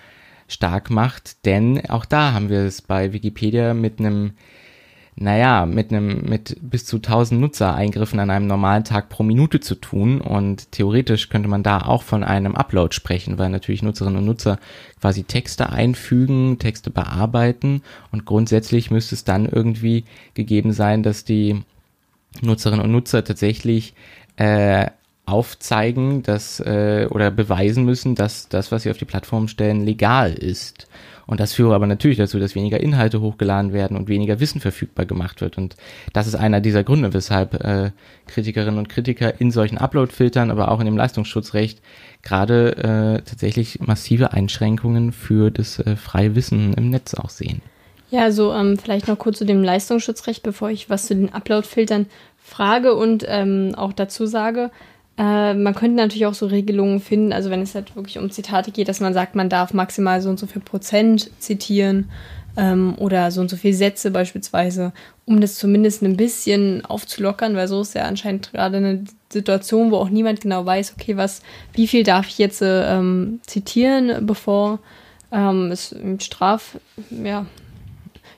stark 0.47 0.91
macht. 0.91 1.45
Denn 1.45 1.89
auch 1.89 2.05
da 2.05 2.33
haben 2.33 2.49
wir 2.49 2.59
es 2.59 2.81
bei 2.81 3.11
Wikipedia 3.11 3.73
mit 3.73 3.99
einem 3.99 4.33
naja, 5.21 5.65
mit 5.65 5.91
einem, 5.91 6.21
mit 6.21 6.55
bis 6.61 6.85
zu 6.85 6.95
1000 6.95 7.41
Nutzereingriffen 7.41 8.21
an 8.21 8.29
einem 8.29 8.47
normalen 8.47 8.85
Tag 8.85 9.09
pro 9.09 9.23
Minute 9.23 9.59
zu 9.59 9.75
tun. 9.75 10.21
Und 10.21 10.71
theoretisch 10.71 11.27
könnte 11.27 11.49
man 11.49 11.61
da 11.61 11.81
auch 11.81 12.03
von 12.03 12.23
einem 12.23 12.55
Upload 12.55 12.95
sprechen, 12.95 13.37
weil 13.37 13.49
natürlich 13.49 13.83
Nutzerinnen 13.83 14.19
und 14.19 14.25
Nutzer 14.25 14.59
quasi 15.01 15.23
Texte 15.23 15.71
einfügen, 15.71 16.57
Texte 16.57 16.89
bearbeiten. 16.89 17.81
Und 18.13 18.23
grundsätzlich 18.23 18.91
müsste 18.91 19.13
es 19.15 19.25
dann 19.25 19.45
irgendwie 19.45 20.05
gegeben 20.35 20.71
sein, 20.71 21.03
dass 21.03 21.25
die 21.25 21.63
Nutzerinnen 22.41 22.85
und 22.85 22.91
Nutzer 22.91 23.25
tatsächlich 23.25 23.95
äh, 24.37 24.87
aufzeigen, 25.29 26.23
dass 26.23 26.59
äh, 26.59 27.07
oder 27.09 27.31
beweisen 27.31 27.85
müssen, 27.85 28.15
dass 28.15 28.49
das, 28.49 28.71
was 28.71 28.83
sie 28.83 28.91
auf 28.91 28.97
die 28.97 29.05
Plattform 29.05 29.47
stellen, 29.47 29.85
legal 29.85 30.33
ist. 30.33 30.87
Und 31.29 31.39
das 31.39 31.53
führe 31.53 31.75
aber 31.75 31.85
natürlich 31.85 32.17
dazu, 32.17 32.39
dass 32.39 32.55
weniger 32.55 32.79
Inhalte 32.79 33.21
hochgeladen 33.21 33.71
werden 33.71 33.95
und 33.95 34.07
weniger 34.07 34.39
Wissen 34.39 34.61
verfügbar 34.61 35.05
gemacht 35.05 35.41
wird. 35.41 35.59
Und 35.59 35.75
das 36.11 36.25
ist 36.25 36.33
einer 36.33 36.59
dieser 36.59 36.83
Gründe, 36.83 37.13
weshalb 37.13 37.53
äh, 37.63 37.91
Kritikerinnen 38.25 38.79
und 38.79 38.89
Kritiker 38.89 39.39
in 39.39 39.51
solchen 39.51 39.77
Upload-Filtern, 39.77 40.49
aber 40.49 40.71
auch 40.71 40.79
in 40.79 40.87
dem 40.87 40.97
Leistungsschutzrecht 40.97 41.83
gerade 42.23 42.77
äh, 42.77 43.21
tatsächlich 43.21 43.79
massive 43.79 44.33
Einschränkungen 44.33 45.11
für 45.11 45.51
das 45.51 45.77
äh, 45.77 45.95
freie 45.97 46.33
Wissen 46.33 46.73
im 46.73 46.89
Netz 46.89 47.13
auch 47.13 47.29
sehen. 47.29 47.61
Ja, 48.09 48.23
also 48.23 48.51
ähm, 48.51 48.79
vielleicht 48.79 49.07
noch 49.07 49.19
kurz 49.19 49.37
zu 49.37 49.45
dem 49.45 49.63
Leistungsschutzrecht, 49.63 50.41
bevor 50.41 50.71
ich 50.71 50.89
was 50.89 51.05
zu 51.05 51.15
den 51.15 51.31
Upload-Filtern 51.31 52.07
frage 52.39 52.95
und 52.95 53.23
ähm, 53.27 53.75
auch 53.75 53.93
dazu 53.93 54.25
sage. 54.25 54.71
Äh, 55.19 55.53
man 55.53 55.75
könnte 55.75 55.97
natürlich 55.97 56.25
auch 56.25 56.33
so 56.33 56.45
Regelungen 56.45 57.01
finden, 57.01 57.33
also 57.33 57.49
wenn 57.49 57.61
es 57.61 57.75
halt 57.75 57.93
wirklich 57.97 58.17
um 58.17 58.31
Zitate 58.31 58.71
geht, 58.71 58.87
dass 58.87 59.01
man 59.01 59.13
sagt, 59.13 59.35
man 59.35 59.49
darf 59.49 59.73
maximal 59.73 60.21
so 60.21 60.29
und 60.29 60.39
so 60.39 60.47
viel 60.47 60.61
Prozent 60.61 61.29
zitieren 61.39 62.09
ähm, 62.55 62.95
oder 62.97 63.29
so 63.29 63.41
und 63.41 63.49
so 63.49 63.57
viele 63.57 63.73
Sätze 63.73 64.11
beispielsweise, 64.11 64.93
um 65.25 65.41
das 65.41 65.55
zumindest 65.55 66.03
ein 66.03 66.15
bisschen 66.15 66.85
aufzulockern, 66.85 67.57
weil 67.57 67.67
so 67.67 67.81
ist 67.81 67.95
ja 67.95 68.03
anscheinend 68.03 68.53
gerade 68.53 68.77
eine 68.77 69.03
Situation, 69.27 69.91
wo 69.91 69.97
auch 69.97 70.09
niemand 70.09 70.39
genau 70.39 70.65
weiß, 70.65 70.95
okay, 70.97 71.17
was, 71.17 71.41
wie 71.73 71.87
viel 71.87 72.03
darf 72.03 72.27
ich 72.29 72.37
jetzt 72.37 72.61
ähm, 72.63 73.41
zitieren, 73.45 74.25
bevor 74.25 74.79
ähm, 75.33 75.69
es 75.69 75.93
Straf, 76.19 76.79
ja, 77.09 77.45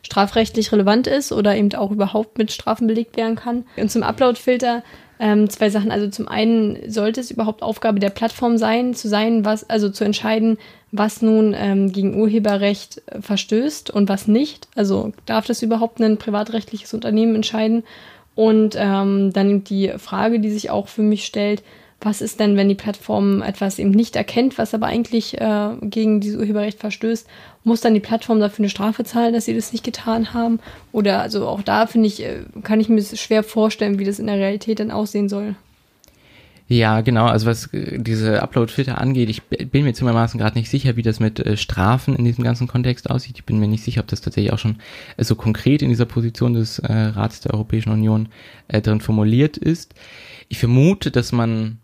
strafrechtlich 0.02 0.72
relevant 0.72 1.06
ist 1.06 1.32
oder 1.32 1.56
eben 1.56 1.72
auch 1.76 1.91
überhaupt 1.91 2.39
mit 2.39 2.52
Strafen 2.52 2.88
belegt 2.88 3.17
werden 3.17 3.36
kann. 3.36 3.65
Und 3.78 3.91
zum 3.91 4.02
Upload-Filter 4.02 4.82
ähm, 5.22 5.49
zwei 5.51 5.69
Sachen. 5.69 5.91
Also 5.91 6.09
zum 6.09 6.28
einen 6.28 6.89
sollte 6.89 7.22
es 7.22 7.30
überhaupt 7.30 7.61
Aufgabe 7.61 7.99
der 7.99 8.09
Plattform 8.09 8.57
sein, 8.57 8.95
zu 8.95 9.07
sein, 9.07 9.45
was, 9.45 9.69
also 9.69 9.89
zu 9.89 10.03
entscheiden, 10.03 10.57
was 10.91 11.22
nun 11.22 11.53
ähm, 11.55 11.91
gegen 11.91 12.19
Urheberrecht 12.19 13.03
äh, 13.05 13.22
verstößt 13.22 13.91
und 13.91 14.09
was 14.09 14.28
nicht. 14.28 14.67
Also 14.76 15.13
darf 15.28 15.45
das 15.45 15.61
überhaupt 15.61 16.01
ein 16.01 16.17
privatrechtliches 16.17 16.93
Unternehmen 16.95 17.36
entscheiden? 17.36 17.84
Und 18.34 18.76
ähm, 18.78 19.32
dann 19.32 19.63
die 19.63 19.93
Frage, 19.97 20.39
die 20.39 20.49
sich 20.49 20.72
auch 20.72 20.88
für 20.88 21.03
mich 21.03 21.26
stellt, 21.26 21.61
was 22.02 22.22
ist 22.22 22.39
denn, 22.39 22.58
wenn 22.58 22.68
die 22.68 22.76
Plattform 22.76 23.41
etwas 23.41 23.80
eben 23.80 23.91
nicht 23.91 24.16
erkennt, 24.16 24.58
was 24.58 24.74
aber 24.74 24.88
eigentlich 24.88 25.39
äh, 25.39 25.70
gegen 25.82 26.20
dieses 26.20 26.39
Urheberrecht 26.39 26.80
verstößt? 26.80 27.28
Muss 27.64 27.82
dann 27.82 27.93
die 27.93 27.99
Plattform 27.99 28.39
dafür 28.39 28.64
eine 28.64 28.70
Strafe 28.70 29.04
zahlen, 29.04 29.34
dass 29.34 29.45
sie 29.45 29.56
das 29.56 29.72
nicht 29.72 29.84
getan 29.84 30.34
haben? 30.34 30.60
Oder 30.91 31.22
also 31.22 31.47
auch 31.47 31.62
da 31.62 31.86
finde 31.88 32.08
ich, 32.08 32.24
äh, 32.24 32.43
kann 32.64 32.80
ich 32.80 32.89
mir 32.89 33.02
schwer 33.02 33.43
vorstellen, 33.43 33.99
wie 33.99 34.06
das 34.06 34.20
in 34.20 34.28
der 34.28 34.38
Realität 34.38 34.80
dann 34.80 34.91
aussehen 34.91 35.30
soll. 35.30 35.56
Ja, 36.72 37.02
genau. 37.02 37.26
Also 37.26 37.47
was 37.47 37.74
äh, 37.74 37.99
diese 37.99 38.41
Upload-Filter 38.41 38.97
angeht, 38.97 39.30
ich 39.30 39.43
bin 39.43 39.84
mir 39.84 39.93
zimmermaßen 39.93 40.39
gerade 40.39 40.58
nicht 40.58 40.70
sicher, 40.70 40.95
wie 40.95 41.02
das 41.02 41.20
mit 41.20 41.38
äh, 41.39 41.58
Strafen 41.58 42.16
in 42.16 42.24
diesem 42.24 42.45
ganzen 42.45 42.68
Kontext 42.68 43.10
aussieht. 43.10 43.36
Ich 43.39 43.43
bin 43.43 43.60
mir 43.60 43.68
nicht 43.68 43.84
sicher, 43.84 43.99
ob 43.99 44.08
das 44.08 44.22
tatsächlich 44.22 44.54
auch 44.54 44.58
schon 44.58 44.78
äh, 45.18 45.24
so 45.26 45.36
konkret 45.36 45.82
in 45.82 45.89
dieser 45.89 46.06
Position 46.06 46.54
des 46.54 46.80
äh, 46.80 46.93
Rats 46.93 47.41
der 47.41 47.54
Europäischen 47.54 47.91
Union 47.91 48.30
äh, 48.70 48.82
drin 48.82 49.02
formuliert 49.02 49.58
ist. 49.58 49.95
Ich 50.47 50.60
vermute, 50.60 51.12
dass 51.12 51.34
man 51.34 51.80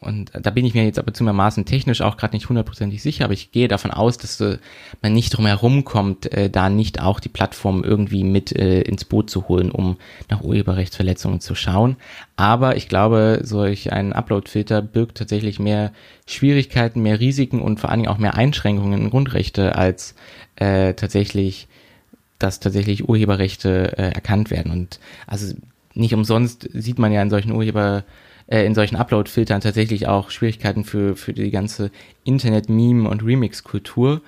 und 0.00 0.30
da 0.32 0.48
bin 0.48 0.64
ich 0.64 0.72
mir 0.72 0.84
jetzt 0.84 0.98
aber 0.98 1.12
zumermaßen 1.12 1.66
technisch 1.66 2.00
auch 2.00 2.16
gerade 2.16 2.34
nicht 2.34 2.48
hundertprozentig 2.48 3.02
sicher, 3.02 3.24
aber 3.24 3.34
ich 3.34 3.52
gehe 3.52 3.68
davon 3.68 3.90
aus, 3.90 4.16
dass 4.16 4.40
äh, 4.40 4.56
man 5.02 5.12
nicht 5.12 5.36
drum 5.36 5.44
herum 5.44 5.84
kommt, 5.84 6.32
äh, 6.32 6.48
da 6.48 6.70
nicht 6.70 7.02
auch 7.02 7.20
die 7.20 7.28
Plattform 7.28 7.84
irgendwie 7.84 8.24
mit 8.24 8.50
äh, 8.56 8.80
ins 8.80 9.04
Boot 9.04 9.28
zu 9.28 9.48
holen, 9.48 9.70
um 9.70 9.98
nach 10.30 10.40
Urheberrechtsverletzungen 10.40 11.40
zu 11.40 11.54
schauen. 11.54 11.96
Aber 12.36 12.76
ich 12.76 12.88
glaube, 12.88 13.40
solch 13.42 13.92
ein 13.92 14.14
Upload-Filter 14.14 14.80
birgt 14.80 15.18
tatsächlich 15.18 15.58
mehr 15.58 15.92
Schwierigkeiten, 16.26 17.02
mehr 17.02 17.20
Risiken 17.20 17.60
und 17.60 17.78
vor 17.78 17.90
allen 17.90 18.00
Dingen 18.00 18.12
auch 18.12 18.18
mehr 18.18 18.34
Einschränkungen 18.34 18.98
in 18.98 19.10
Grundrechte 19.10 19.76
als 19.76 20.14
äh, 20.56 20.94
tatsächlich, 20.94 21.68
dass 22.38 22.58
tatsächlich 22.58 23.06
Urheberrechte 23.06 23.98
äh, 23.98 24.12
erkannt 24.12 24.50
werden. 24.50 24.72
Und 24.72 24.98
also 25.26 25.54
nicht 25.92 26.14
umsonst 26.14 26.66
sieht 26.72 26.98
man 26.98 27.12
ja 27.12 27.20
in 27.20 27.28
solchen 27.28 27.52
Urheber 27.52 28.04
äh, 28.50 28.66
in 28.66 28.74
solchen 28.74 28.96
Upload-Filtern 28.96 29.60
tatsächlich 29.60 30.08
auch 30.08 30.30
Schwierigkeiten 30.30 30.84
für, 30.84 31.16
für 31.16 31.32
die 31.32 31.50
ganze 31.50 31.90
Internet-Meme- 32.24 33.08
und 33.08 33.24
Remix-Kultur. 33.24 34.20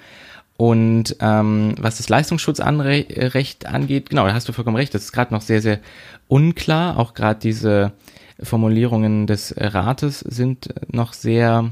Und 0.56 1.16
ähm, 1.20 1.74
was 1.78 1.96
das 1.96 2.08
Leistungsschutzrecht 2.08 3.66
angeht, 3.66 4.10
genau, 4.10 4.26
da 4.26 4.32
hast 4.32 4.48
du 4.48 4.52
vollkommen 4.52 4.76
recht, 4.76 4.94
das 4.94 5.04
ist 5.04 5.12
gerade 5.12 5.34
noch 5.34 5.42
sehr, 5.42 5.60
sehr 5.60 5.80
unklar. 6.28 6.98
Auch 6.98 7.14
gerade 7.14 7.40
diese 7.40 7.92
Formulierungen 8.40 9.26
des 9.26 9.54
Rates 9.58 10.20
sind 10.20 10.72
noch 10.92 11.14
sehr, 11.14 11.70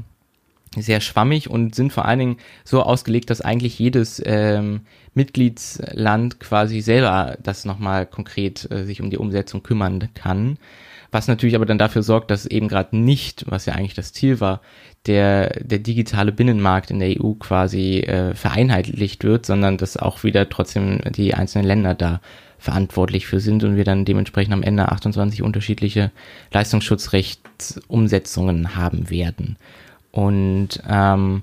sehr 0.75 0.99
schwammig 0.99 1.49
und 1.49 1.73
sind 1.73 1.93
vor 1.93 2.03
allen 2.05 2.19
Dingen 2.19 2.37
so 2.65 2.83
ausgelegt, 2.83 3.29
dass 3.29 3.39
eigentlich 3.39 3.79
jedes 3.79 4.21
ähm, 4.25 4.81
Mitgliedsland 5.13 6.41
quasi 6.41 6.81
selber 6.81 7.37
das 7.41 7.63
nochmal 7.63 8.05
konkret 8.05 8.69
äh, 8.71 8.83
sich 8.83 8.99
um 8.99 9.09
die 9.09 9.17
Umsetzung 9.17 9.63
kümmern 9.63 10.09
kann 10.15 10.57
was 11.11 11.27
natürlich 11.27 11.55
aber 11.55 11.65
dann 11.65 11.77
dafür 11.77 12.03
sorgt, 12.03 12.31
dass 12.31 12.45
eben 12.45 12.69
gerade 12.69 12.97
nicht, 12.97 13.43
was 13.49 13.65
ja 13.65 13.73
eigentlich 13.73 13.95
das 13.95 14.13
Ziel 14.13 14.39
war, 14.39 14.61
der, 15.07 15.49
der 15.61 15.79
digitale 15.79 16.31
Binnenmarkt 16.31 16.89
in 16.89 16.99
der 16.99 17.21
EU 17.21 17.33
quasi 17.33 17.97
äh, 17.99 18.33
vereinheitlicht 18.33 19.25
wird, 19.25 19.45
sondern 19.45 19.77
dass 19.77 19.97
auch 19.97 20.23
wieder 20.23 20.47
trotzdem 20.49 20.99
die 21.11 21.33
einzelnen 21.33 21.65
Länder 21.65 21.95
da 21.95 22.21
verantwortlich 22.57 23.25
für 23.25 23.39
sind 23.39 23.63
und 23.63 23.75
wir 23.75 23.83
dann 23.83 24.05
dementsprechend 24.05 24.53
am 24.53 24.61
Ende 24.63 24.89
28 24.89 25.41
unterschiedliche 25.41 26.11
Leistungsschutzrechtsumsetzungen 26.53 28.75
haben 28.75 29.09
werden. 29.09 29.57
Und 30.11 30.83
ähm, 30.87 31.41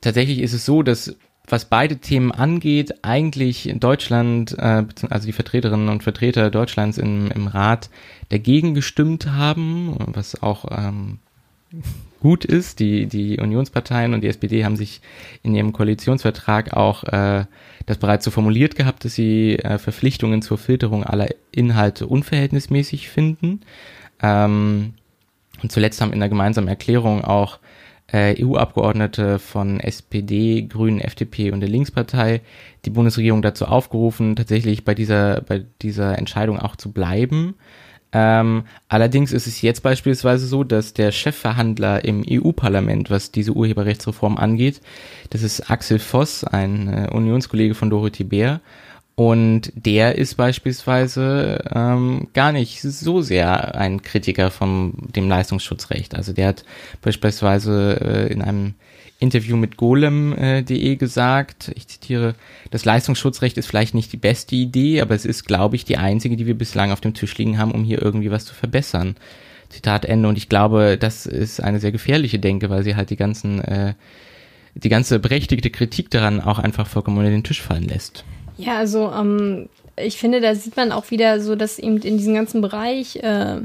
tatsächlich 0.00 0.40
ist 0.40 0.54
es 0.54 0.64
so, 0.64 0.82
dass 0.82 1.14
was 1.48 1.64
beide 1.64 1.98
Themen 1.98 2.32
angeht, 2.32 3.04
eigentlich 3.04 3.68
in 3.68 3.80
Deutschland, 3.80 4.56
äh, 4.58 4.84
also 5.10 5.26
die 5.26 5.32
Vertreterinnen 5.32 5.88
und 5.88 6.02
Vertreter 6.02 6.50
Deutschlands 6.50 6.98
im, 6.98 7.30
im 7.30 7.46
Rat 7.46 7.90
dagegen 8.28 8.74
gestimmt 8.74 9.26
haben, 9.26 9.96
was 9.98 10.42
auch 10.42 10.66
ähm, 10.70 11.18
gut 12.20 12.44
ist. 12.44 12.80
Die, 12.80 13.06
die 13.06 13.38
Unionsparteien 13.38 14.14
und 14.14 14.22
die 14.22 14.28
SPD 14.28 14.64
haben 14.64 14.76
sich 14.76 15.00
in 15.42 15.54
ihrem 15.54 15.72
Koalitionsvertrag 15.72 16.74
auch 16.74 17.04
äh, 17.04 17.44
das 17.86 17.98
bereits 17.98 18.24
so 18.24 18.30
formuliert 18.30 18.76
gehabt, 18.76 19.04
dass 19.04 19.14
sie 19.14 19.56
äh, 19.56 19.78
Verpflichtungen 19.78 20.42
zur 20.42 20.58
Filterung 20.58 21.04
aller 21.04 21.28
Inhalte 21.52 22.06
unverhältnismäßig 22.06 23.08
finden. 23.08 23.60
Ähm, 24.22 24.94
und 25.62 25.72
zuletzt 25.72 26.00
haben 26.00 26.12
in 26.12 26.20
der 26.20 26.28
gemeinsamen 26.28 26.68
Erklärung 26.68 27.24
auch 27.24 27.58
äh, 28.12 28.42
EU-Abgeordnete 28.42 29.38
von 29.38 29.80
SPD, 29.80 30.62
Grünen, 30.62 31.00
FDP 31.00 31.50
und 31.50 31.60
der 31.60 31.68
Linkspartei 31.68 32.40
die 32.84 32.90
Bundesregierung 32.90 33.42
dazu 33.42 33.66
aufgerufen, 33.66 34.36
tatsächlich 34.36 34.84
bei 34.84 34.94
dieser, 34.94 35.42
bei 35.42 35.64
dieser 35.82 36.18
Entscheidung 36.18 36.58
auch 36.58 36.76
zu 36.76 36.92
bleiben. 36.92 37.54
Ähm, 38.10 38.64
allerdings 38.88 39.32
ist 39.32 39.46
es 39.46 39.60
jetzt 39.60 39.82
beispielsweise 39.82 40.46
so, 40.46 40.64
dass 40.64 40.94
der 40.94 41.12
Chefverhandler 41.12 42.04
im 42.04 42.24
EU-Parlament, 42.26 43.10
was 43.10 43.32
diese 43.32 43.52
Urheberrechtsreform 43.52 44.38
angeht, 44.38 44.80
das 45.28 45.42
ist 45.42 45.70
Axel 45.70 45.98
Voss, 45.98 46.44
ein 46.44 46.88
äh, 46.88 47.10
Unionskollege 47.10 47.74
von 47.74 47.90
Dorothee 47.90 48.24
Bär, 48.24 48.60
und 49.18 49.72
der 49.74 50.14
ist 50.14 50.36
beispielsweise 50.36 51.64
ähm, 51.74 52.28
gar 52.34 52.52
nicht 52.52 52.82
so 52.82 53.20
sehr 53.20 53.74
ein 53.74 54.00
Kritiker 54.00 54.52
von 54.52 54.92
dem 55.16 55.28
Leistungsschutzrecht. 55.28 56.14
Also 56.14 56.32
der 56.32 56.46
hat 56.46 56.64
beispielsweise 57.02 58.00
äh, 58.00 58.32
in 58.32 58.42
einem 58.42 58.74
Interview 59.18 59.56
mit 59.56 59.76
golem.de 59.76 60.92
äh, 60.92 60.94
gesagt, 60.94 61.72
ich 61.74 61.88
zitiere, 61.88 62.36
das 62.70 62.84
Leistungsschutzrecht 62.84 63.58
ist 63.58 63.66
vielleicht 63.66 63.92
nicht 63.92 64.12
die 64.12 64.18
beste 64.18 64.54
Idee, 64.54 65.00
aber 65.00 65.16
es 65.16 65.24
ist, 65.24 65.48
glaube 65.48 65.74
ich, 65.74 65.84
die 65.84 65.96
einzige, 65.96 66.36
die 66.36 66.46
wir 66.46 66.56
bislang 66.56 66.92
auf 66.92 67.00
dem 67.00 67.14
Tisch 67.14 67.36
liegen 67.38 67.58
haben, 67.58 67.72
um 67.72 67.82
hier 67.82 68.00
irgendwie 68.00 68.30
was 68.30 68.44
zu 68.44 68.54
verbessern. 68.54 69.16
Zitat 69.68 70.04
Ende. 70.04 70.28
Und 70.28 70.38
ich 70.38 70.48
glaube, 70.48 70.96
das 70.96 71.26
ist 71.26 71.60
eine 71.60 71.80
sehr 71.80 71.90
gefährliche 71.90 72.38
Denke, 72.38 72.70
weil 72.70 72.84
sie 72.84 72.94
halt 72.94 73.10
die 73.10 73.16
ganzen, 73.16 73.64
äh, 73.64 73.94
die 74.76 74.90
ganze 74.90 75.18
berechtigte 75.18 75.70
Kritik 75.70 76.08
daran 76.08 76.40
auch 76.40 76.60
einfach 76.60 76.86
vollkommen 76.86 77.18
unter 77.18 77.30
den 77.30 77.42
Tisch 77.42 77.60
fallen 77.60 77.88
lässt. 77.88 78.24
Ja, 78.58 78.76
also 78.76 79.10
ähm, 79.12 79.68
ich 79.96 80.18
finde, 80.18 80.40
da 80.40 80.54
sieht 80.54 80.76
man 80.76 80.92
auch 80.92 81.10
wieder 81.10 81.40
so, 81.40 81.56
dass 81.56 81.78
eben 81.78 81.98
in 81.98 82.18
diesem 82.18 82.34
ganzen 82.34 82.60
Bereich 82.60 83.16
äh, 83.16 83.60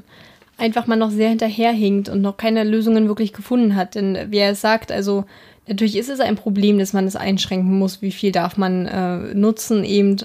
einfach 0.58 0.88
mal 0.88 0.96
noch 0.96 1.10
sehr 1.10 1.30
hinterherhinkt 1.30 2.10
und 2.10 2.22
noch 2.22 2.38
keine 2.38 2.64
Lösungen 2.64 3.08
wirklich 3.08 3.34
gefunden 3.34 3.76
hat. 3.76 3.96
Denn 3.96 4.32
wie 4.32 4.38
er 4.38 4.56
sagt, 4.56 4.92
also 4.92 5.26
natürlich 5.68 5.98
ist 5.98 6.10
es 6.10 6.20
ein 6.20 6.36
Problem, 6.36 6.78
dass 6.78 6.94
man 6.94 7.06
es 7.06 7.16
einschränken 7.16 7.78
muss, 7.78 8.02
wie 8.02 8.12
viel 8.12 8.32
darf 8.32 8.56
man 8.56 8.86
äh, 8.86 9.34
nutzen, 9.34 9.84
eben 9.84 10.18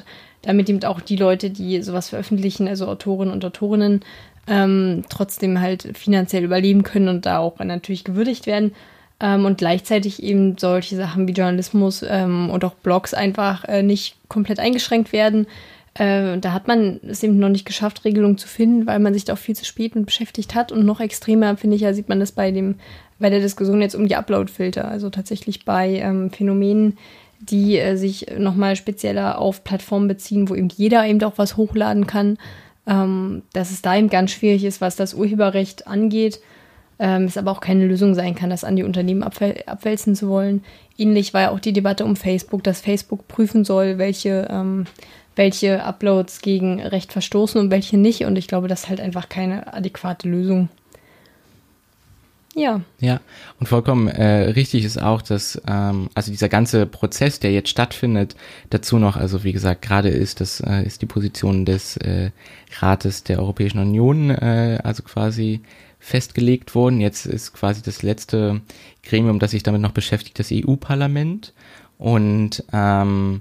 damit 0.43 0.69
eben 0.69 0.85
auch 0.85 1.01
die 1.01 1.17
Leute, 1.17 1.51
die 1.51 1.83
sowas 1.83 2.11
veröffentlichen, 2.11 2.69
also 2.69 2.87
Autorinnen 2.87 3.33
und 3.33 3.45
Autorinnen, 3.45 4.03
ähm, 4.47 5.05
trotzdem 5.09 5.61
halt 5.61 5.97
finanziell 5.97 6.45
überleben 6.45 6.83
können 6.83 7.09
und 7.09 7.27
da 7.27 7.39
auch 7.39 7.59
natürlich 7.59 8.05
gewürdigt 8.05 8.47
werden 8.47 8.73
ähm, 9.21 9.45
und 9.45 9.59
gleichzeitig 9.59 10.23
eben 10.23 10.57
solche 10.59 10.97
Sachen 10.97 11.27
wie 11.27 11.33
Journalismus 11.33 12.05
ähm, 12.09 12.51
und 12.51 12.65
auch 12.65 12.75
Blogs 12.75 13.15
einfach 13.15 13.65
äh, 13.65 13.83
nicht 13.83 14.17
komplett 14.29 14.61
eingeschränkt 14.61 15.13
werden. 15.13 15.47
Äh, 15.95 16.39
da 16.39 16.53
hat 16.53 16.69
man 16.69 17.01
es 17.09 17.23
eben 17.23 17.39
noch 17.39 17.49
nicht 17.49 17.65
geschafft, 17.65 18.05
Regelungen 18.05 18.39
zu 18.39 18.47
finden, 18.47 18.87
weil 18.87 19.01
man 19.01 19.15
sich 19.15 19.25
da 19.25 19.33
auch 19.33 19.39
viel 19.39 19.57
zu 19.57 19.65
spät 19.65 19.97
mit 19.97 20.07
beschäftigt 20.07 20.55
hat. 20.55 20.71
Und 20.71 20.87
noch 20.87 21.01
extremer, 21.01 21.57
finde 21.57 21.77
ich 21.77 21.83
ja, 21.83 21.93
sieht 21.93 22.09
man 22.09 22.21
das 22.21 22.33
bei 22.33 22.53
dem, 22.53 22.77
bei 23.19 23.31
der 23.31 23.41
Diskussion 23.41 23.83
jetzt 23.83 23.97
um 23.97 24.07
die 24.07 24.15
Upload-Filter. 24.15 24.87
Also 24.87 25.11
tatsächlich 25.11 25.65
bei 25.65 25.97
ähm, 25.97 26.31
Phänomenen, 26.31 26.97
die 27.41 27.77
äh, 27.79 27.97
sich 27.97 28.27
nochmal 28.39 28.77
spezieller 28.77 29.39
auf 29.39 29.65
Plattformen 29.65 30.07
beziehen, 30.07 30.49
wo 30.49 30.55
eben 30.55 30.69
jeder 30.69 31.05
eben 31.05 31.23
auch 31.25 31.39
was 31.39 31.57
hochladen 31.57 32.07
kann. 32.07 32.39
Ähm, 32.87 33.43
dass 33.53 33.73
es 33.73 33.83
da 33.83 33.97
eben 33.97 34.09
ganz 34.09 34.31
schwierig 34.31 34.65
ist, 34.65 34.81
was 34.81 34.95
das 34.95 35.13
Urheberrecht 35.13 35.89
angeht 35.89 36.41
ähm, 36.99 37.25
es 37.25 37.37
aber 37.37 37.51
auch 37.51 37.61
keine 37.61 37.87
Lösung 37.87 38.15
sein 38.15 38.35
kann, 38.35 38.51
das 38.51 38.65
an 38.65 38.77
die 38.77 38.83
Unternehmen 38.83 39.23
abwäl 39.23 39.63
abwälzen 39.67 40.15
zu 40.15 40.29
wollen. 40.29 40.65
Ähnlich 40.97 41.33
war 41.35 41.43
ja 41.43 41.51
auch 41.51 41.61
die 41.61 41.73
Debatte 41.73 42.05
um 42.05 42.17
Facebook, 42.17 42.65
dass 42.65 42.81
Facebook 42.81 43.29
prüfen 43.29 43.65
soll, 43.65 43.99
welche, 43.99 44.49
ähm, 44.51 44.87
welche 45.37 45.85
Uploads 45.85 46.41
gegen 46.41 46.81
Recht 46.81 47.13
verstoßen 47.13 47.61
und 47.61 47.71
welche 47.71 47.97
nicht. 47.97 48.25
Und 48.25 48.37
ich 48.37 48.49
glaube, 48.49 48.69
das 48.69 48.85
ist 48.85 48.89
halt 48.89 49.01
einfach 49.01 49.29
keine 49.29 49.73
adäquate 49.73 50.29
Lösung. 50.29 50.69
Ja. 52.59 52.81
Ja, 52.99 53.21
und 53.61 53.69
vollkommen 53.69 54.09
äh, 54.09 54.51
richtig 54.51 54.85
ist 54.85 55.01
auch, 55.01 55.23
dass 55.23 55.63
ähm, 55.69 56.11
also 56.15 56.33
dieser 56.33 56.49
ganze 56.49 56.87
Prozess, 56.87 57.39
der 57.39 57.53
jetzt 57.53 57.69
stattfindet, 57.69 58.35
dazu 58.71 58.99
noch, 58.99 59.17
also 59.17 59.45
wie 59.45 59.53
gesagt, 59.53 59.83
gerade 59.83 60.09
ist 60.09 60.41
das 60.41 60.61
äh, 60.61 60.83
ist 60.85 61.01
die 61.01 61.07
Position 61.07 61.65
des 61.65 61.97
äh, 61.99 62.33
Rates 62.81 63.23
der 63.23 63.39
Europäischen 63.39 63.79
Union, 63.79 64.31
äh, 64.31 64.81
also 64.83 65.05
quasi 65.05 65.61
festgelegt 65.99 66.75
worden. 66.75 67.01
Jetzt 67.01 67.27
ist 67.27 67.53
quasi 67.53 67.83
das 67.83 68.03
letzte 68.03 68.61
Gremium, 69.03 69.39
das 69.39 69.53
sich 69.53 69.63
damit 69.63 69.81
noch 69.81 69.93
beschäftigt, 69.93 70.39
das 70.39 70.51
EU-Parlament. 70.53 71.53
Und 71.99 72.65
ähm, 72.73 73.41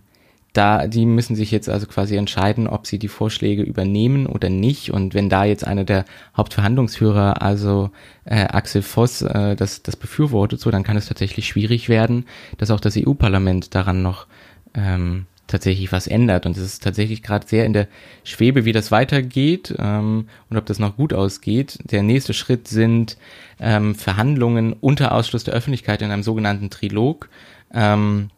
da, 0.58 0.88
die 0.88 1.06
müssen 1.06 1.36
sich 1.36 1.52
jetzt 1.52 1.70
also 1.70 1.86
quasi 1.86 2.16
entscheiden, 2.16 2.68
ob 2.68 2.88
sie 2.88 2.98
die 2.98 3.10
Vorschläge 3.10 3.62
übernehmen 3.62 4.26
oder 4.26 4.50
nicht. 4.50 4.92
Und 4.92 5.14
wenn 5.14 5.30
da 5.30 5.46
jetzt 5.46 5.66
einer 5.68 5.84
der 5.84 6.06
Hauptverhandlungsführer, 6.36 7.44
also 7.44 7.92
äh, 8.26 8.46
Axel 8.46 8.82
Voss, 8.82 9.22
äh, 9.22 9.56
das, 9.56 9.84
das 9.84 9.96
befürwortet, 9.96 10.60
so, 10.60 10.72
dann 10.72 10.84
kann 10.84 10.98
es 10.98 11.08
tatsächlich 11.08 11.48
schwierig 11.48 11.90
werden, 11.90 12.26
dass 12.58 12.72
auch 12.72 12.80
das 12.80 12.98
EU-Parlament 12.98 13.76
daran 13.76 14.02
noch 14.02 14.26
ähm, 14.74 15.28
tatsächlich 15.48 15.92
was 15.92 16.08
ändert. 16.08 16.46
Und 16.46 16.58
es 16.58 16.64
ist 16.64 16.84
tatsächlich 16.84 17.24
gerade 17.24 17.48
sehr 17.48 17.66
in 17.66 17.74
der 17.74 17.88
Schwebe, 18.24 18.66
wie 18.66 18.74
das 18.74 18.92
weitergeht 18.92 19.74
ähm, 19.80 20.28
und 20.50 20.58
ob 20.58 20.66
das 20.66 20.80
noch 20.80 20.98
gut 20.98 21.14
ausgeht. 21.14 21.80
Der 21.92 22.04
nächste 22.04 22.34
Schritt 22.34 22.68
sind 22.68 23.18
ähm, 23.60 23.96
Verhandlungen 23.96 24.74
unter 24.74 25.14
Ausschluss 25.14 25.44
der 25.44 25.54
Öffentlichkeit 25.54 26.02
in 26.02 26.12
einem 26.12 26.24
sogenannten 26.24 26.70
Trilog. 26.70 27.30
Ähm, 27.74 28.30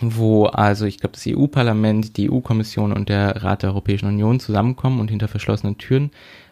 wo 0.00 0.46
also 0.46 0.84
ich 0.84 0.98
glaube 0.98 1.14
das 1.14 1.26
EU-Parlament, 1.26 2.16
die 2.16 2.30
EU-Kommission 2.30 2.92
und 2.92 3.08
der 3.08 3.42
Rat 3.42 3.62
der 3.62 3.70
Europäischen 3.70 4.06
Union 4.06 4.38
zusammenkommen 4.38 5.00
und 5.00 5.10
hinter 5.10 5.26
verschlossenen 5.26 5.78
Türen 5.78 6.10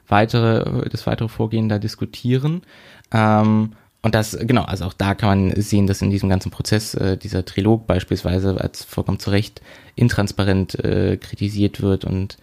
weitere 0.09 0.89
das 0.89 1.07
weitere 1.07 1.29
Vorgehen 1.29 1.69
da 1.69 1.79
diskutieren. 1.79 2.63
Ähm, 3.13 3.73
und 4.03 4.15
das, 4.15 4.39
genau, 4.41 4.63
also 4.63 4.85
auch 4.85 4.93
da 4.93 5.15
kann 5.15 5.51
man 5.51 5.61
sehen, 5.61 5.87
dass 5.87 6.03
in 6.03 6.11
diesem 6.11 6.29
ganzen 6.29 6.51
Prozess 6.51 6.95
äh, 6.95 7.17
dieser 7.17 7.45
Trilog 7.45 7.87
beispielsweise 7.87 8.61
als 8.61 8.85
vollkommen 8.85 9.19
zu 9.19 9.31
Recht 9.31 9.63
intransparent 9.97 10.83
äh, 10.85 11.17
kritisiert 11.17 11.81
wird 11.81 12.05
und 12.05 12.37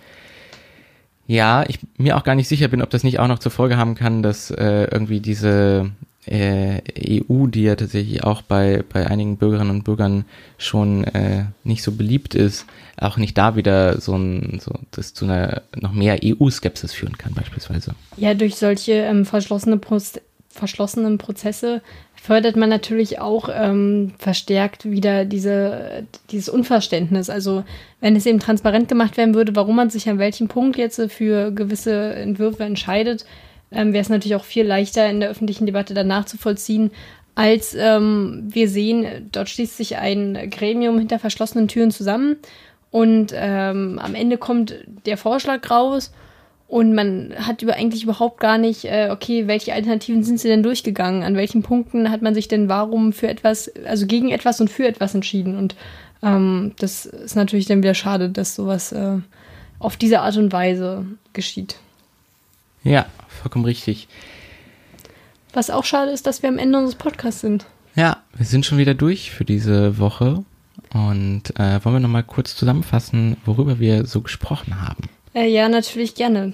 ja, 1.25 1.63
ich 1.67 1.79
mir 1.97 2.17
auch 2.17 2.25
gar 2.25 2.35
nicht 2.35 2.49
sicher 2.49 2.67
bin, 2.67 2.81
ob 2.81 2.89
das 2.89 3.03
nicht 3.03 3.19
auch 3.19 3.27
noch 3.27 3.39
zur 3.39 3.51
Folge 3.51 3.77
haben 3.77 3.95
kann, 3.95 4.23
dass 4.23 4.51
äh, 4.51 4.89
irgendwie 4.91 5.21
diese 5.21 5.91
äh, 6.25 6.81
EU, 6.99 7.47
die 7.47 7.63
ja 7.63 7.75
tatsächlich 7.75 8.23
auch 8.23 8.41
bei, 8.41 8.83
bei 8.91 9.07
einigen 9.07 9.37
Bürgerinnen 9.37 9.69
und 9.69 9.83
Bürgern 9.83 10.25
schon 10.57 11.03
äh, 11.05 11.45
nicht 11.63 11.83
so 11.83 11.91
beliebt 11.91 12.35
ist, 12.35 12.65
auch 12.97 13.17
nicht 13.17 13.37
da 13.37 13.55
wieder 13.55 13.99
so 13.99 14.15
ein, 14.15 14.59
so 14.61 14.73
das 14.91 15.13
zu 15.13 15.25
einer 15.25 15.63
noch 15.75 15.93
mehr 15.93 16.19
EU-Skepsis 16.23 16.93
führen 16.93 17.17
kann, 17.17 17.33
beispielsweise. 17.33 17.95
Ja, 18.17 18.33
durch 18.33 18.55
solche 18.55 18.93
ähm, 18.93 19.25
verschlossene 19.25 19.77
Proz 19.77 20.19
verschlossenen 20.53 21.17
Prozesse 21.17 21.81
fördert 22.15 22.55
man 22.55 22.69
natürlich 22.69 23.19
auch 23.19 23.49
ähm, 23.51 24.13
verstärkt 24.19 24.89
wieder 24.89 25.25
diese, 25.25 26.05
dieses 26.29 26.47
Unverständnis. 26.47 27.29
Also 27.29 27.63
wenn 27.99 28.15
es 28.15 28.25
eben 28.25 28.39
transparent 28.39 28.87
gemacht 28.87 29.17
werden 29.17 29.33
würde, 29.33 29.55
warum 29.55 29.75
man 29.75 29.89
sich 29.89 30.07
an 30.07 30.19
welchem 30.19 30.47
Punkt 30.47 30.77
jetzt 30.77 31.01
für 31.11 31.51
gewisse 31.51 32.13
Entwürfe 32.13 32.63
entscheidet, 32.63 33.25
ähm, 33.71 33.93
wäre 33.93 34.03
es 34.03 34.09
natürlich 34.09 34.35
auch 34.35 34.45
viel 34.45 34.65
leichter 34.65 35.09
in 35.09 35.19
der 35.19 35.29
öffentlichen 35.29 35.65
Debatte 35.65 35.93
danach 35.93 36.25
zu 36.25 36.37
vollziehen, 36.37 36.91
als 37.35 37.73
ähm, 37.73 38.43
wir 38.45 38.69
sehen, 38.69 39.29
dort 39.31 39.49
schließt 39.49 39.75
sich 39.75 39.97
ein 39.97 40.51
Gremium 40.51 40.99
hinter 40.99 41.17
verschlossenen 41.17 41.67
Türen 41.67 41.89
zusammen 41.89 42.35
und 42.91 43.33
ähm, 43.35 43.99
am 43.99 44.13
Ende 44.13 44.37
kommt 44.37 44.75
der 45.07 45.17
Vorschlag 45.17 45.67
raus 45.71 46.13
und 46.73 46.95
man 46.95 47.35
hat 47.37 47.61
über 47.61 47.75
eigentlich 47.75 48.01
überhaupt 48.01 48.39
gar 48.39 48.57
nicht, 48.57 48.85
äh, 48.85 49.09
okay, 49.11 49.45
welche 49.45 49.73
Alternativen 49.73 50.23
sind 50.23 50.39
sie 50.39 50.47
denn 50.47 50.63
durchgegangen? 50.63 51.21
An 51.21 51.35
welchen 51.35 51.61
Punkten 51.61 52.09
hat 52.09 52.23
man 52.23 52.33
sich 52.33 52.47
denn 52.47 52.67
warum 52.67 53.13
für 53.13 53.27
etwas, 53.27 53.71
also 53.85 54.07
gegen 54.07 54.31
etwas 54.31 54.59
und 54.59 54.71
für 54.71 54.87
etwas 54.87 55.13
entschieden? 55.13 55.55
Und 55.55 55.75
ähm, 56.23 56.71
das 56.79 57.05
ist 57.05 57.35
natürlich 57.35 57.67
dann 57.67 57.83
wieder 57.83 57.93
schade, 57.93 58.27
dass 58.27 58.55
sowas 58.55 58.91
äh, 58.91 59.19
auf 59.77 59.97
diese 59.97 60.21
Art 60.21 60.35
und 60.37 60.51
Weise 60.51 61.05
geschieht. 61.33 61.75
Ja, 62.83 63.05
vollkommen 63.27 63.65
richtig. 63.65 64.07
Was 65.53 65.69
auch 65.69 65.85
schade 65.85 66.09
ist, 66.09 66.25
dass 66.25 66.41
wir 66.41 66.49
am 66.49 66.57
Ende 66.57 66.79
unseres 66.79 66.97
Podcasts 66.97 67.41
sind. 67.41 67.67
Ja, 67.93 68.17
wir 68.33 68.47
sind 68.47 68.65
schon 68.65 68.79
wieder 68.79 68.95
durch 68.95 69.29
für 69.29 69.45
diese 69.45 69.99
Woche. 69.99 70.43
Und 70.91 71.55
äh, 71.59 71.85
wollen 71.85 71.97
wir 71.97 71.99
nochmal 71.99 72.23
kurz 72.23 72.55
zusammenfassen, 72.55 73.37
worüber 73.45 73.77
wir 73.77 74.07
so 74.07 74.21
gesprochen 74.21 74.81
haben? 74.81 75.03
Äh, 75.33 75.47
ja, 75.47 75.69
natürlich 75.69 76.15
gerne. 76.15 76.53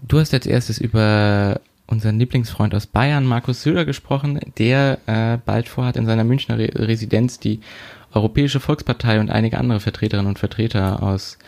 Du 0.00 0.18
hast 0.18 0.34
als 0.34 0.46
erstes 0.46 0.78
über 0.78 1.60
unseren 1.86 2.18
Lieblingsfreund 2.18 2.74
aus 2.74 2.86
Bayern, 2.86 3.24
Markus 3.24 3.62
Söder, 3.62 3.84
gesprochen, 3.84 4.40
der 4.58 4.98
äh, 5.06 5.38
bald 5.44 5.68
vorhat, 5.68 5.96
in 5.96 6.06
seiner 6.06 6.24
Münchner 6.24 6.58
Re 6.58 6.70
Residenz 6.74 7.38
die 7.38 7.60
Europäische 8.14 8.60
Volkspartei 8.60 9.20
und 9.20 9.30
einige 9.30 9.58
andere 9.58 9.80
Vertreterinnen 9.80 10.28
und 10.28 10.38
Vertreter 10.38 11.02
aus 11.02 11.38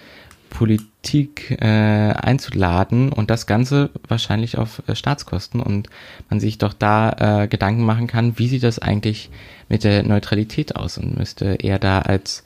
Politik 0.51 1.51
äh, 1.61 1.66
einzuladen 1.66 3.12
und 3.12 3.28
das 3.28 3.47
Ganze 3.47 3.90
wahrscheinlich 4.07 4.57
auf 4.57 4.82
äh, 4.86 4.95
Staatskosten 4.95 5.61
und 5.61 5.88
man 6.30 6.40
sich 6.40 6.59
doch 6.59 6.72
da 6.72 7.42
äh, 7.42 7.49
Gedanken 7.49 7.82
machen 7.82 8.07
kann, 8.07 8.38
wie 8.38 8.49
sieht 8.49 8.62
das 8.62 8.78
eigentlich 8.78 9.30
mit 9.68 9.82
der 9.82 10.05
Neutralität 10.05 10.76
aus 10.76 10.97
und 10.97 11.18
müsste 11.18 11.57
er 11.61 11.78
da 11.78 12.01
als 12.01 12.45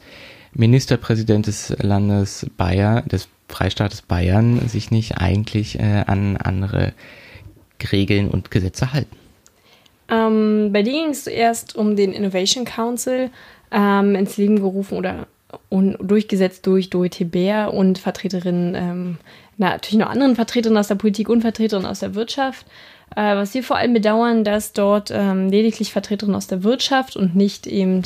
Ministerpräsident 0.54 1.46
des 1.46 1.76
Landes 1.80 2.46
Bayern, 2.56 3.06
des 3.08 3.28
Freistaates 3.48 4.02
Bayern 4.02 4.68
sich 4.68 4.90
nicht 4.90 5.18
eigentlich 5.18 5.78
äh, 5.78 6.04
an 6.06 6.36
andere 6.36 6.92
Regeln 7.92 8.28
und 8.28 8.50
Gesetze 8.50 8.92
halten? 8.92 9.16
Ähm, 10.10 10.70
bei 10.72 10.82
dir 10.82 10.92
ging 10.92 11.10
es 11.10 11.24
zuerst 11.24 11.76
um 11.76 11.96
den 11.96 12.12
Innovation 12.12 12.64
Council 12.64 13.30
ähm, 13.70 14.14
ins 14.14 14.36
Leben 14.36 14.56
gerufen 14.56 14.96
oder 14.96 15.26
und 15.70 15.96
durchgesetzt 16.00 16.66
durch 16.66 16.90
Dorothee 16.90 17.24
Bär 17.24 17.72
und 17.72 17.98
Vertreterinnen, 17.98 18.74
ähm, 18.74 19.18
na, 19.56 19.70
natürlich 19.70 19.98
noch 19.98 20.10
anderen 20.10 20.36
Vertreterinnen 20.36 20.78
aus 20.78 20.88
der 20.88 20.96
Politik 20.96 21.28
und 21.28 21.40
Vertreterinnen 21.40 21.88
aus 21.88 22.00
der 22.00 22.14
Wirtschaft. 22.14 22.66
Äh, 23.16 23.36
was 23.36 23.54
wir 23.54 23.62
vor 23.62 23.76
allem 23.76 23.94
bedauern, 23.94 24.44
dass 24.44 24.72
dort 24.72 25.10
ähm, 25.10 25.48
lediglich 25.48 25.92
Vertreterinnen 25.92 26.36
aus 26.36 26.46
der 26.46 26.64
Wirtschaft 26.64 27.16
und 27.16 27.34
nicht 27.34 27.66
eben 27.66 28.02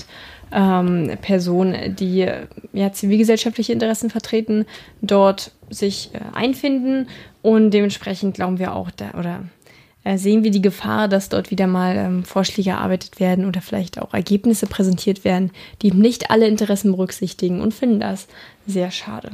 ähm, 0.52 1.10
Personen, 1.20 1.96
die 1.96 2.28
ja, 2.72 2.92
zivilgesellschaftliche 2.92 3.72
Interessen 3.72 4.10
vertreten, 4.10 4.66
dort 5.00 5.52
sich 5.70 6.10
äh, 6.14 6.20
einfinden. 6.34 7.08
Und 7.42 7.70
dementsprechend 7.70 8.34
glauben 8.34 8.58
wir 8.58 8.74
auch, 8.74 8.90
da, 8.90 9.12
oder 9.18 9.44
äh, 10.04 10.18
sehen 10.18 10.44
wir 10.44 10.50
die 10.50 10.62
Gefahr, 10.62 11.08
dass 11.08 11.28
dort 11.28 11.50
wieder 11.50 11.66
mal 11.66 11.96
ähm, 11.96 12.24
Vorschläge 12.24 12.70
erarbeitet 12.70 13.20
werden 13.20 13.46
oder 13.46 13.60
vielleicht 13.60 14.00
auch 14.00 14.14
Ergebnisse 14.14 14.66
präsentiert 14.66 15.24
werden, 15.24 15.50
die 15.82 15.92
nicht 15.92 16.30
alle 16.30 16.46
Interessen 16.46 16.92
berücksichtigen 16.92 17.60
und 17.60 17.72
finden 17.74 18.00
das 18.00 18.28
sehr 18.66 18.90
schade. 18.90 19.30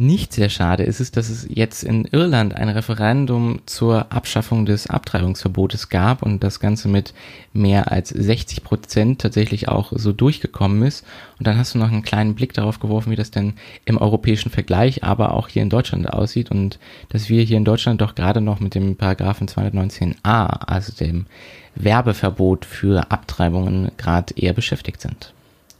Nicht 0.00 0.32
sehr 0.32 0.48
schade 0.48 0.84
ist 0.84 1.00
es, 1.00 1.10
dass 1.10 1.28
es 1.28 1.44
jetzt 1.50 1.82
in 1.82 2.04
Irland 2.04 2.54
ein 2.54 2.68
Referendum 2.68 3.62
zur 3.66 4.12
Abschaffung 4.12 4.64
des 4.64 4.86
Abtreibungsverbotes 4.86 5.88
gab 5.88 6.22
und 6.22 6.44
das 6.44 6.60
Ganze 6.60 6.86
mit 6.86 7.14
mehr 7.52 7.90
als 7.90 8.10
60 8.10 8.62
Prozent 8.62 9.20
tatsächlich 9.20 9.66
auch 9.66 9.92
so 9.92 10.12
durchgekommen 10.12 10.84
ist. 10.84 11.04
Und 11.40 11.48
dann 11.48 11.58
hast 11.58 11.74
du 11.74 11.78
noch 11.78 11.90
einen 11.90 12.04
kleinen 12.04 12.36
Blick 12.36 12.52
darauf 12.52 12.78
geworfen, 12.78 13.10
wie 13.10 13.16
das 13.16 13.32
denn 13.32 13.54
im 13.86 13.98
europäischen 13.98 14.52
Vergleich, 14.52 15.02
aber 15.02 15.34
auch 15.34 15.48
hier 15.48 15.62
in 15.62 15.68
Deutschland 15.68 16.08
aussieht 16.08 16.52
und 16.52 16.78
dass 17.08 17.28
wir 17.28 17.42
hier 17.42 17.56
in 17.56 17.64
Deutschland 17.64 18.00
doch 18.00 18.14
gerade 18.14 18.40
noch 18.40 18.60
mit 18.60 18.76
dem 18.76 18.94
Paragraphen 18.94 19.48
219a, 19.48 20.60
also 20.64 20.92
dem 20.92 21.26
Werbeverbot 21.74 22.66
für 22.66 23.10
Abtreibungen, 23.10 23.90
gerade 23.96 24.32
eher 24.36 24.52
beschäftigt 24.52 25.00
sind. 25.00 25.34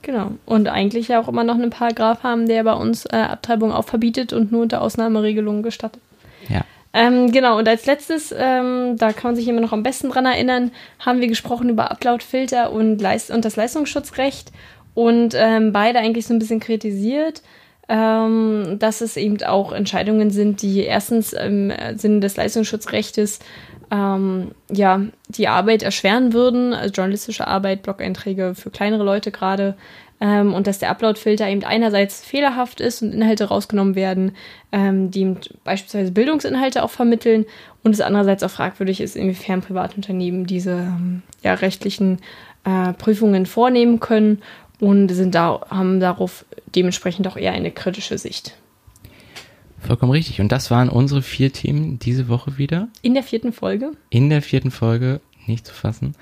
Genau. 0.08 0.30
Und 0.46 0.68
eigentlich 0.68 1.08
ja 1.08 1.20
auch 1.20 1.28
immer 1.28 1.44
noch 1.44 1.56
einen 1.56 1.68
Paragraph 1.68 2.22
haben, 2.22 2.48
der 2.48 2.64
bei 2.64 2.72
uns 2.72 3.04
äh, 3.04 3.16
Abtreibung 3.16 3.72
auch 3.72 3.84
verbietet 3.84 4.32
und 4.32 4.50
nur 4.50 4.62
unter 4.62 4.80
Ausnahmeregelungen 4.80 5.62
gestattet. 5.62 6.00
Ja. 6.48 6.62
Ähm, 6.94 7.30
genau, 7.30 7.58
und 7.58 7.68
als 7.68 7.84
letztes, 7.84 8.34
ähm, 8.34 8.96
da 8.96 9.12
kann 9.12 9.32
man 9.32 9.36
sich 9.36 9.46
immer 9.48 9.60
noch 9.60 9.74
am 9.74 9.82
besten 9.82 10.08
dran 10.08 10.24
erinnern, 10.24 10.70
haben 10.98 11.20
wir 11.20 11.28
gesprochen 11.28 11.68
über 11.68 11.90
Uploadfilter 11.90 12.72
und, 12.72 13.02
Leist 13.02 13.30
und 13.30 13.44
das 13.44 13.56
Leistungsschutzrecht 13.56 14.50
und 14.94 15.34
ähm, 15.36 15.74
beide 15.74 15.98
eigentlich 15.98 16.26
so 16.26 16.32
ein 16.32 16.38
bisschen 16.38 16.60
kritisiert, 16.60 17.42
ähm, 17.90 18.78
dass 18.78 19.02
es 19.02 19.18
eben 19.18 19.42
auch 19.42 19.72
Entscheidungen 19.72 20.30
sind, 20.30 20.62
die 20.62 20.84
erstens 20.84 21.34
im 21.34 21.70
Sinne 21.96 22.20
des 22.20 22.34
Leistungsschutzrechtes 22.38 23.40
ähm, 23.90 24.52
ja, 24.70 25.00
die 25.28 25.48
Arbeit 25.48 25.82
erschweren 25.82 26.32
würden, 26.32 26.74
also 26.74 26.92
journalistische 26.92 27.46
Arbeit, 27.46 27.82
Blog-Einträge 27.82 28.54
für 28.54 28.70
kleinere 28.70 29.04
Leute 29.04 29.30
gerade, 29.30 29.76
ähm, 30.20 30.52
und 30.52 30.66
dass 30.66 30.78
der 30.78 30.90
Upload-Filter 30.90 31.48
eben 31.48 31.64
einerseits 31.64 32.24
fehlerhaft 32.24 32.80
ist 32.80 33.02
und 33.02 33.12
Inhalte 33.12 33.44
rausgenommen 33.44 33.94
werden, 33.94 34.32
ähm, 34.72 35.10
die 35.10 35.36
beispielsweise 35.64 36.10
Bildungsinhalte 36.10 36.82
auch 36.82 36.90
vermitteln 36.90 37.46
und 37.84 37.92
es 37.92 38.00
andererseits 38.00 38.42
auch 38.42 38.50
fragwürdig 38.50 39.00
ist, 39.00 39.16
inwiefern 39.16 39.60
Privatunternehmen 39.60 40.46
diese 40.46 40.72
ähm, 40.72 41.22
ja, 41.42 41.54
rechtlichen 41.54 42.18
äh, 42.64 42.92
Prüfungen 42.94 43.46
vornehmen 43.46 44.00
können 44.00 44.42
und 44.80 45.08
sind 45.08 45.34
da, 45.34 45.60
haben 45.70 46.00
darauf 46.00 46.44
dementsprechend 46.74 47.28
auch 47.28 47.36
eher 47.36 47.52
eine 47.52 47.70
kritische 47.70 48.18
Sicht. 48.18 48.56
Vollkommen 49.80 50.12
richtig. 50.12 50.40
Und 50.40 50.52
das 50.52 50.70
waren 50.70 50.88
unsere 50.88 51.22
vier 51.22 51.52
Themen 51.52 51.98
diese 51.98 52.28
Woche 52.28 52.58
wieder. 52.58 52.88
In 53.02 53.14
der 53.14 53.22
vierten 53.22 53.52
Folge. 53.52 53.92
In 54.10 54.30
der 54.30 54.42
vierten 54.42 54.70
Folge, 54.70 55.20
nicht 55.46 55.66
zu 55.66 55.74
fassen. 55.74 56.14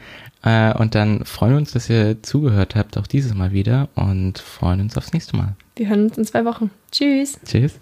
Äh, 0.42 0.72
und 0.74 0.94
dann 0.94 1.24
freuen 1.24 1.52
wir 1.52 1.58
uns, 1.58 1.72
dass 1.72 1.90
ihr 1.90 2.22
zugehört 2.22 2.76
habt, 2.76 2.96
auch 2.98 3.06
dieses 3.06 3.34
Mal 3.34 3.52
wieder 3.52 3.88
und 3.94 4.38
freuen 4.38 4.80
uns 4.80 4.96
aufs 4.96 5.12
nächste 5.12 5.36
Mal. 5.36 5.56
Wir 5.74 5.88
hören 5.88 6.04
uns 6.04 6.18
in 6.18 6.24
zwei 6.24 6.44
Wochen. 6.44 6.70
Tschüss. 6.92 7.38
Tschüss. 7.44 7.80